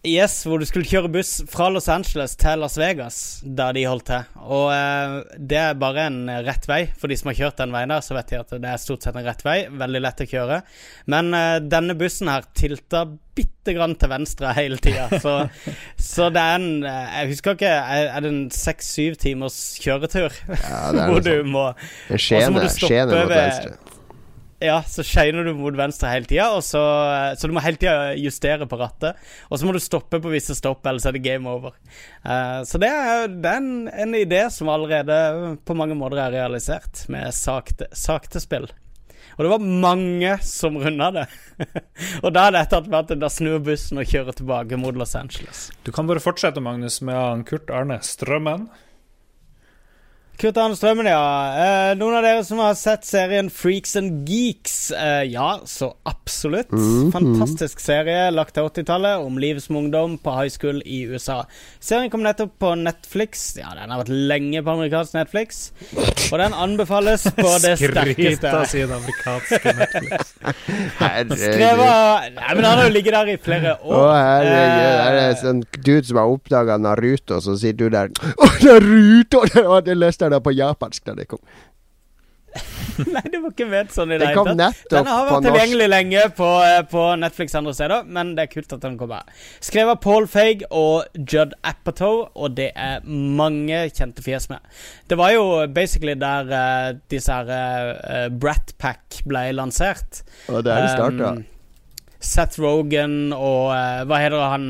[0.05, 4.05] Yes, hvor du skulle kjøre buss fra Los Angeles til Las Vegas, der de holdt
[4.11, 4.27] til.
[4.45, 6.83] Og eh, det er bare en rett vei.
[7.01, 9.07] For de som har kjørt den veien der, så vet de at det er stort
[9.07, 9.63] sett en rett vei.
[9.73, 10.61] Veldig lett å kjøre.
[11.15, 15.09] Men eh, denne bussen her tilta bitte grann til venstre hele tida.
[15.17, 15.35] Så,
[16.13, 20.29] så, det er en eh, Jeg husker ikke Er det en seks-syv timers kjøretur?
[20.53, 21.67] Ja, det er hvor du må
[22.21, 23.94] så må du stoppe ved-.
[24.65, 26.83] Ja, så shiner du mot venstre hele tida, så,
[27.39, 29.21] så du må hele tida justere på rattet.
[29.51, 31.77] Og så må du stoppe på visse stopp, ellers er det game over.
[32.25, 35.19] Uh, så det er, det er en, en idé som allerede
[35.67, 38.71] på mange måter er realisert, med sakte, sakte spill.
[39.35, 41.25] Og det var mange som runda det.
[42.25, 45.67] og da er det etter hvert da snur bussen og kjører tilbake mot Los Angeles.
[45.83, 48.69] Du kan bare fortsette, Magnus, med Kurt Arne Strømmen.
[50.35, 51.21] Kurt Arne Strømmen, ja.
[51.55, 54.91] Eh, noen av dere som har sett serien Freaks and Geeks?
[54.91, 56.73] Eh, ja, så absolutt.
[57.15, 61.45] Fantastisk serie lagt til 80-tallet om livet som ungdom på high school i USA.
[61.79, 63.45] Serien kom nettopp på Netflix.
[63.61, 65.63] Ja, den har vært lenge på amerikansk Netflix.
[66.33, 70.35] Og den anbefales på det Skryt av sin amerikanske Netflix.
[71.45, 73.95] Skrevet Nei, men han har jo ligget der i flere år.
[73.95, 74.83] Å, herregud.
[74.85, 79.45] Det Er det sånn dude som har oppdaga Naruto, så sier du der Å, Naruto!
[79.55, 81.43] Det var det leste jeg det på japansk da det kom.
[83.15, 84.83] Nei, det var ikke ment sånn i det hele tatt.
[84.93, 88.75] Den har vært tilgjengelig lenge på, eh, på Netflix andre steder, men det er kult
[88.77, 89.27] at den kommer.
[89.65, 94.63] Skrevet av Paul Feig og Judd Apatow, og det er mange kjente fjes med.
[95.11, 95.45] Det var jo
[95.75, 100.23] basically der uh, disse her uh, Brat Pack ble lansert.
[100.49, 101.35] Og det er det starta.
[101.35, 101.45] Um,
[102.25, 104.69] Seth Rogan og uh, Hva heter han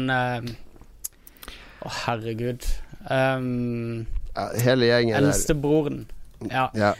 [1.84, 2.64] Å, herregud.
[3.12, 5.28] Um, ja, hele gjengen der.
[5.28, 6.04] Eldstebroren.
[6.50, 6.68] Ja.
[6.74, 6.94] Ja.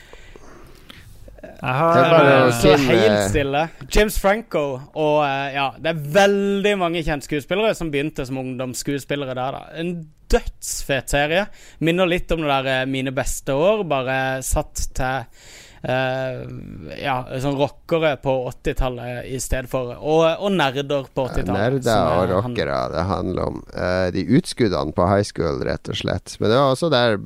[1.44, 3.62] Jeg har eh, Så helt stille.
[3.92, 9.36] James Franco og eh, ja, det er veldig mange kjente skuespillere som begynte som ungdomsskuespillere
[9.36, 9.80] der, da.
[9.80, 9.94] En
[10.32, 11.46] dødsfet serie.
[11.84, 15.52] Minner litt om det der eh, Mine beste år, bare satt til
[15.84, 21.50] ja, sånn rockere på 80-tallet i stedet for Og, og nerder på 80-tallet.
[21.52, 23.58] Nerder og er han- rockere det handler om.
[23.74, 26.36] Eh, de utskuddene på high school, rett og slett.
[26.40, 27.18] Men det var også der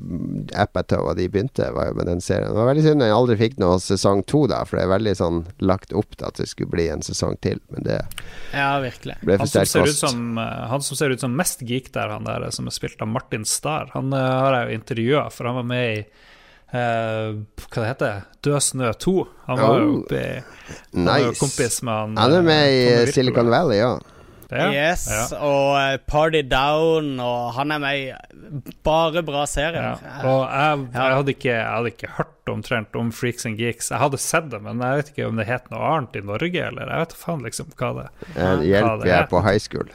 [0.59, 2.49] Apatow og de begynte var jo med den serien.
[2.51, 5.15] Det var veldig synd jeg aldri fikk noe sesong to, da, for det er veldig
[5.19, 7.59] sånn lagt opp til at det skulle bli en sesong til.
[7.71, 7.99] Men det
[8.53, 9.15] Ja, virkelig.
[9.23, 9.99] ble Han for sterk ser ut kost.
[10.07, 13.01] som, eh, han som ser ut som mest geek der, han der som er spilt
[13.01, 16.05] av Martin Starr, han eh, har jeg jo intervjua, for han var med i
[16.73, 17.39] eh,
[17.69, 19.15] Hva det heter Død snø 2.
[19.47, 20.05] Han var jo Oh,
[20.93, 21.39] Nice.
[21.39, 23.11] kompis med han Han er med eh, i.
[23.11, 23.97] Silicon Valley, ja.
[24.49, 25.27] Ja, Yes, ja.
[25.45, 29.77] og eh, Party Down, og han er med i bare bra serier.
[30.01, 30.23] Ja.
[30.25, 33.91] Og jeg, jeg, hadde ikke, jeg hadde ikke hørt omtrent om Freaks and Geeks.
[33.93, 36.63] Jeg hadde sett det, men jeg vet ikke om det het noe annet i Norge,
[36.71, 39.27] eller jeg vet faen liksom hva det hva det er er.
[39.29, 39.85] på high school.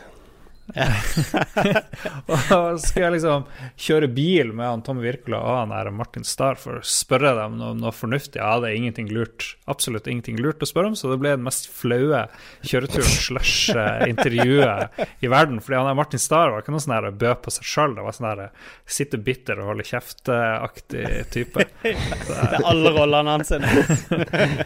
[2.55, 3.45] Og skal jeg liksom
[3.85, 7.59] kjøre bil med han Tommy Wirkola og han her Martin Starr for å spørre dem
[7.61, 8.41] noe, noe fornuftig.
[8.41, 11.69] Jeg hadde ingenting lurt, absolutt ingenting lurt å spørre om, så det ble den mest
[11.73, 12.25] flaue
[12.65, 15.61] kjøreturen slash eh, intervjuet i verden.
[15.65, 18.07] Fordi han der Martin Starr var ikke noe sånn her bø på seg sjøl, det
[18.07, 18.45] var sånn her
[18.89, 21.69] sitte bitter og holde kjeft-aktig type.
[21.85, 23.53] Det er alle rollene hans.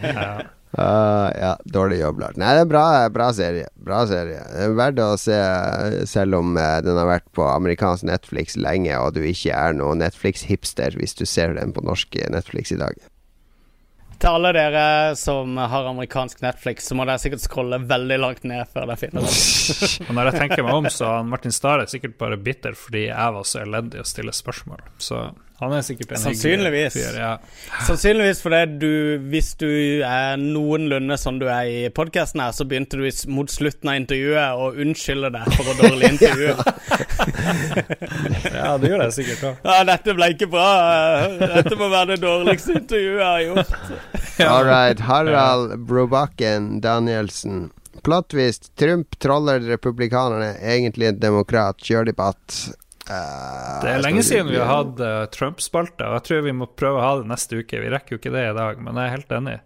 [0.09, 0.31] Ja.
[0.77, 2.37] Ah, ja, dårlig jobblart.
[2.37, 3.69] Nei, det er bra, bra serie.
[3.81, 4.43] Bra serie.
[4.53, 5.39] Det er verdt å se,
[6.11, 10.03] selv om eh, den har vært på amerikansk Netflix lenge, og du ikke er noen
[10.05, 13.01] Netflix-hipster hvis du ser den på norsk Netflix i dag.
[14.19, 18.67] Til alle dere som har amerikansk Netflix, så må dere sikkert scrolle veldig langt ned
[18.67, 20.15] før dere finner den.
[20.17, 23.37] Når jeg tenker meg om, så er Martin Starr er sikkert bare bitter fordi jeg
[23.39, 24.83] var så elendig å stille spørsmål.
[24.99, 25.23] Så
[25.59, 26.95] han er sikkert en hyggelig Sannsynligvis.
[26.95, 27.17] fyr.
[27.19, 27.31] Ja.
[27.87, 28.91] Sannsynligvis fordi du,
[29.33, 29.67] hvis du
[30.07, 34.55] er noenlunde som du er i podkasten her, så begynte du mot slutten av intervjuet
[34.63, 36.55] å unnskylde deg for å dårlig intervju.
[38.55, 39.65] ja, det gjør jeg sikkert òg.
[39.67, 40.69] Ja, dette ble ikke bra.
[41.43, 43.75] Dette må være det dårligste intervjuet jeg har gjort.
[44.49, 45.03] All right.
[45.09, 47.69] Harald Brobakken Danielsen.
[48.07, 48.71] Plattvist.
[48.79, 50.53] Trump troller republikanerne.
[50.63, 51.83] Egentlig en demokrat.
[51.83, 52.61] Kjør debatt.
[53.11, 56.69] Eh, Det er lenge siden vi har hatt uh, Trump-spalte, og jeg tror vi må
[56.69, 57.81] prøve å ha det neste uke.
[57.83, 59.59] Vi rekker jo ikke det i dag, men jeg er helt enig.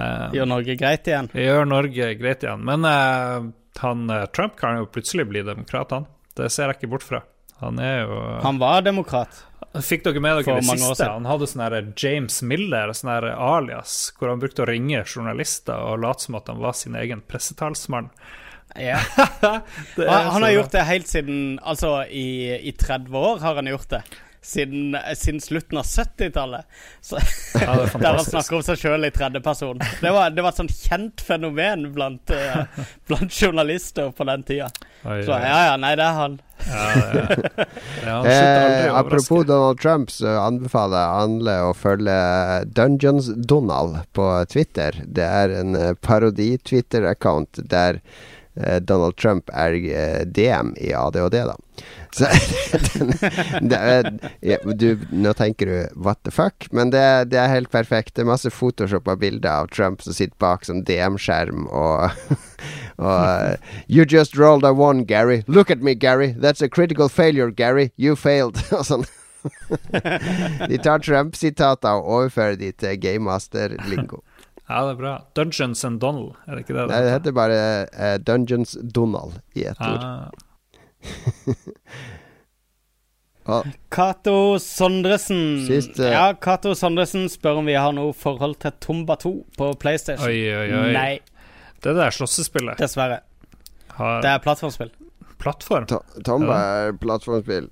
[0.00, 1.28] Uh, Gjør Norge greit igjen?
[1.34, 2.64] vi gjør Norge greit igjen.
[2.66, 3.50] Men uh,
[3.82, 6.08] han, Trump kan jo plutselig bli demokrat, han.
[6.36, 7.22] Det ser jeg ikke bort fra.
[7.60, 9.42] Han er jo Han var demokrat.
[9.84, 11.06] Fikk dere med dere det siste?
[11.06, 16.00] Han hadde sånn her James Miller, sånn alias, hvor han brukte å ringe journalister og
[16.02, 18.08] late som at han var sin egen pressetalsmann.
[18.78, 18.98] Ja.
[19.96, 23.88] Han, han har gjort det helt siden Altså, i, i 30 år har han gjort
[23.90, 24.02] det.
[24.42, 26.64] siden, siden slutten av 70-tallet.
[27.60, 29.82] Ja, er Der han snakker om seg sjøl i tredjeperson.
[30.00, 32.64] Det var, det var et sånt kjent fenomen blant, uh,
[33.10, 34.70] blant journalister på den tida.
[35.04, 36.40] Oi, Så ja, ja, nei, det er han.
[36.60, 37.66] Ja, det,
[38.04, 39.44] ja, han Eh, apropos.
[39.48, 42.16] Donald Trump, så anbefaler jeg alle å følge
[42.76, 45.02] Dungeons-Donald på Twitter.
[45.04, 48.28] Det er en eh, parodi-Twitter-account der eh,
[48.80, 51.56] Donald Trump er eh, DM i ADHD, da.
[52.12, 52.26] Så
[52.98, 57.70] den, det ja, du, Nå tenker du what the fuck, men det, det er helt
[57.70, 58.14] perfekt.
[58.16, 62.10] Det er masse photoshoppa bilder av Trump som sitter bak som DM-skjerm og
[63.00, 63.56] Og uh,
[63.88, 65.42] You just rolled a one, Gary.
[65.46, 66.32] Look at me, Gary.
[66.32, 67.92] That's a critical failure, Gary.
[67.96, 68.60] You failed.
[68.76, 69.06] Og sånn.
[70.68, 74.20] de tar Trump-sitater og overfører de til Game Master-lingo.
[74.70, 75.12] Ja, det er bra.
[75.34, 76.84] Dungeons and Donald, er det ikke det?
[76.92, 77.56] Nei, Det heter bare
[77.90, 80.04] uh, Dungeons Donald i ett ord.
[83.48, 85.66] Ah, Cato Sondresen.
[85.66, 86.06] Siste.
[86.12, 90.28] Ja, Cato Sondresen spør om vi har noe forhold til Tomba 2 på PlayStation.
[90.28, 90.92] oi, oi, oi.
[90.94, 91.18] Nei,
[91.82, 93.22] Det der slåssespillet dessverre.
[93.96, 94.90] har Det er plattformspill.
[95.40, 95.86] plattform.
[95.88, 97.70] to Tomba er plattformspill.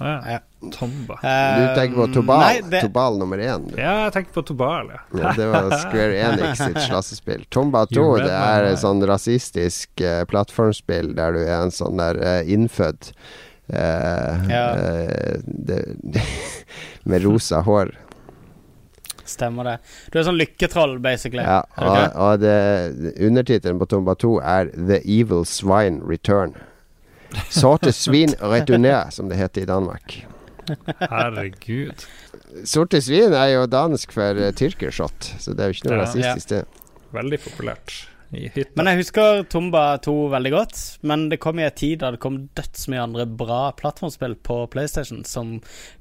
[0.00, 0.38] Ja.
[0.72, 1.16] Tomba.
[1.20, 2.40] Du tenker på Tobal.
[2.40, 3.66] Nei, det, Tobal nummer én.
[3.70, 3.76] du.
[3.80, 5.00] Ja, jeg tenker på Tobal, ja.
[5.20, 7.44] Ja, det var Square Enix sitt slåssespill.
[7.52, 8.72] Tomba 2 det er mind.
[8.74, 13.12] et sånn rasistisk uh, plattformspill der du er en sånn der uh, innfødt
[13.72, 14.64] uh, Ja.
[14.76, 15.80] eh, det,
[17.08, 17.94] Med rosa hår.
[19.24, 19.76] stemmer det.
[20.12, 21.44] Du er sånn lykketroll, basically.
[21.46, 22.42] Ja, og, og
[23.22, 26.56] undertittelen på Tomba 2 er The Evil Swine Return.
[27.50, 30.20] Sorte svin retourner, som det heter i Danmark.
[31.00, 32.04] Herregud.
[32.68, 36.06] Sorte svin er jo dansk for uh, tyrkershot, så det er jo ikke noe Ja.
[36.06, 36.64] rasistisk, det.
[37.14, 37.94] Veldig populært
[38.30, 38.70] i hytta.
[38.78, 40.76] Men jeg husker Tomba 2 veldig godt.
[41.02, 45.24] Men det kom i en tid da det kom dødsmye andre bra plattformspill på PlayStation
[45.26, 45.56] som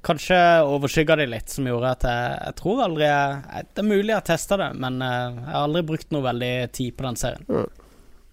[0.05, 0.37] kanskje
[0.69, 4.19] overskygga de litt, som gjorde at jeg, jeg tror aldri jeg Det er mulig jeg
[4.19, 7.49] har testa det, men eh, jeg har aldri brukt noe veldig tid på den serien.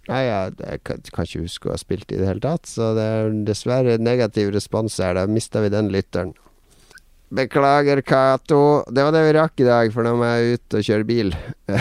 [0.06, 3.06] Nei, jeg, jeg kan, ikke huske å ha spilt i det hele tatt, så det
[3.16, 5.16] er dessverre negativ respons her.
[5.18, 6.34] Da mista vi den lytteren.
[7.34, 8.84] Beklager, Cato.
[8.86, 11.34] Det var det vi rakk i dag, for nå må jeg ut og kjøre bil.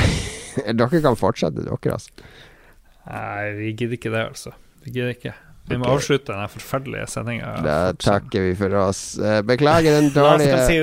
[0.82, 2.30] dere kan fortsette, dere, altså.
[3.06, 4.56] Nei, vi gidder ikke det, altså.
[4.82, 5.36] Vi gidder ikke.
[5.66, 7.52] Vi må avslutte denne forferdelige sendinga.
[7.66, 9.00] Da takker vi for oss.
[9.18, 10.76] Eh, Beklager den dårlige, si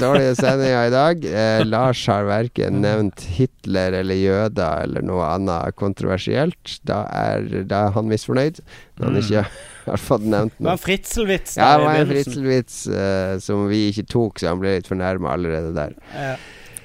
[0.00, 0.34] dårlige.
[0.38, 1.24] Sendinga i dag.
[1.28, 6.78] Eh, Lars har verken nevnt Hitler eller jøder eller noe annet kontroversielt.
[6.88, 8.62] Da er, da er han misfornøyd
[8.96, 9.20] når han Mm.
[9.24, 9.44] ikke
[9.90, 10.60] har fått nevnt noe.
[10.60, 14.52] Det var en fritzelvits Ja, det var en fritzelvits eh, som vi ikke tok, så
[14.54, 15.94] han ble litt fornærma allerede der.
[16.16, 16.32] Ja.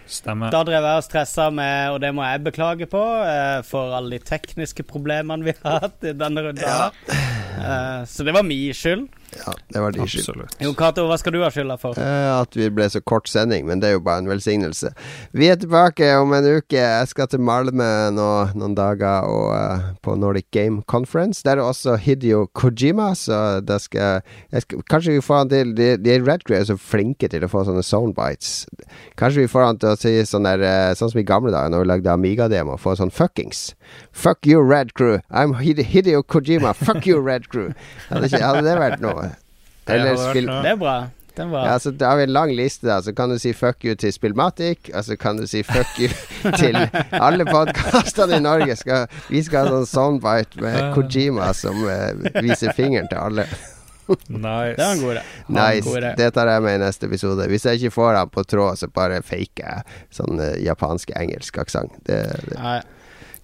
[0.05, 0.51] Stemmer.
[0.53, 4.19] Da drev jeg og stressa med, og det må jeg beklage på, eh, for alle
[4.19, 6.61] de tekniske problemene vi har hatt i denne runden.
[6.61, 7.34] her.
[7.59, 9.07] Eh, Så det var min skyld.
[9.35, 10.23] Ja, det var de skyld.
[10.23, 10.55] Absolutt.
[10.63, 11.99] Jo, Cato, hva skal du ha skylda for?
[11.99, 14.91] Eh, at vi ble så kort sending, men det er jo bare en velsignelse.
[15.35, 16.79] Vi er tilbake om en uke.
[16.79, 21.43] Jeg skal til Malmö nå noen dager og, uh, på Nordic Game Conference.
[21.45, 24.21] Der er også Hidio Kojima, så da skal
[24.51, 27.45] jeg skal, Kanskje vi får han til De, de Red Crew er så flinke til
[27.45, 28.65] å få sånne soundbites.
[29.19, 31.71] Kanskje vi får han til å si sånn der uh, Sånn som i gamle dager,
[31.73, 33.73] når vi lagde Amiga-demo, få sånn fuckings.
[34.11, 35.19] Fuck you, Red Crew.
[35.29, 36.73] I'm Hideo Hidio Kojima.
[36.75, 37.73] Fuck you, Red Crew.
[38.09, 39.24] Hadde, ikke, hadde det vært noe?
[39.85, 40.49] Det Eller spill...
[40.49, 40.95] Det er bra.
[41.35, 41.65] Det var...
[41.67, 42.87] Ja, altså, Da har vi en lang liste.
[42.87, 45.99] da Så kan du si fuck you til Spillmatic, og så kan du si fuck
[45.99, 46.09] you
[46.61, 46.77] til
[47.11, 48.75] alle podkastene i Norge.
[48.75, 53.47] Skal, vi skal ha sånn soundbite med Kojima som uh, viser fingeren til alle.
[54.05, 54.75] Nice.
[54.77, 55.21] Det var en god idé.
[55.47, 56.13] Nice.
[56.17, 57.47] Det tar jeg med i neste episode.
[57.49, 61.95] Hvis jeg ikke får han på tråd, så bare faker jeg sånn uh, japansk-engelsk aksent.
[62.05, 62.75] Det, det, Nei,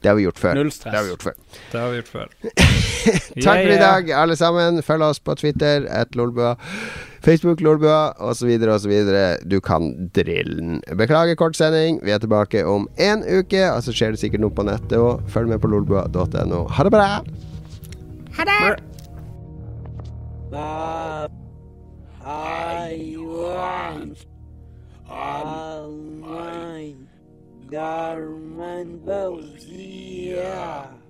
[0.02, 0.56] det har vi gjort før.
[0.58, 0.92] null stress.
[0.92, 1.34] Det har vi gjort før.
[1.72, 2.28] Det har vi gjort før.
[3.46, 4.82] Takk for i dag, alle sammen.
[4.84, 6.56] Følg oss på Twitter, at Lolbua.
[7.22, 8.94] Facebook Lolbua, osv., osv.
[9.46, 10.82] Du kan drillen.
[10.98, 12.00] Beklager kort sending.
[12.06, 15.22] Vi er tilbake om en uke, og så skjer det sikkert noe på nettet òg.
[15.30, 16.66] Følg med på lolbua.no.
[16.68, 17.10] Ha det bra!
[18.40, 18.58] Ha det.
[22.24, 24.26] I want
[25.10, 26.94] all my
[27.72, 31.01] Garman Bozia.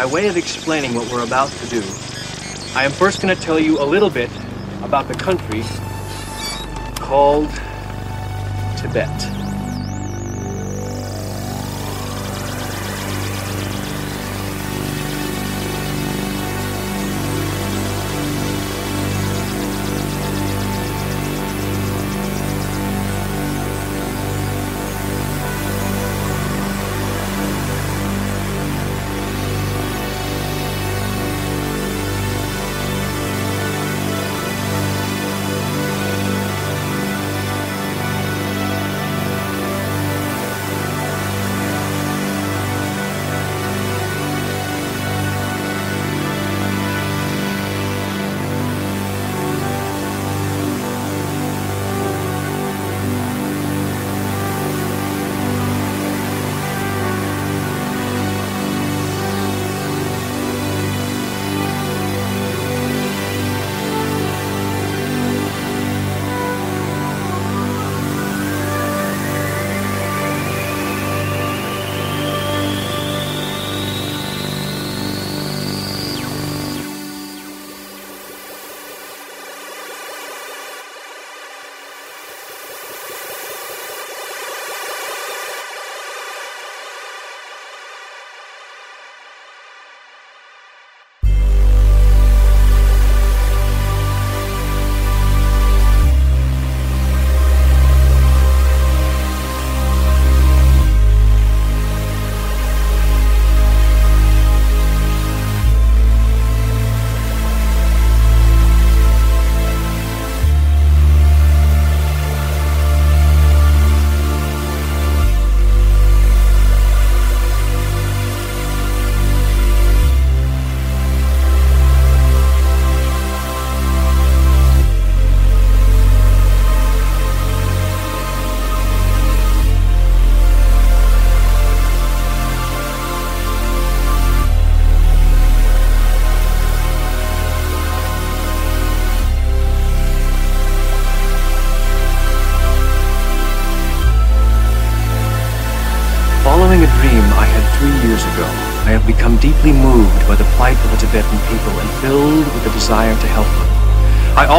[0.00, 1.82] By way of explaining what we're about to do,
[2.74, 4.30] I am first going to tell you a little bit
[4.82, 5.62] about the country
[6.96, 7.50] called
[8.78, 9.39] Tibet.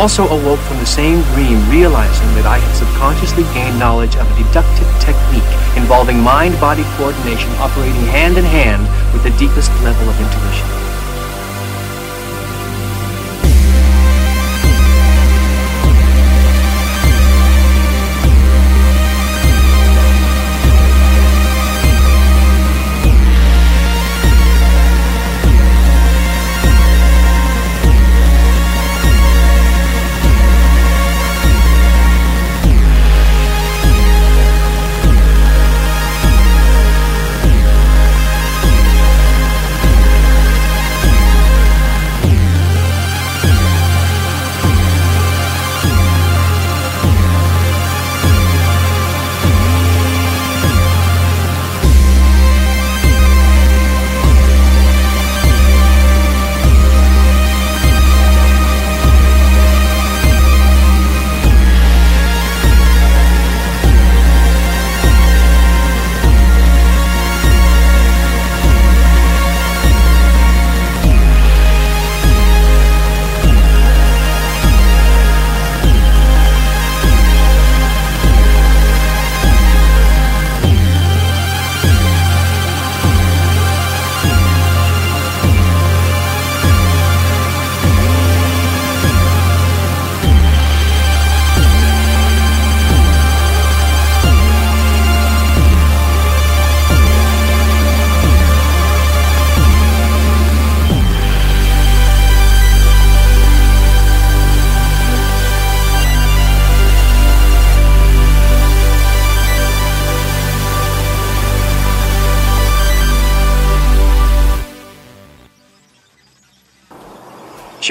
[0.02, 4.36] Also awoke from the same dream realizing that I had subconsciously gained knowledge of a
[4.36, 5.46] deductive technique
[5.78, 8.82] involving mind-body coordination operating hand in hand
[9.14, 10.71] with the deepest level of intuition.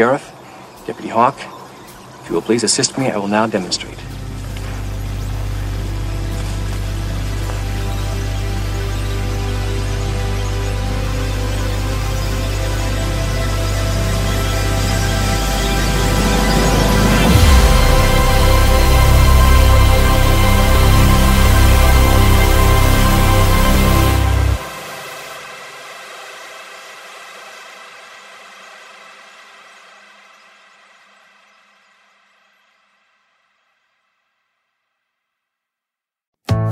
[0.00, 0.32] Sheriff,
[0.86, 1.36] Deputy Hawk,
[2.22, 3.98] if you will please assist me, I will now demonstrate.